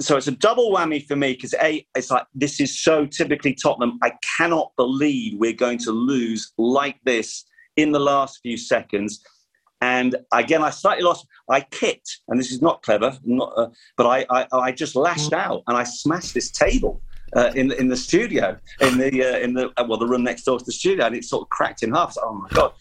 so 0.01 0.17
it's 0.17 0.29
a 0.29 0.33
double 0.33 0.73
whammy 0.73 1.05
for 1.05 1.17
me 1.17 1.33
because 1.33 1.55
a, 1.63 1.85
it's 1.97 2.11
like 2.11 2.27
this 2.35 2.61
is 2.61 2.81
so 2.81 3.05
typically 3.05 3.55
Tottenham. 3.55 3.99
I 4.03 4.13
cannot 4.37 4.73
believe 4.77 5.39
we're 5.39 5.53
going 5.53 5.79
to 5.79 5.91
lose 5.91 6.53
like 6.57 6.99
this 7.05 7.45
in 7.77 7.93
the 7.93 7.99
last 7.99 8.41
few 8.43 8.57
seconds. 8.57 9.25
And 9.81 10.17
again, 10.33 10.63
I 10.63 10.71
slightly 10.71 11.05
lost. 11.05 11.27
I 11.49 11.61
kicked, 11.61 12.19
and 12.29 12.39
this 12.39 12.51
is 12.51 12.61
not 12.61 12.83
clever, 12.83 13.17
not, 13.25 13.53
uh, 13.57 13.69
but 13.97 14.07
I, 14.07 14.27
I, 14.31 14.47
I 14.53 14.73
just 14.73 14.97
lashed 14.97 15.33
out 15.33 15.63
and 15.69 15.77
I 15.77 15.85
smashed 15.85 16.35
this 16.35 16.51
table 16.51 17.01
uh, 17.37 17.53
in 17.55 17.73
in 17.73 17.89
the 17.89 17.97
studio, 17.97 18.57
in 18.81 18.99
the 18.99 19.25
uh, 19.25 19.39
in 19.39 19.55
the 19.55 19.73
uh, 19.77 19.85
well, 19.87 19.99
the 19.99 20.07
room 20.07 20.25
next 20.25 20.45
door 20.45 20.59
to 20.59 20.65
the 20.65 20.73
studio, 20.73 21.07
and 21.07 21.15
it 21.15 21.25
sort 21.25 21.43
of 21.43 21.49
cracked 21.51 21.83
in 21.83 21.93
half. 21.93 22.13
So, 22.13 22.23
oh 22.25 22.35
my 22.35 22.49
god! 22.51 22.73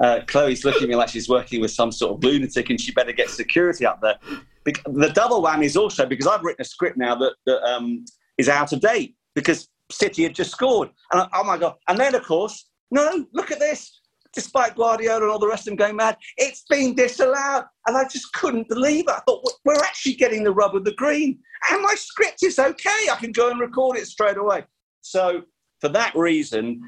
Uh, 0.00 0.20
Chloe's 0.26 0.64
looking 0.64 0.84
at 0.84 0.88
me 0.88 0.96
like 0.96 1.08
she's 1.08 1.28
working 1.28 1.60
with 1.60 1.70
some 1.70 1.92
sort 1.92 2.12
of 2.12 2.24
lunatic, 2.24 2.70
and 2.70 2.80
she 2.80 2.92
better 2.92 3.12
get 3.12 3.30
security 3.30 3.84
up 3.84 4.00
there. 4.00 4.16
The 4.64 5.10
double 5.14 5.42
whammy 5.42 5.64
is 5.64 5.76
also 5.76 6.06
because 6.06 6.26
I've 6.26 6.42
written 6.42 6.62
a 6.62 6.64
script 6.64 6.96
now 6.96 7.14
that 7.16 7.34
that 7.46 7.62
um, 7.62 8.04
is 8.38 8.48
out 8.48 8.72
of 8.72 8.80
date 8.80 9.16
because 9.34 9.68
City 9.90 10.22
had 10.22 10.34
just 10.34 10.52
scored, 10.52 10.90
and 11.12 11.22
I, 11.22 11.28
oh 11.34 11.44
my 11.44 11.58
god! 11.58 11.74
And 11.88 11.98
then 11.98 12.14
of 12.14 12.24
course, 12.24 12.70
no, 12.90 13.26
look 13.32 13.50
at 13.50 13.58
this. 13.58 13.98
Despite 14.34 14.76
Guardiola 14.76 15.24
and 15.24 15.30
all 15.30 15.38
the 15.38 15.46
rest 15.46 15.66
of 15.66 15.72
them 15.72 15.76
going 15.76 15.96
mad, 15.96 16.16
it's 16.38 16.64
been 16.70 16.94
disallowed, 16.94 17.64
and 17.86 17.96
I 17.96 18.04
just 18.08 18.32
couldn't 18.32 18.66
believe 18.68 19.04
it. 19.06 19.10
I 19.10 19.20
thought 19.26 19.46
"We're- 19.66 19.78
actually 19.84 20.14
getting 20.14 20.42
the 20.42 20.52
rub 20.52 20.74
of 20.74 20.84
the 20.84 20.94
green, 20.94 21.38
and 21.70 21.82
my 21.82 21.94
script 21.96 22.42
is 22.42 22.58
okay. 22.58 23.10
I 23.10 23.16
can 23.16 23.32
go 23.32 23.50
and 23.50 23.60
record 23.60 23.98
it 23.98 24.06
straight 24.06 24.38
away. 24.38 24.64
So 25.02 25.42
for 25.82 25.88
that 25.90 26.14
reason, 26.14 26.80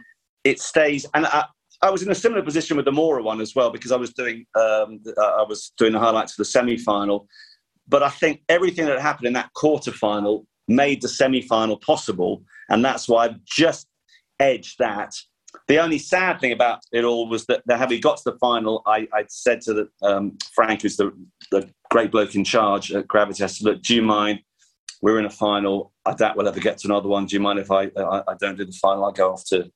it 0.45 0.59
stays. 0.59 1.05
And 1.13 1.27
I, 1.27 1.45
I 1.85 1.91
was 1.91 2.03
in 2.03 2.11
a 2.11 2.15
similar 2.15 2.43
position 2.43 2.79
with 2.79 2.87
the 2.87 2.93
Moura 2.93 3.23
one 3.23 3.43
as 3.43 3.55
well 3.55 3.71
because 3.71 3.93
I 3.93 3.97
was 3.97 4.15
doing 4.15 4.47
um, 4.55 5.03
uh, 5.19 5.21
I 5.21 5.45
was 5.47 5.73
doing 5.77 5.93
the 5.93 6.01
highlights 6.01 6.33
for 6.33 6.41
the 6.41 6.47
semi 6.47 6.79
final. 6.79 7.29
But 7.87 8.03
I 8.03 8.09
think 8.09 8.43
everything 8.49 8.87
that 8.87 8.99
happened 9.01 9.27
in 9.27 9.35
that 9.35 9.53
quarter 9.53 9.93
final 9.93 10.47
made 10.67 11.03
the 11.03 11.09
semi 11.09 11.43
final 11.43 11.77
possible, 11.77 12.43
and 12.71 12.83
that's 12.83 13.07
why 13.07 13.27
I've 13.27 13.45
just 13.45 13.87
edged 14.41 14.79
that. 14.79 15.15
The 15.69 15.79
only 15.79 15.99
sad 15.99 16.41
thing 16.41 16.53
about 16.53 16.81
it 16.91 17.05
all 17.05 17.29
was 17.29 17.45
that, 17.47 17.63
that 17.67 17.79
having 17.79 18.01
got 18.01 18.17
to 18.17 18.31
the 18.31 18.39
final, 18.39 18.83
I, 18.87 19.07
I 19.13 19.25
said 19.29 19.61
to 19.63 19.75
the, 19.75 19.89
um, 20.03 20.37
Frank, 20.53 20.83
who's 20.83 20.97
the, 20.97 21.13
the 21.53 21.71
great 21.91 22.11
bloke 22.11 22.35
in 22.35 22.43
charge 22.43 22.91
at 22.91 23.07
Gravitas, 23.07 23.63
look, 23.63 23.81
do 23.83 23.95
you 23.95 24.03
mind? 24.03 24.41
We're 25.01 25.21
in 25.21 25.27
a 25.27 25.31
final. 25.31 25.93
I 26.05 26.15
doubt 26.15 26.37
we'll 26.37 26.49
ever 26.49 26.59
get 26.59 26.79
to 26.79 26.89
another 26.89 27.09
one. 27.09 27.27
Do 27.27 27.37
you 27.37 27.41
mind 27.41 27.61
if 27.61 27.71
I, 27.71 27.85
I, 27.97 28.23
I 28.27 28.35
don't 28.41 28.59
do 28.59 28.65
the 28.65 28.73
final? 28.73 29.05
I 29.05 29.13
go 29.13 29.33
off 29.33 29.45
to 29.51 29.71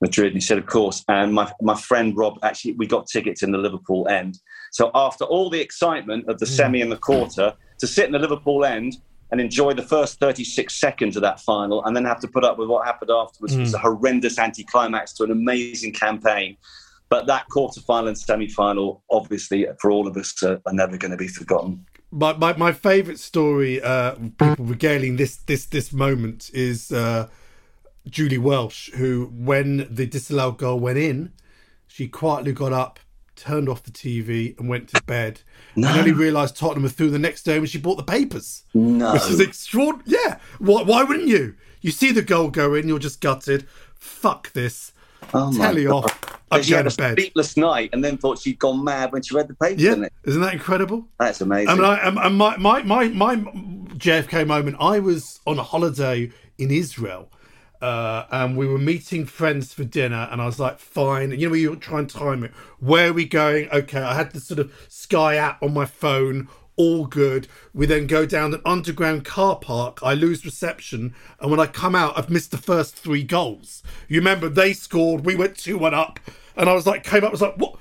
Madrid. 0.00 0.28
And 0.28 0.36
he 0.36 0.40
said, 0.40 0.58
of 0.58 0.66
course. 0.66 1.04
And 1.08 1.32
my, 1.32 1.50
my 1.60 1.74
friend 1.74 2.16
Rob, 2.16 2.38
actually, 2.42 2.72
we 2.72 2.86
got 2.86 3.06
tickets 3.06 3.42
in 3.42 3.50
the 3.52 3.58
Liverpool 3.58 4.06
end. 4.08 4.38
So 4.72 4.90
after 4.94 5.24
all 5.24 5.48
the 5.50 5.60
excitement 5.60 6.28
of 6.28 6.38
the 6.38 6.46
semi 6.46 6.82
and 6.82 6.92
the 6.92 6.96
quarter, 6.98 7.54
to 7.78 7.86
sit 7.86 8.06
in 8.06 8.12
the 8.12 8.18
Liverpool 8.18 8.64
end 8.64 8.96
and 9.30 9.40
enjoy 9.40 9.72
the 9.74 9.82
first 9.82 10.20
36 10.20 10.74
seconds 10.74 11.16
of 11.16 11.22
that 11.22 11.40
final 11.40 11.84
and 11.84 11.96
then 11.96 12.04
have 12.04 12.20
to 12.20 12.28
put 12.28 12.44
up 12.44 12.58
with 12.58 12.68
what 12.68 12.86
happened 12.86 13.10
afterwards 13.10 13.56
Mm. 13.56 13.60
was 13.60 13.74
a 13.74 13.78
horrendous 13.78 14.38
anticlimax 14.38 15.12
to 15.14 15.24
an 15.24 15.30
amazing 15.30 15.92
campaign. 15.92 16.56
But 17.08 17.26
that 17.26 17.48
quarter 17.48 17.80
final 17.80 18.08
and 18.08 18.18
semi 18.18 18.48
final, 18.48 19.02
obviously, 19.10 19.66
for 19.80 19.90
all 19.90 20.06
of 20.08 20.16
us, 20.16 20.42
uh, 20.42 20.58
are 20.66 20.72
never 20.72 20.96
going 20.96 21.12
to 21.12 21.16
be 21.16 21.28
forgotten. 21.28 21.86
my 22.10 22.32
my, 22.34 22.56
my 22.56 22.72
favourite 22.72 23.18
story, 23.18 23.80
uh, 23.82 24.14
people 24.38 24.64
regaling 24.64 25.16
this 25.16 25.36
this 25.36 25.66
this 25.66 25.92
moment 25.92 26.50
is 26.52 26.92
uh, 26.92 27.28
Julie 28.08 28.38
Welch, 28.38 28.90
who 28.96 29.30
when 29.34 29.86
the 29.92 30.06
disallowed 30.06 30.58
goal 30.58 30.78
went 30.80 30.98
in, 30.98 31.32
she 31.88 32.08
quietly 32.08 32.52
got 32.52 32.72
up, 32.72 33.00
turned 33.34 33.68
off 33.68 33.82
the 33.82 33.90
TV, 33.90 34.58
and 34.58 34.68
went 34.68 34.88
to 34.90 35.02
bed. 35.04 35.40
No. 35.74 35.88
And 35.88 35.98
only 35.98 36.12
realised 36.12 36.56
Tottenham 36.56 36.84
were 36.84 36.88
through 36.88 37.10
the 37.10 37.18
next 37.18 37.42
day 37.42 37.58
when 37.58 37.66
she 37.68 37.78
bought 37.78 37.96
the 37.96 38.02
papers. 38.04 38.62
No. 38.74 39.12
which 39.12 39.28
is 39.28 39.40
extraordinary. 39.40 40.04
Yeah, 40.24 40.38
why, 40.58 40.82
why 40.82 41.02
wouldn't 41.02 41.28
you? 41.28 41.54
You 41.80 41.90
see 41.90 42.12
the 42.12 42.22
goal 42.22 42.48
go 42.50 42.74
in, 42.74 42.88
you're 42.88 42.98
just 42.98 43.20
gutted. 43.20 43.66
Fuck 43.96 44.52
this. 44.52 44.92
Oh 45.34 45.52
Telly 45.56 45.86
off. 45.86 46.38
I'm 46.50 46.62
she 46.62 46.74
had 46.74 46.86
a 46.86 46.90
bed. 46.94 47.18
sleepless 47.18 47.56
night 47.56 47.90
and 47.92 48.04
then 48.04 48.16
thought 48.18 48.38
she'd 48.38 48.58
gone 48.60 48.84
mad 48.84 49.10
when 49.12 49.22
she 49.22 49.34
read 49.34 49.48
the 49.48 49.54
paper. 49.54 49.80
Yeah, 49.80 49.90
didn't 49.90 50.04
it? 50.04 50.12
isn't 50.24 50.40
that 50.42 50.52
incredible? 50.52 51.08
That's 51.18 51.40
amazing. 51.40 51.70
I 51.70 51.74
mean, 51.74 51.84
I, 51.84 51.96
and- 52.08 52.18
and 52.18 52.36
my, 52.38 52.56
my, 52.56 52.82
my, 52.84 53.08
my 53.08 53.36
JFK 53.36 54.46
moment, 54.46 54.76
I 54.78 55.00
was 55.00 55.40
on 55.46 55.58
a 55.58 55.64
holiday 55.64 56.30
in 56.58 56.70
Israel 56.70 57.28
uh, 57.80 58.26
and 58.30 58.56
we 58.56 58.66
were 58.66 58.78
meeting 58.78 59.26
friends 59.26 59.72
for 59.72 59.84
dinner. 59.84 60.28
And 60.30 60.40
I 60.40 60.46
was 60.46 60.58
like, 60.58 60.78
fine. 60.78 61.30
You 61.38 61.48
know, 61.48 61.54
you 61.54 61.76
try 61.76 61.98
and 62.00 62.10
time 62.10 62.44
it. 62.44 62.52
Where 62.80 63.10
are 63.10 63.12
we 63.12 63.24
going? 63.26 63.68
Okay. 63.70 64.00
I 64.00 64.14
had 64.14 64.32
the 64.32 64.40
sort 64.40 64.60
of 64.60 64.72
Sky 64.88 65.36
app 65.36 65.62
on 65.62 65.74
my 65.74 65.84
phone. 65.84 66.48
All 66.76 67.06
good. 67.06 67.48
We 67.72 67.86
then 67.86 68.06
go 68.06 68.26
down 68.26 68.52
an 68.52 68.60
underground 68.66 69.24
car 69.24 69.56
park. 69.56 70.00
I 70.02 70.14
lose 70.14 70.44
reception. 70.44 71.14
And 71.40 71.50
when 71.50 71.60
I 71.60 71.66
come 71.66 71.94
out, 71.94 72.18
I've 72.18 72.30
missed 72.30 72.50
the 72.50 72.58
first 72.58 72.94
three 72.96 73.22
goals. 73.22 73.82
You 74.08 74.18
remember 74.20 74.48
they 74.48 74.72
scored. 74.74 75.24
We 75.24 75.36
went 75.36 75.56
2 75.56 75.78
1 75.78 75.94
up. 75.94 76.20
And 76.56 76.68
I 76.68 76.74
was 76.74 76.86
like, 76.86 77.04
came 77.04 77.24
up, 77.24 77.28
I 77.28 77.32
was 77.32 77.42
like, 77.42 77.56
what- 77.56 77.78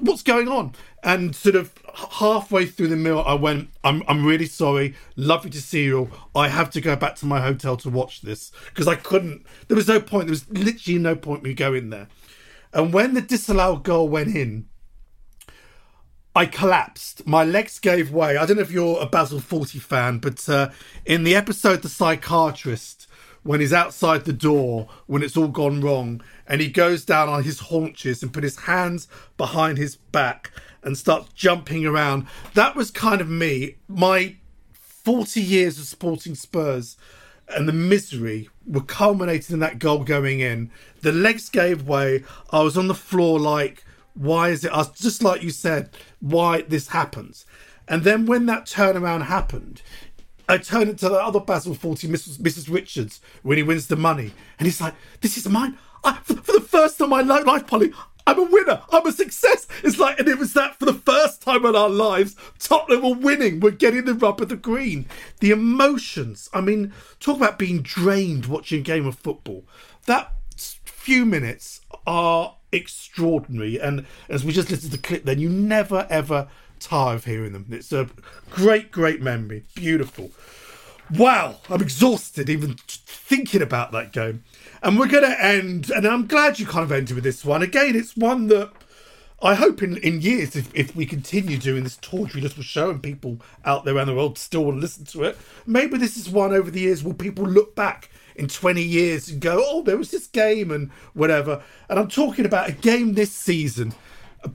what's 0.00 0.22
going 0.22 0.48
on? 0.48 0.74
And 1.02 1.34
sort 1.34 1.54
of 1.56 1.72
halfway 2.12 2.66
through 2.66 2.88
the 2.88 2.96
meal, 2.96 3.22
I 3.26 3.34
went, 3.34 3.68
I'm, 3.84 4.02
I'm 4.08 4.24
really 4.24 4.46
sorry. 4.46 4.94
Lovely 5.16 5.50
to 5.50 5.60
see 5.60 5.84
you. 5.84 6.10
I 6.34 6.48
have 6.48 6.70
to 6.70 6.80
go 6.80 6.96
back 6.96 7.16
to 7.16 7.26
my 7.26 7.40
hotel 7.40 7.76
to 7.78 7.90
watch 7.90 8.22
this 8.22 8.52
because 8.66 8.88
I 8.88 8.94
couldn't. 8.96 9.44
There 9.68 9.76
was 9.76 9.88
no 9.88 10.00
point. 10.00 10.26
There 10.26 10.32
was 10.32 10.48
literally 10.50 10.98
no 10.98 11.16
point 11.16 11.42
me 11.42 11.54
going 11.54 11.90
there. 11.90 12.08
And 12.72 12.92
when 12.92 13.14
the 13.14 13.20
disallowed 13.20 13.82
goal 13.82 14.08
went 14.08 14.34
in, 14.34 14.66
I 16.34 16.46
collapsed. 16.46 17.26
My 17.26 17.44
legs 17.44 17.78
gave 17.80 18.12
way. 18.12 18.36
I 18.36 18.46
don't 18.46 18.56
know 18.56 18.62
if 18.62 18.70
you're 18.70 19.00
a 19.00 19.06
Basil 19.06 19.40
Fawlty 19.40 19.80
fan, 19.80 20.18
but 20.18 20.48
uh, 20.48 20.70
in 21.04 21.24
the 21.24 21.34
episode 21.34 21.82
The 21.82 21.88
Psychiatrist, 21.88 23.08
when 23.42 23.60
he's 23.60 23.72
outside 23.72 24.24
the 24.24 24.32
door, 24.32 24.88
when 25.06 25.22
it's 25.22 25.36
all 25.36 25.48
gone 25.48 25.80
wrong, 25.80 26.22
and 26.46 26.60
he 26.60 26.68
goes 26.68 27.04
down 27.04 27.28
on 27.28 27.44
his 27.44 27.60
haunches 27.60 28.22
and 28.22 28.32
put 28.32 28.44
his 28.44 28.60
hands 28.60 29.08
behind 29.36 29.78
his 29.78 29.96
back 29.96 30.50
and 30.82 30.96
starts 30.96 31.32
jumping 31.34 31.86
around, 31.86 32.26
that 32.54 32.76
was 32.76 32.90
kind 32.90 33.20
of 33.20 33.28
me. 33.28 33.76
My 33.88 34.36
40 34.72 35.40
years 35.40 35.78
of 35.78 35.86
supporting 35.86 36.34
Spurs 36.34 36.96
and 37.48 37.66
the 37.68 37.72
misery 37.72 38.48
were 38.66 38.82
culminated 38.82 39.50
in 39.50 39.58
that 39.60 39.78
goal 39.78 40.04
going 40.04 40.40
in. 40.40 40.70
The 41.02 41.12
legs 41.12 41.48
gave 41.48 41.88
way. 41.88 42.24
I 42.50 42.62
was 42.62 42.76
on 42.76 42.88
the 42.88 42.94
floor 42.94 43.40
like, 43.40 43.84
why 44.14 44.50
is 44.50 44.64
it 44.64 44.72
us? 44.72 44.90
Just 44.90 45.22
like 45.22 45.42
you 45.42 45.50
said, 45.50 45.90
why 46.20 46.62
this 46.62 46.88
happens. 46.88 47.46
And 47.88 48.04
then 48.04 48.26
when 48.26 48.46
that 48.46 48.66
turnaround 48.66 49.24
happened, 49.24 49.82
I 50.50 50.58
turned 50.58 50.98
to 50.98 51.08
the 51.08 51.14
other 51.14 51.40
Basil 51.40 51.74
Fawlty, 51.74 52.08
Mrs. 52.08 52.38
Mrs. 52.38 52.72
Richards, 52.72 53.20
when 53.42 53.56
he 53.56 53.62
wins 53.62 53.86
the 53.86 53.96
money. 53.96 54.32
And 54.58 54.66
he's 54.66 54.80
like, 54.80 54.94
this 55.20 55.36
is 55.36 55.48
mine. 55.48 55.78
I, 56.02 56.14
for, 56.22 56.34
for 56.34 56.52
the 56.52 56.60
first 56.60 56.98
time 56.98 57.12
in 57.12 57.26
my 57.28 57.40
life, 57.40 57.66
Polly, 57.66 57.92
I'm 58.26 58.38
a 58.38 58.44
winner. 58.44 58.82
I'm 58.90 59.06
a 59.06 59.12
success. 59.12 59.66
It's 59.82 59.98
like, 59.98 60.18
and 60.18 60.28
it 60.28 60.38
was 60.38 60.52
that 60.54 60.78
for 60.78 60.86
the 60.86 60.94
first 60.94 61.42
time 61.42 61.64
in 61.64 61.76
our 61.76 61.88
lives, 61.88 62.36
Tottenham 62.58 63.02
were 63.02 63.14
winning. 63.14 63.60
We're 63.60 63.70
getting 63.70 64.04
the 64.04 64.14
rub 64.14 64.40
of 64.40 64.48
the 64.48 64.56
green. 64.56 65.06
The 65.40 65.50
emotions. 65.50 66.48
I 66.52 66.60
mean, 66.60 66.92
talk 67.18 67.36
about 67.36 67.58
being 67.58 67.82
drained 67.82 68.46
watching 68.46 68.80
a 68.80 68.82
game 68.82 69.06
of 69.06 69.18
football. 69.18 69.64
That 70.06 70.32
few 70.56 71.24
minutes 71.24 71.80
are 72.06 72.56
extraordinary. 72.72 73.80
And 73.80 74.06
as 74.28 74.44
we 74.44 74.52
just 74.52 74.70
listened 74.70 74.92
to 74.92 74.96
the 74.96 75.02
clip, 75.02 75.24
then 75.24 75.38
you 75.38 75.48
never 75.48 76.06
ever 76.10 76.48
tire 76.80 77.16
of 77.16 77.24
hearing 77.24 77.52
them. 77.52 77.66
It's 77.70 77.92
a 77.92 78.08
great, 78.50 78.90
great 78.90 79.20
memory. 79.20 79.64
Beautiful. 79.74 80.30
Wow, 81.16 81.56
I'm 81.68 81.82
exhausted 81.82 82.48
even 82.48 82.76
thinking 82.86 83.62
about 83.62 83.92
that 83.92 84.12
game. 84.12 84.44
And 84.82 84.98
we're 84.98 85.08
going 85.08 85.28
to 85.28 85.44
end, 85.44 85.90
and 85.90 86.06
I'm 86.06 86.26
glad 86.26 86.58
you 86.58 86.66
kind 86.66 86.84
of 86.84 86.92
ended 86.92 87.14
with 87.14 87.24
this 87.24 87.44
one. 87.44 87.62
Again, 87.62 87.96
it's 87.96 88.16
one 88.16 88.46
that 88.48 88.70
I 89.42 89.54
hope 89.54 89.82
in, 89.82 89.96
in 89.98 90.20
years, 90.20 90.54
if, 90.54 90.70
if 90.74 90.94
we 90.94 91.06
continue 91.06 91.56
doing 91.56 91.82
this 91.82 91.96
tawdry 91.96 92.42
little 92.42 92.62
show 92.62 92.90
and 92.90 93.02
people 93.02 93.40
out 93.64 93.84
there 93.84 93.96
around 93.96 94.08
the 94.08 94.14
world 94.14 94.36
still 94.36 94.64
want 94.64 94.76
to 94.76 94.80
listen 94.80 95.04
to 95.06 95.24
it, 95.24 95.38
maybe 95.66 95.96
this 95.96 96.16
is 96.16 96.28
one 96.28 96.52
over 96.52 96.70
the 96.70 96.80
years 96.80 97.02
where 97.02 97.14
people 97.14 97.44
look 97.44 97.74
back 97.74 98.10
in 98.36 98.48
20 98.48 98.82
years 98.82 99.28
and 99.28 99.40
go, 99.40 99.62
oh, 99.66 99.82
there 99.82 99.96
was 99.96 100.10
this 100.10 100.26
game 100.26 100.70
and 100.70 100.90
whatever. 101.14 101.62
And 101.88 101.98
I'm 101.98 102.08
talking 102.08 102.44
about 102.44 102.68
a 102.68 102.72
game 102.72 103.14
this 103.14 103.32
season, 103.32 103.94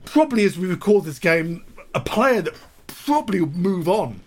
probably 0.04 0.44
as 0.44 0.56
we 0.56 0.68
record 0.68 1.04
this 1.04 1.18
game, 1.18 1.64
a 1.96 2.00
player 2.00 2.42
that 2.42 2.54
probably 2.86 3.40
will 3.40 3.48
move 3.48 3.88
on 3.88 4.20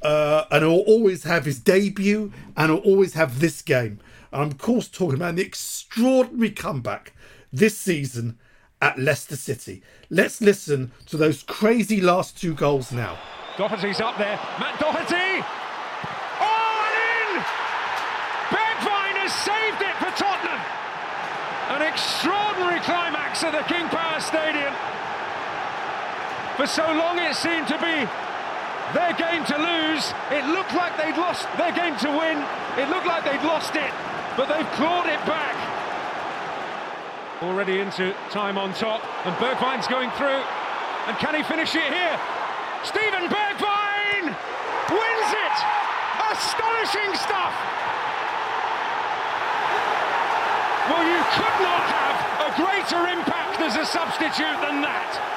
uh, 0.00 0.44
and 0.52 0.64
will 0.64 0.84
always 0.86 1.24
have 1.24 1.44
his 1.44 1.58
debut 1.58 2.32
and 2.56 2.72
will 2.72 2.78
always 2.80 3.14
have 3.14 3.40
this 3.40 3.62
game. 3.62 3.98
And 4.30 4.42
I'm, 4.42 4.48
of 4.52 4.58
course, 4.58 4.86
talking 4.86 5.16
about 5.16 5.34
the 5.34 5.42
extraordinary 5.42 6.52
comeback 6.52 7.12
this 7.52 7.76
season 7.76 8.38
at 8.80 8.96
Leicester 8.96 9.34
City. 9.34 9.82
Let's 10.08 10.40
listen 10.40 10.92
to 11.06 11.16
those 11.16 11.42
crazy 11.42 12.00
last 12.00 12.40
two 12.40 12.54
goals 12.54 12.92
now. 12.92 13.18
Doherty's 13.58 14.00
up 14.00 14.18
there. 14.18 14.38
Matt 14.60 14.78
Doherty! 14.78 15.42
Oh, 16.38 16.78
and 16.86 16.94
in! 17.02 17.42
Bergwijn 18.54 19.16
has 19.18 19.34
saved 19.34 19.82
it 19.82 19.96
for 19.98 20.14
Tottenham. 20.14 20.62
An 21.74 21.82
extraordinary 21.82 22.78
climax 22.82 23.42
at 23.42 23.50
the 23.50 23.64
King 23.66 23.88
Power 23.88 24.20
Stadium. 24.20 24.72
For 26.56 26.66
so 26.66 26.88
long 26.88 27.18
it 27.18 27.36
seemed 27.36 27.68
to 27.68 27.76
be 27.76 28.08
their 28.96 29.12
game 29.20 29.44
to 29.44 29.56
lose. 29.60 30.08
It 30.32 30.40
looked 30.56 30.72
like 30.72 30.96
they'd 30.96 31.16
lost 31.20 31.44
their 31.60 31.72
game 31.72 31.96
to 32.00 32.08
win. 32.08 32.40
It 32.80 32.88
looked 32.88 33.04
like 33.04 33.24
they'd 33.24 33.44
lost 33.44 33.76
it, 33.76 33.92
but 34.40 34.48
they've 34.48 34.70
clawed 34.72 35.04
it 35.04 35.20
back. 35.28 35.52
Already 37.42 37.80
into 37.80 38.16
time 38.30 38.56
on 38.56 38.72
top, 38.72 39.04
and 39.26 39.36
Bergwijn's 39.36 39.86
going 39.86 40.10
through. 40.16 40.40
And 41.04 41.16
can 41.18 41.34
he 41.34 41.42
finish 41.42 41.74
it 41.74 41.92
here? 41.92 42.16
Steven 42.84 43.28
Bergwijn 43.28 44.32
wins 44.88 45.30
it! 45.36 45.56
Astonishing 46.32 47.12
stuff! 47.20 47.52
Well, 50.88 51.04
you 51.04 51.20
could 51.36 51.58
not 51.60 51.84
have 51.84 52.16
a 52.48 52.50
greater 52.56 53.02
impact 53.12 53.60
as 53.60 53.76
a 53.76 53.84
substitute 53.84 54.56
than 54.64 54.80
that. 54.80 55.35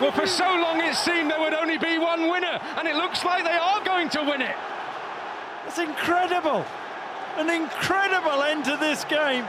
Well, 0.00 0.12
for 0.12 0.26
so 0.26 0.44
long 0.44 0.80
it 0.80 0.94
seemed 0.94 1.30
there 1.30 1.40
would 1.40 1.54
only 1.54 1.78
be 1.78 1.96
one 1.98 2.28
winner, 2.28 2.60
and 2.76 2.86
it 2.86 2.96
looks 2.96 3.24
like 3.24 3.44
they 3.44 3.50
are 3.50 3.82
going 3.82 4.10
to 4.10 4.20
win 4.22 4.42
it. 4.42 4.56
That's 5.64 5.78
incredible. 5.78 6.64
An 7.36 7.48
incredible 7.48 8.42
end 8.42 8.64
to 8.66 8.76
this 8.78 9.04
game. 9.04 9.44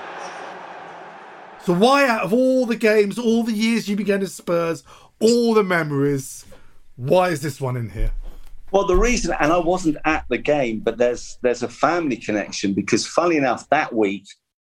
So, 1.63 1.73
why, 1.73 2.07
out 2.07 2.23
of 2.23 2.31
all 2.31 2.65
the 2.65 2.77
games, 2.77 3.19
all 3.19 3.43
the 3.43 3.51
years 3.51 3.89
you 3.89 3.97
began 3.97 4.21
as 4.21 4.33
Spurs, 4.33 4.83
all 5.19 5.53
the 5.53 5.63
memories, 5.63 6.45
why 6.95 7.29
is 7.29 7.41
this 7.41 7.59
one 7.59 7.75
in 7.75 7.89
here? 7.89 8.11
Well, 8.71 8.85
the 8.85 8.95
reason, 8.95 9.35
and 9.39 9.51
I 9.51 9.57
wasn't 9.57 9.97
at 10.05 10.25
the 10.29 10.37
game, 10.37 10.79
but 10.79 10.97
there's 10.97 11.37
there's 11.41 11.63
a 11.63 11.69
family 11.69 12.15
connection 12.15 12.73
because, 12.73 13.05
funny 13.05 13.35
enough, 13.35 13.69
that 13.69 13.93
week 13.93 14.25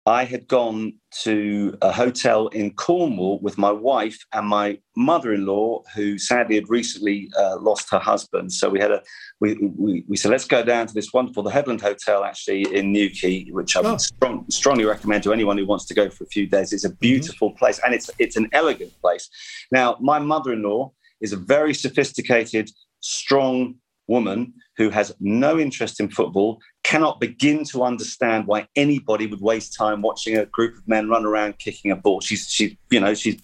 I 0.09 0.23
had 0.23 0.47
gone 0.47 0.93
to 1.21 1.77
a 1.83 1.91
hotel 1.91 2.47
in 2.47 2.73
Cornwall 2.73 3.39
with 3.41 3.59
my 3.59 3.71
wife 3.71 4.17
and 4.33 4.47
my 4.47 4.79
mother-in-law, 4.97 5.83
who 5.95 6.17
sadly 6.17 6.55
had 6.55 6.67
recently 6.67 7.29
uh, 7.37 7.57
lost 7.59 7.91
her 7.91 7.99
husband. 7.99 8.51
So 8.51 8.69
we 8.69 8.79
had 8.79 8.91
a 8.91 9.03
we, 9.39 9.53
we 9.77 10.03
we 10.07 10.17
said 10.17 10.31
let's 10.31 10.45
go 10.45 10.63
down 10.63 10.87
to 10.87 10.93
this 10.95 11.13
wonderful 11.13 11.43
the 11.43 11.51
Headland 11.51 11.81
Hotel 11.81 12.23
actually 12.23 12.63
in 12.75 12.91
Newquay, 12.91 13.51
which 13.51 13.75
I 13.75 13.81
would 13.81 14.01
strong, 14.01 14.45
strongly 14.49 14.85
recommend 14.85 15.21
to 15.23 15.31
anyone 15.31 15.59
who 15.59 15.67
wants 15.67 15.85
to 15.85 15.93
go 15.93 16.09
for 16.09 16.23
a 16.23 16.27
few 16.27 16.47
days. 16.47 16.73
It's 16.73 16.85
a 16.85 16.95
beautiful 16.95 17.51
place 17.51 17.79
and 17.85 17.93
it's 17.93 18.09
it's 18.17 18.35
an 18.35 18.49
elegant 18.51 18.93
place. 19.01 19.29
Now, 19.71 19.95
my 20.01 20.17
mother-in-law 20.17 20.91
is 21.21 21.33
a 21.33 21.37
very 21.37 21.75
sophisticated, 21.75 22.71
strong 23.01 23.75
woman 24.09 24.53
who 24.75 24.89
has 24.89 25.13
no 25.19 25.59
interest 25.59 25.99
in 25.99 26.09
football, 26.09 26.59
cannot 26.83 27.19
begin 27.19 27.63
to 27.65 27.83
understand 27.83 28.47
why 28.47 28.67
anybody 28.75 29.27
would 29.27 29.41
waste 29.41 29.75
time 29.77 30.01
watching 30.01 30.35
a 30.35 30.45
group 30.47 30.75
of 30.77 30.87
men 30.87 31.07
run 31.07 31.25
around 31.25 31.59
kicking 31.59 31.91
a 31.91 31.95
ball. 31.95 32.19
She's, 32.19 32.49
she's 32.49 32.75
you 32.89 32.99
know, 32.99 33.13
she's 33.13 33.41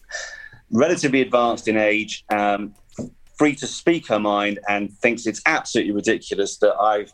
relatively 0.71 1.21
advanced 1.21 1.67
in 1.67 1.77
age, 1.77 2.25
um, 2.33 2.73
free 3.37 3.55
to 3.55 3.67
speak 3.67 4.07
her 4.07 4.19
mind, 4.19 4.59
and 4.67 4.91
thinks 4.99 5.25
it's 5.25 5.41
absolutely 5.45 5.93
ridiculous 5.93 6.57
that 6.57 6.75
I've 6.75 7.11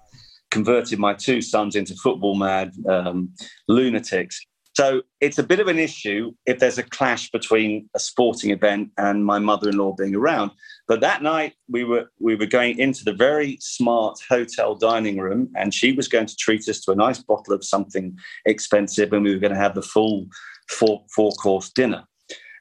converted 0.49 0.99
my 0.99 1.13
two 1.13 1.41
sons 1.41 1.75
into 1.75 1.95
football 1.95 2.35
mad 2.35 2.73
um, 2.87 3.33
lunatics. 3.67 4.39
So 4.73 5.01
it's 5.19 5.37
a 5.37 5.43
bit 5.43 5.59
of 5.59 5.67
an 5.67 5.79
issue 5.79 6.31
if 6.45 6.59
there's 6.59 6.77
a 6.77 6.83
clash 6.83 7.29
between 7.31 7.89
a 7.93 7.99
sporting 7.99 8.51
event 8.51 8.91
and 8.97 9.25
my 9.25 9.39
mother-in-law 9.39 9.95
being 9.97 10.15
around. 10.15 10.51
But 10.87 11.01
that 11.01 11.21
night 11.21 11.53
we 11.69 11.83
were 11.83 12.05
we 12.19 12.35
were 12.35 12.45
going 12.45 12.79
into 12.79 13.03
the 13.03 13.13
very 13.13 13.57
smart 13.61 14.19
hotel 14.27 14.75
dining 14.75 15.17
room, 15.17 15.49
and 15.55 15.73
she 15.73 15.91
was 15.91 16.07
going 16.07 16.25
to 16.25 16.35
treat 16.35 16.67
us 16.67 16.81
to 16.81 16.91
a 16.91 16.95
nice 16.95 17.19
bottle 17.19 17.53
of 17.53 17.63
something 17.63 18.17
expensive, 18.45 19.13
and 19.13 19.23
we 19.23 19.33
were 19.33 19.39
going 19.39 19.53
to 19.53 19.59
have 19.59 19.75
the 19.75 19.81
full 19.81 20.27
four 20.69 21.03
four 21.15 21.31
course 21.33 21.69
dinner. 21.69 22.03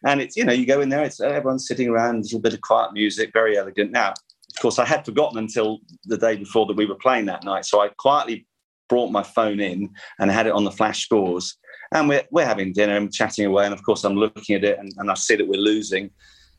And 0.07 0.21
it's 0.21 0.37
you 0.37 0.45
know 0.45 0.53
you 0.53 0.67
go 0.67 0.81
in 0.81 0.89
there, 0.89 1.05
it's 1.05 1.21
uh, 1.21 1.27
everyone's 1.27 1.67
sitting 1.67 1.89
around, 1.89 2.17
a 2.17 2.21
little 2.21 2.41
bit 2.41 2.55
of 2.55 2.61
quiet 2.61 2.93
music, 2.93 3.31
very 3.33 3.59
elegant. 3.59 3.91
Now, 3.91 4.11
of 4.11 4.63
course, 4.63 4.79
I 4.79 4.85
had 4.85 5.05
forgotten 5.05 5.39
until 5.39 5.79
the 6.05 6.19
day 6.19 6.37
before 6.37 6.67
that 6.67 6.77
we 6.77 6.87
were 6.87 6.97
playing 6.97 7.27
that 7.27 7.45
night, 7.45 7.65
so 7.65 7.81
I 7.81 7.89
quietly 7.99 8.47
brought 8.89 9.13
my 9.13 9.23
phone 9.23 9.61
in 9.61 9.89
and 10.19 10.31
had 10.31 10.49
it 10.49 10.53
on 10.53 10.65
the 10.65 10.71
flash 10.73 11.05
scores 11.05 11.57
and 11.93 12.09
we're, 12.09 12.25
we're 12.31 12.47
having 12.47 12.73
dinner 12.73 12.97
and 12.97 13.13
chatting 13.13 13.47
away. 13.47 13.65
And 13.65 13.75
of 13.75 13.83
course, 13.83 14.05
I'm 14.05 14.15
looking 14.15 14.57
at 14.57 14.65
it 14.65 14.79
and, 14.79 14.93
and 14.99 15.11
I 15.11 15.15
see 15.15 15.37
that 15.37 15.47
we're 15.47 15.61
losing. 15.61 16.11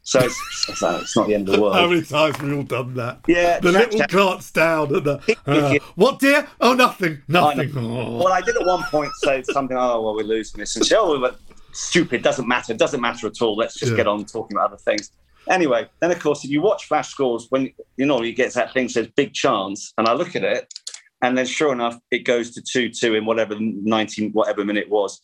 So 0.04 0.20
it's, 0.20 0.66
it's, 0.68 1.16
not 1.16 1.28
the 1.28 1.36
end 1.36 1.47
of 1.47 1.56
the 1.56 1.62
world. 1.62 1.76
How 1.76 1.88
many 1.88 2.02
times 2.02 2.36
have 2.38 2.47
we 2.47 2.56
all 2.56 2.64
done 2.64 2.95
that? 2.95 3.20
Yeah. 3.28 3.60
The 3.60 3.72
little 3.72 3.99
chat. 3.99 4.10
carts 4.10 4.52
down 4.52 4.95
and 4.95 5.06
the, 5.06 5.38
uh, 5.45 5.76
what 5.95 6.20
dear? 6.20 6.47
Oh, 6.60 6.74
nothing, 6.74 7.22
nothing. 7.28 7.72
Oh. 7.78 8.18
Well, 8.18 8.34
I 8.34 8.41
did 8.41 8.58
at 8.58 8.66
one 8.66 8.84
point 8.86 9.12
say 9.24 9.43
something, 9.43 9.78
oh, 9.78 10.02
well, 10.02 10.16
we're 10.16 10.24
losing 10.24 10.60
this. 10.60 10.76
And 10.76 10.86
she, 10.86 10.95
oh, 10.95 11.12
we 11.12 11.20
were 11.20 11.36
stupid, 11.72 12.24
doesn't 12.24 12.47
matter, 12.47 12.74
doesn't 12.74 12.99
matter 12.99 13.28
at 13.28 13.41
all. 13.41 13.56
Let's 13.56 13.76
just 13.76 13.91
yeah. 13.91 13.97
get 13.97 14.08
on 14.08 14.26
talking 14.26 14.58
about 14.58 14.72
other 14.72 14.78
things. 14.78 15.12
Anyway, 15.49 15.88
then 15.99 16.12
of 16.12 16.20
course, 16.20 16.43
if 16.43 16.52
you 16.52 16.62
watch 16.62 16.86
flash 16.86 17.10
scores, 17.10 17.47
when 17.49 17.72
you 17.97 18.06
know 18.06 18.22
you 18.22 18.34
get 18.34 18.54
that 18.54 18.74
thing 18.74 18.89
says 18.89 19.08
big 19.16 19.34
chance, 19.34 19.93
and 19.97 20.08
I 20.08 20.14
look 20.14 20.36
at 20.36 20.43
it, 20.43 20.74
and 21.22 21.38
then 21.38 21.45
sure 21.45 21.74
enough, 21.74 21.97
it 22.12 22.20
goes 22.20 22.52
to 22.52 22.62
2 22.62 22.89
2 22.89 23.16
in 23.16 23.26
whatever 23.26 23.56
19, 23.60 24.32
whatever 24.32 24.64
minute 24.66 24.89
was. 24.89 25.22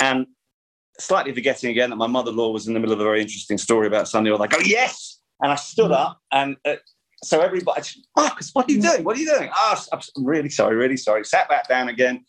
And 0.00 0.26
slightly 0.98 1.32
forgetting 1.32 1.70
again 1.70 1.90
that 1.90 1.96
my 1.96 2.06
mother 2.06 2.30
in 2.30 2.36
law 2.36 2.50
was 2.50 2.66
in 2.66 2.74
the 2.74 2.80
middle 2.80 2.92
of 2.92 3.00
a 3.00 3.04
very 3.04 3.20
interesting 3.20 3.58
story 3.58 3.86
about 3.86 4.08
Sunday. 4.08 4.30
I 4.30 4.32
was 4.32 4.40
like, 4.40 4.54
oh, 4.54 4.62
yes. 4.64 5.20
And 5.42 5.50
I 5.50 5.54
stood 5.54 5.90
up 5.90 6.20
and 6.32 6.56
uh, 6.66 6.76
so 7.22 7.40
everybody, 7.40 7.82
Marcus, 8.16 8.50
what 8.52 8.68
are 8.68 8.72
you 8.72 8.80
doing? 8.80 9.04
What 9.04 9.16
are 9.16 9.20
you 9.20 9.26
doing? 9.26 9.50
Oh, 9.54 9.84
I'm 9.92 10.00
really 10.24 10.48
sorry, 10.48 10.76
really 10.76 10.96
sorry. 10.96 11.24
Sat 11.24 11.48
back 11.48 11.68
down 11.68 11.88
again. 11.88 12.24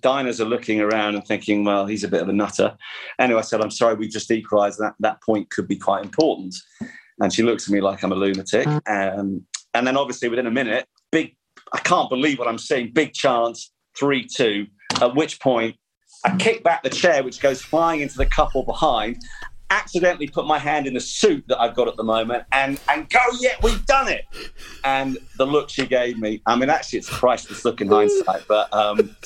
Diners 0.00 0.40
are 0.40 0.46
looking 0.46 0.80
around 0.80 1.14
and 1.14 1.26
thinking, 1.26 1.64
well, 1.64 1.84
he's 1.84 2.04
a 2.04 2.08
bit 2.08 2.22
of 2.22 2.28
a 2.28 2.32
nutter. 2.32 2.76
Anyway, 3.18 3.40
I 3.40 3.42
said, 3.42 3.60
I'm 3.60 3.70
sorry, 3.70 3.94
we 3.94 4.08
just 4.08 4.30
equalised. 4.30 4.78
That 4.78 4.94
that 5.00 5.22
point 5.22 5.50
could 5.50 5.68
be 5.68 5.76
quite 5.76 6.04
important. 6.04 6.54
And 7.18 7.32
she 7.32 7.42
looks 7.42 7.68
at 7.68 7.72
me 7.72 7.82
like 7.82 8.02
I'm 8.02 8.12
a 8.12 8.14
lunatic. 8.14 8.66
Um, 8.88 9.44
and 9.74 9.86
then 9.86 9.96
obviously 9.96 10.28
within 10.28 10.46
a 10.46 10.50
minute, 10.50 10.86
big 11.12 11.36
I 11.72 11.78
can't 11.78 12.08
believe 12.08 12.38
what 12.38 12.48
I'm 12.48 12.58
seeing. 12.58 12.92
Big 12.92 13.12
chance, 13.12 13.72
3 13.98 14.26
2. 14.26 14.66
At 15.02 15.14
which 15.14 15.40
point, 15.40 15.76
I 16.24 16.36
kick 16.36 16.62
back 16.62 16.82
the 16.82 16.90
chair, 16.90 17.22
which 17.22 17.40
goes 17.40 17.62
flying 17.62 18.00
into 18.00 18.16
the 18.16 18.26
couple 18.26 18.62
behind, 18.62 19.22
accidentally 19.70 20.28
put 20.28 20.46
my 20.46 20.58
hand 20.58 20.86
in 20.86 20.94
the 20.94 21.00
suit 21.00 21.44
that 21.48 21.60
I've 21.60 21.74
got 21.74 21.88
at 21.88 21.96
the 21.96 22.02
moment 22.02 22.44
and, 22.52 22.78
and 22.88 23.08
go, 23.08 23.20
yeah, 23.38 23.54
we've 23.62 23.84
done 23.86 24.08
it. 24.08 24.24
And 24.84 25.16
the 25.38 25.46
look 25.46 25.70
she 25.70 25.86
gave 25.86 26.18
me, 26.18 26.42
I 26.46 26.56
mean, 26.56 26.68
actually, 26.68 26.98
it's 26.98 27.08
a 27.08 27.12
priceless 27.12 27.64
look 27.64 27.80
in 27.80 27.88
hindsight, 27.88 28.42
but, 28.48 28.72
um, 28.74 29.16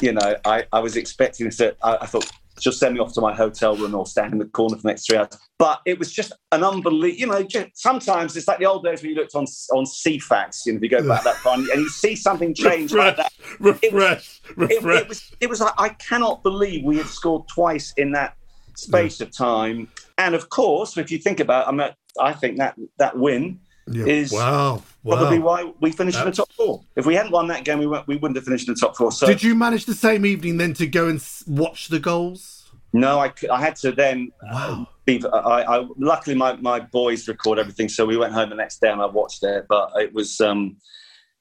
you 0.00 0.12
know, 0.12 0.36
I, 0.44 0.64
I 0.72 0.80
was 0.80 0.96
expecting 0.96 1.50
to, 1.50 1.74
I, 1.82 1.98
I 2.02 2.06
thought, 2.06 2.30
she'll 2.60 2.72
send 2.72 2.94
me 2.94 3.00
off 3.00 3.12
to 3.14 3.20
my 3.20 3.34
hotel 3.34 3.76
room 3.76 3.94
or 3.94 4.06
stand 4.06 4.32
in 4.32 4.38
the 4.38 4.46
corner 4.46 4.76
for 4.76 4.82
the 4.82 4.88
next 4.88 5.06
three 5.06 5.18
hours. 5.18 5.28
But 5.58 5.80
it 5.86 5.98
was 5.98 6.12
just 6.12 6.32
an 6.52 6.62
unbelievable, 6.62 7.18
you 7.18 7.26
know, 7.26 7.42
just, 7.42 7.68
sometimes 7.74 8.36
it's 8.36 8.48
like 8.48 8.58
the 8.58 8.66
old 8.66 8.84
days 8.84 9.02
when 9.02 9.10
you 9.10 9.16
looked 9.16 9.34
on 9.34 9.46
on 9.72 9.84
Ceefax, 9.84 10.66
you 10.66 10.72
know, 10.72 10.76
if 10.76 10.82
you 10.82 10.88
go 10.88 11.06
back 11.06 11.24
that 11.24 11.36
far 11.36 11.54
and 11.54 11.66
you 11.66 11.88
see 11.88 12.14
something 12.14 12.54
change 12.54 12.92
refresh, 12.92 13.16
like 13.16 13.16
that. 13.16 13.32
Refresh, 13.60 13.82
it 13.82 14.56
was, 14.56 14.68
refresh. 14.70 14.96
It, 14.96 15.02
it, 15.02 15.08
was, 15.08 15.32
it 15.40 15.50
was 15.50 15.60
like, 15.60 15.74
I 15.78 15.88
cannot 15.90 16.42
believe 16.42 16.84
we 16.84 16.98
had 16.98 17.06
scored 17.06 17.48
twice 17.48 17.92
in 17.96 18.12
that 18.12 18.36
space 18.74 19.20
yeah. 19.20 19.26
of 19.26 19.36
time. 19.36 19.88
And 20.16 20.34
of 20.34 20.48
course, 20.48 20.96
if 20.96 21.10
you 21.10 21.18
think 21.18 21.40
about 21.40 21.66
it, 21.66 21.68
I, 21.68 21.72
mean, 21.72 21.90
I 22.20 22.32
think 22.32 22.58
that 22.58 22.76
that 22.98 23.16
win 23.16 23.60
yeah. 23.90 24.06
is 24.06 24.32
wow, 24.32 24.82
wow. 25.02 25.16
probably 25.16 25.38
why 25.38 25.72
we 25.80 25.92
finished 25.92 26.16
That's... 26.16 26.26
in 26.26 26.30
the 26.30 26.36
top 26.36 26.52
four. 26.52 26.82
If 26.96 27.06
we 27.06 27.14
hadn't 27.14 27.32
won 27.32 27.48
that 27.48 27.64
game, 27.64 27.78
we, 27.78 27.86
we 27.86 28.16
wouldn't 28.16 28.36
have 28.36 28.44
finished 28.44 28.68
in 28.68 28.74
the 28.74 28.80
top 28.80 28.96
four. 28.96 29.12
So, 29.12 29.26
did 29.26 29.42
you 29.42 29.54
manage 29.54 29.84
the 29.84 29.94
same 29.94 30.24
evening 30.26 30.56
then 30.56 30.74
to 30.74 30.86
go 30.86 31.08
and 31.08 31.24
watch 31.46 31.88
the 31.88 31.98
goals? 31.98 32.70
No, 32.92 33.18
I, 33.18 33.32
I 33.50 33.60
had 33.60 33.76
to 33.76 33.92
then. 33.92 34.32
Wow. 34.42 34.88
Be, 35.04 35.22
I, 35.32 35.78
I, 35.78 35.88
luckily, 35.98 36.34
my, 36.34 36.56
my 36.56 36.80
boys 36.80 37.28
record 37.28 37.58
everything, 37.58 37.88
so 37.88 38.06
we 38.06 38.16
went 38.16 38.32
home 38.32 38.50
the 38.50 38.56
next 38.56 38.80
day 38.80 38.90
and 38.90 39.00
I 39.00 39.06
watched 39.06 39.42
it. 39.42 39.66
But 39.68 39.90
it 39.96 40.14
was, 40.14 40.40
um, 40.40 40.76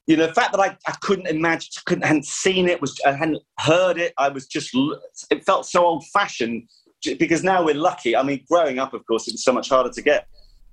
you 0.08 0.18
know, 0.18 0.28
the 0.28 0.34
fact 0.34 0.52
that 0.54 0.60
I, 0.60 0.78
I 0.88 0.96
couldn't 1.02 1.28
imagine, 1.28 1.70
couldn't 1.86 2.06
hadn't 2.06 2.26
seen 2.26 2.68
it, 2.68 2.82
was 2.82 3.00
I 3.06 3.14
hadn't 3.14 3.42
heard 3.60 3.98
it. 3.98 4.14
I 4.18 4.30
was 4.30 4.48
just, 4.48 4.76
it 5.30 5.46
felt 5.46 5.66
so 5.66 5.86
old 5.86 6.06
fashioned 6.08 6.68
because 7.18 7.44
now 7.44 7.64
we're 7.64 7.76
lucky. 7.76 8.16
I 8.16 8.24
mean, 8.24 8.44
growing 8.50 8.80
up, 8.80 8.94
of 8.94 9.06
course, 9.06 9.28
it 9.28 9.34
was 9.34 9.44
so 9.44 9.54
much 9.54 9.70
harder 9.70 9.90
to 9.90 10.02
get 10.02 10.28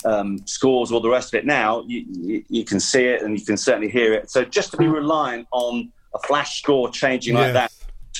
um, 0.05 0.39
scores, 0.47 0.93
all 0.93 1.01
the 1.01 1.09
rest 1.09 1.35
of 1.35 1.39
it. 1.39 1.47
Now 1.47 1.83
you, 1.87 2.05
you, 2.09 2.45
you, 2.49 2.65
can 2.65 2.81
see 2.81 3.05
it 3.05 3.23
and 3.23 3.39
you 3.39 3.45
can 3.45 3.57
certainly 3.57 3.89
hear 3.89 4.13
it. 4.13 4.31
So 4.31 4.45
just 4.45 4.71
to 4.73 4.77
be 4.77 4.87
reliant 4.87 5.49
on 5.51 5.91
a 6.15 6.19
flash 6.19 6.61
score 6.61 6.91
changing 6.91 7.35
yes. 7.35 7.43
like 7.43 7.53
that 7.55 7.73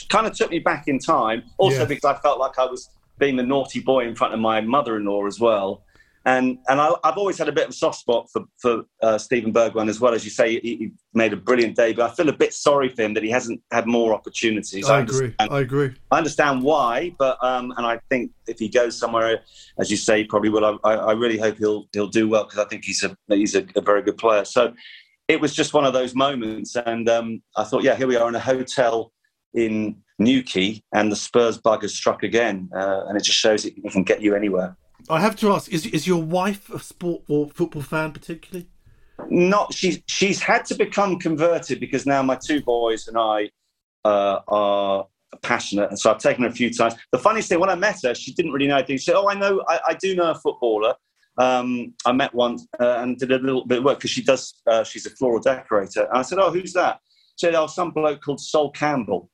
kind 0.09 0.27
of 0.27 0.35
took 0.35 0.51
me 0.51 0.59
back 0.59 0.89
in 0.89 0.99
time. 0.99 1.45
Also 1.59 1.81
yeah. 1.81 1.85
because 1.85 2.05
I 2.05 2.15
felt 2.21 2.39
like 2.39 2.59
I 2.59 2.65
was 2.65 2.91
being 3.19 3.37
the 3.37 3.43
naughty 3.43 3.81
boy 3.81 4.07
in 4.07 4.15
front 4.15 4.35
of 4.35 4.41
my 4.41 4.61
mother-in-law 4.61 5.27
as 5.27 5.39
well. 5.39 5.84
And 6.27 6.59
and 6.69 6.81
I, 6.81 6.91
have 7.05 7.19
always 7.19 7.37
had 7.37 7.49
a 7.49 7.53
bit 7.53 7.65
of 7.65 7.71
a 7.71 7.75
soft 7.75 7.99
spot 7.99 8.29
for 8.33 8.45
for 8.57 8.85
uh, 9.03 9.19
Steven 9.19 9.53
Bergwijn 9.53 9.91
as 9.91 10.01
well. 10.01 10.15
As 10.15 10.25
you 10.25 10.31
say, 10.31 10.59
he, 10.61 10.77
he, 10.77 10.93
made 11.13 11.33
a 11.33 11.37
brilliant 11.37 11.77
debut. 11.77 12.03
I 12.03 12.11
feel 12.11 12.29
a 12.29 12.33
bit 12.33 12.53
sorry 12.55 12.89
for 12.89 13.03
him 13.03 13.15
that 13.15 13.23
he 13.23 13.31
hasn't 13.31 13.61
had 13.71 13.87
more 13.87 14.15
opportunities. 14.15 14.89
I, 14.89 14.99
I 14.99 15.01
agree. 15.03 15.35
I 15.39 15.61
agree. 15.61 15.93
I 16.11 16.19
understand 16.19 16.63
why, 16.63 17.15
but 17.19 17.37
um, 17.45 17.73
and 17.77 17.87
I 17.87 18.01
think 18.09 18.33
if 18.47 18.59
he 18.59 18.69
goes 18.69 18.99
somewhere, 18.99 19.43
as 19.79 19.91
you 19.91 19.99
say, 19.99 20.25
probably 20.25 20.49
will. 20.49 20.81
I, 20.83 20.95
I 20.95 21.13
really 21.13 21.39
hope 21.39 21.59
he'll 21.59 21.89
he'll 21.93 22.09
do 22.09 22.29
well 22.29 22.45
because 22.45 22.59
I 22.59 22.65
think 22.69 22.85
he's 22.85 23.03
a 23.03 23.17
he's 23.29 23.55
a, 23.55 23.67
a, 23.77 23.83
very 23.83 24.03
good 24.03 24.17
player. 24.17 24.47
So 24.47 24.73
it 25.29 25.41
was 25.41 25.55
just 25.55 25.75
one 25.75 25.85
of 25.85 25.93
those 25.93 26.15
moments, 26.15 26.75
and 26.75 27.09
um, 27.09 27.43
I 27.57 27.65
thought, 27.65 27.83
yeah, 27.83 27.97
here 27.97 28.07
we 28.07 28.17
are 28.17 28.29
in 28.29 28.35
a 28.35 28.41
hotel 28.41 29.13
in 29.53 29.97
Newquay, 30.19 30.83
and 30.95 31.13
the 31.13 31.17
Spurs 31.17 31.59
bug 31.59 31.83
has 31.83 31.95
struck 31.95 32.23
again, 32.23 32.71
uh, 32.75 33.05
and 33.09 33.17
it 33.17 33.25
just 33.25 33.39
shows 33.39 33.65
it, 33.65 33.75
it 33.77 33.93
can 33.93 34.05
get 34.05 34.23
you 34.23 34.35
anywhere. 34.35 34.77
I 35.09 35.21
have 35.21 35.37
to 35.37 35.53
ask: 35.53 35.73
Is 35.73 35.87
is 35.87 36.07
your 36.07 36.23
wife 36.23 36.71
a 36.71 36.79
sport 36.79 37.23
or 37.29 37.49
football 37.49 37.83
fan 37.83 38.13
particularly? 38.13 38.69
Not 39.29 39.73
she's 39.73 40.01
she's 40.07 40.43
had 40.43 40.65
to 40.67 40.75
become 40.75 41.19
converted 41.19 41.81
because 41.81 42.07
now 42.07 42.23
my 42.23 42.37
two 42.37 42.63
boys 42.63 43.07
and 43.07 43.17
I 43.19 43.51
uh, 44.05 44.41
are 44.49 45.07
passionate, 45.43 45.91
and 45.91 45.99
so 45.99 46.11
I've 46.11 46.19
taken 46.19 46.45
her 46.45 46.49
a 46.49 46.53
few 46.53 46.73
times. 46.73 46.95
The 47.13 47.19
funniest 47.19 47.49
thing 47.49 47.61
when 47.61 47.71
I 47.71 47.75
met 47.75 47.99
her, 48.05 48.15
she 48.15 48.33
didn't 48.33 48.53
really 48.53 48.67
know 48.67 48.77
anything. 48.77 48.97
She 48.97 49.05
said, 49.05 49.17
"Oh, 49.17 49.29
I 49.29 49.35
know, 49.35 49.63
I, 49.69 49.81
I 49.89 49.95
do 49.95 50.15
know 50.15 50.31
a 50.31 50.35
footballer." 50.35 50.95
Um, 51.37 51.95
I 52.07 52.13
met 52.13 52.33
one 52.33 52.59
uh, 52.79 52.99
and 52.99 53.19
did 53.19 53.33
a 53.33 53.39
little 53.39 53.67
bit 53.67 53.79
of 53.79 53.85
work 53.85 53.99
because 53.99 54.11
she 54.11 54.23
does. 54.23 54.55
Uh, 54.67 54.85
she's 54.85 55.07
a 55.07 55.11
floral 55.11 55.41
decorator, 55.41 56.05
and 56.05 56.19
I 56.19 56.23
said, 56.23 56.39
"Oh, 56.39 56.51
who's 56.51 56.73
that?" 56.73 57.01
She 57.37 57.47
said, 57.47 57.55
"Oh, 57.55 57.67
some 57.67 57.91
bloke 57.91 58.23
called 58.23 58.41
Sol 58.41 58.71
Campbell." 58.71 59.31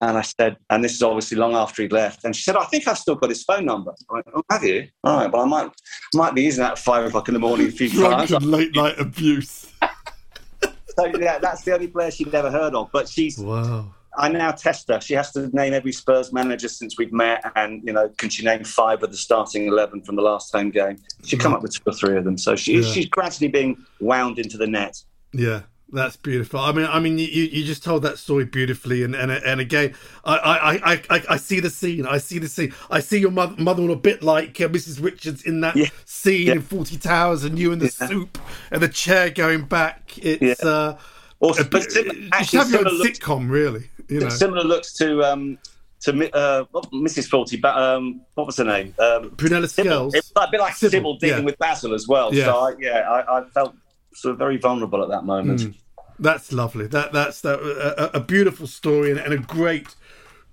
And 0.00 0.16
I 0.16 0.22
said, 0.22 0.56
and 0.70 0.84
this 0.84 0.94
is 0.94 1.02
obviously 1.02 1.38
long 1.38 1.54
after 1.54 1.82
he'd 1.82 1.92
left. 1.92 2.24
And 2.24 2.34
she 2.34 2.42
said, 2.42 2.56
I 2.56 2.64
think 2.66 2.86
I've 2.86 2.98
still 2.98 3.16
got 3.16 3.30
his 3.30 3.42
phone 3.42 3.64
number. 3.64 3.92
I 4.08 4.14
went, 4.14 4.26
oh, 4.32 4.42
have 4.50 4.62
you? 4.62 4.88
All 5.02 5.18
right, 5.18 5.32
well, 5.32 5.42
I 5.42 5.46
might 5.46 5.70
might 6.14 6.34
be 6.34 6.42
using 6.42 6.62
that 6.62 6.72
at 6.72 6.78
five 6.78 7.04
o'clock 7.04 7.28
in 7.28 7.34
the 7.34 7.40
morning 7.40 7.66
a 7.66 7.70
few 7.72 7.90
times. 7.90 8.30
late 8.30 8.74
night 8.76 8.98
abuse. 8.98 9.72
so 9.82 11.06
yeah, 11.18 11.38
that's 11.38 11.62
the 11.64 11.74
only 11.74 11.88
player 11.88 12.10
she'd 12.12 12.32
ever 12.34 12.50
heard 12.50 12.74
of. 12.74 12.90
But 12.92 13.08
she's 13.08 13.38
wow. 13.38 13.92
I 14.18 14.28
now 14.28 14.50
test 14.50 14.88
her. 14.88 15.00
She 15.00 15.14
has 15.14 15.30
to 15.32 15.48
name 15.54 15.72
every 15.72 15.92
Spurs 15.92 16.32
manager 16.32 16.68
since 16.68 16.98
we've 16.98 17.12
met, 17.12 17.44
and 17.54 17.82
you 17.84 17.92
know, 17.92 18.08
can 18.18 18.28
she 18.28 18.44
name 18.44 18.64
five 18.64 19.02
of 19.02 19.10
the 19.10 19.16
starting 19.16 19.66
eleven 19.66 20.02
from 20.02 20.16
the 20.16 20.22
last 20.22 20.52
home 20.52 20.70
game? 20.70 20.98
She'd 21.24 21.40
come 21.40 21.52
mm. 21.52 21.56
up 21.56 21.62
with 21.62 21.74
two 21.74 21.82
or 21.86 21.92
three 21.92 22.16
of 22.16 22.24
them. 22.24 22.36
So 22.36 22.56
she, 22.56 22.80
yeah. 22.80 22.92
she's 22.92 23.06
gradually 23.06 23.48
being 23.48 23.84
wound 24.00 24.38
into 24.38 24.56
the 24.58 24.66
net. 24.66 25.02
Yeah, 25.32 25.62
that's 25.90 26.16
beautiful. 26.16 26.60
I 26.60 26.72
mean, 26.72 26.86
I 26.86 27.00
mean, 27.00 27.18
you, 27.18 27.26
you 27.26 27.64
just 27.64 27.82
told 27.82 28.02
that 28.02 28.18
story 28.18 28.44
beautifully, 28.44 29.02
and 29.04 29.14
and, 29.14 29.30
and 29.30 29.60
again, 29.60 29.94
I, 30.24 30.36
I, 30.36 30.94
I, 30.94 31.22
I, 31.30 31.36
see 31.38 31.60
the 31.60 31.70
scene. 31.70 32.06
I 32.06 32.18
see 32.18 32.38
the 32.38 32.48
scene. 32.48 32.74
I 32.90 33.00
see 33.00 33.18
your 33.18 33.30
mother, 33.30 33.60
mother 33.62 33.88
a 33.88 33.96
bit 33.96 34.22
like 34.22 34.60
uh, 34.60 34.68
Mrs. 34.68 35.02
Richards 35.02 35.42
in 35.44 35.62
that 35.62 35.76
yeah. 35.76 35.86
scene 36.04 36.48
yeah. 36.48 36.52
in 36.54 36.62
Fawlty 36.62 37.00
Towers, 37.00 37.44
and 37.44 37.58
you 37.58 37.72
in 37.72 37.78
the 37.78 37.94
yeah. 38.00 38.06
soup 38.06 38.38
and 38.70 38.82
the 38.82 38.88
chair 38.88 39.30
going 39.30 39.64
back. 39.64 40.18
It's 40.18 40.62
uh, 40.62 40.98
also, 41.40 41.64
but 41.64 41.86
actually, 42.32 42.58
have 42.58 42.70
your 42.70 42.86
own 42.86 42.94
looks, 42.94 43.18
sitcom, 43.18 43.50
really. 43.50 43.88
You 44.08 44.20
know, 44.20 44.28
similar 44.28 44.64
looks 44.64 44.92
to 44.94 45.22
um 45.22 45.58
to 46.00 46.12
uh, 46.34 46.64
Mrs. 46.92 47.28
Fawlty, 47.28 47.60
but 47.60 47.76
um, 47.76 48.20
what 48.34 48.46
was 48.46 48.56
her 48.58 48.64
name? 48.64 48.94
Um, 48.98 49.30
Prunella 49.30 49.68
Scales. 49.68 50.14
It's 50.14 50.32
a 50.36 50.48
bit 50.50 50.60
like 50.60 50.74
Sybil, 50.74 50.90
Sybil 50.90 51.16
dealing 51.16 51.44
with 51.44 51.58
Basil 51.58 51.94
as 51.94 52.06
well. 52.06 52.32
So 52.32 52.56
I, 52.56 52.74
yeah, 52.78 53.00
I, 53.00 53.38
I 53.38 53.44
felt 53.50 53.74
sort 54.14 54.32
of 54.32 54.38
very 54.38 54.56
vulnerable 54.56 55.02
at 55.02 55.08
that 55.08 55.24
moment. 55.24 55.60
Mm. 55.60 55.74
That's 56.18 56.52
lovely. 56.52 56.86
That 56.88 57.12
that's 57.12 57.40
that, 57.42 57.60
a, 57.60 58.16
a 58.16 58.20
beautiful 58.20 58.66
story 58.66 59.10
and, 59.10 59.20
and, 59.20 59.32
a 59.32 59.38
great, 59.38 59.94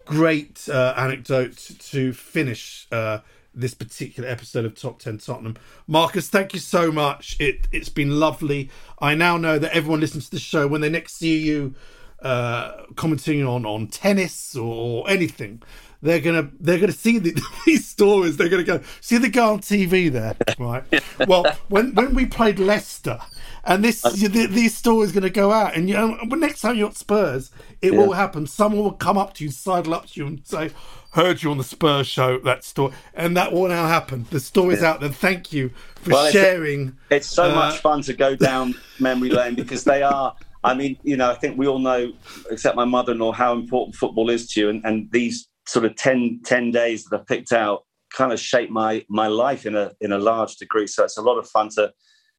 great 0.05 0.67
uh, 0.69 0.93
anecdote 0.95 1.57
to 1.79 2.13
finish 2.13 2.87
uh, 2.91 3.19
this 3.53 3.73
particular 3.73 4.29
episode 4.29 4.65
of 4.65 4.75
Top 4.75 4.99
Ten 4.99 5.17
Tottenham. 5.17 5.57
Marcus, 5.87 6.29
thank 6.29 6.53
you 6.53 6.59
so 6.59 6.91
much. 6.91 7.35
It 7.39 7.67
it's 7.71 7.89
been 7.89 8.19
lovely. 8.19 8.69
I 8.99 9.15
now 9.15 9.37
know 9.37 9.57
that 9.57 9.73
everyone 9.73 10.01
listens 10.01 10.25
to 10.25 10.31
the 10.35 10.39
show 10.39 10.67
when 10.67 10.81
they 10.81 10.89
next 10.89 11.17
see 11.17 11.39
you 11.39 11.73
uh, 12.25 12.85
commenting 12.95 13.45
on 13.45 13.65
on 13.65 13.87
tennis 13.87 14.55
or 14.55 15.09
anything 15.09 15.61
they're 16.01 16.19
gonna 16.19 16.49
they're 16.59 16.79
gonna 16.79 16.91
see 16.91 17.17
the, 17.17 17.41
these 17.65 17.87
stories. 17.87 18.37
They're 18.37 18.49
gonna 18.49 18.63
go 18.63 18.79
see 19.01 19.17
the 19.17 19.29
guy 19.29 19.47
on 19.47 19.59
TV 19.59 20.11
there, 20.11 20.35
right? 20.59 20.83
well, 21.27 21.45
when 21.69 21.95
when 21.95 22.13
we 22.13 22.27
played 22.27 22.59
Leicester, 22.59 23.19
and 23.63 23.83
this 23.83 24.01
the, 24.01 24.47
these 24.47 24.75
stories 24.77 25.11
going 25.11 25.23
to 25.23 25.29
go 25.29 25.51
out, 25.51 25.75
and 25.75 25.89
you 25.89 25.95
know, 25.95 26.15
next 26.23 26.61
time 26.61 26.75
you're 26.75 26.89
at 26.89 26.95
Spurs, 26.95 27.51
it 27.81 27.93
yeah. 27.93 27.99
will 27.99 28.13
happen. 28.13 28.45
Someone 28.45 28.83
will 28.83 28.91
come 28.91 29.17
up 29.17 29.33
to 29.35 29.43
you, 29.43 29.49
sidle 29.49 29.95
up 29.95 30.05
to 30.07 30.19
you, 30.19 30.27
and 30.27 30.45
say, 30.45 30.69
"Heard 31.11 31.41
you 31.41 31.49
on 31.49 31.57
the 31.57 31.63
Spurs 31.63 32.05
show." 32.05 32.37
That 32.39 32.63
story, 32.63 32.93
and 33.15 33.35
that 33.35 33.51
will 33.51 33.67
now 33.67 33.87
happen. 33.87 34.27
The 34.29 34.39
story's 34.39 34.81
yeah. 34.81 34.91
out 34.91 34.99
there. 34.99 35.09
Thank 35.09 35.51
you 35.51 35.69
for 35.95 36.11
well, 36.11 36.31
sharing. 36.31 36.89
It's, 37.09 37.25
it's 37.25 37.27
so 37.27 37.51
uh, 37.51 37.55
much 37.55 37.79
fun 37.79 38.03
to 38.03 38.13
go 38.13 38.35
down 38.35 38.75
memory 38.99 39.29
lane 39.29 39.55
because 39.55 39.83
they 39.83 40.03
are. 40.03 40.35
I 40.65 40.73
mean, 40.73 40.97
you 41.03 41.15
know, 41.15 41.29
I 41.29 41.35
think 41.35 41.57
we 41.57 41.67
all 41.67 41.79
know, 41.79 42.11
except 42.49 42.75
my 42.75 42.85
mother-in-law, 42.85 43.33
how 43.33 43.53
important 43.53 43.95
football 43.95 44.29
is 44.29 44.47
to 44.51 44.59
you, 44.59 44.69
and, 44.69 44.83
and 44.85 45.11
these 45.11 45.47
sort 45.67 45.85
of 45.85 45.95
10, 45.95 46.41
10 46.43 46.71
days 46.71 47.05
that 47.05 47.21
I 47.21 47.23
picked 47.23 47.51
out 47.51 47.85
kind 48.15 48.31
of 48.31 48.39
shaped 48.39 48.71
my 48.71 49.03
my 49.09 49.27
life 49.27 49.65
in 49.65 49.75
a 49.75 49.91
in 50.01 50.11
a 50.11 50.17
large 50.17 50.55
degree. 50.55 50.87
So 50.87 51.03
it's 51.03 51.17
a 51.17 51.21
lot 51.21 51.37
of 51.37 51.47
fun 51.49 51.69
to 51.75 51.91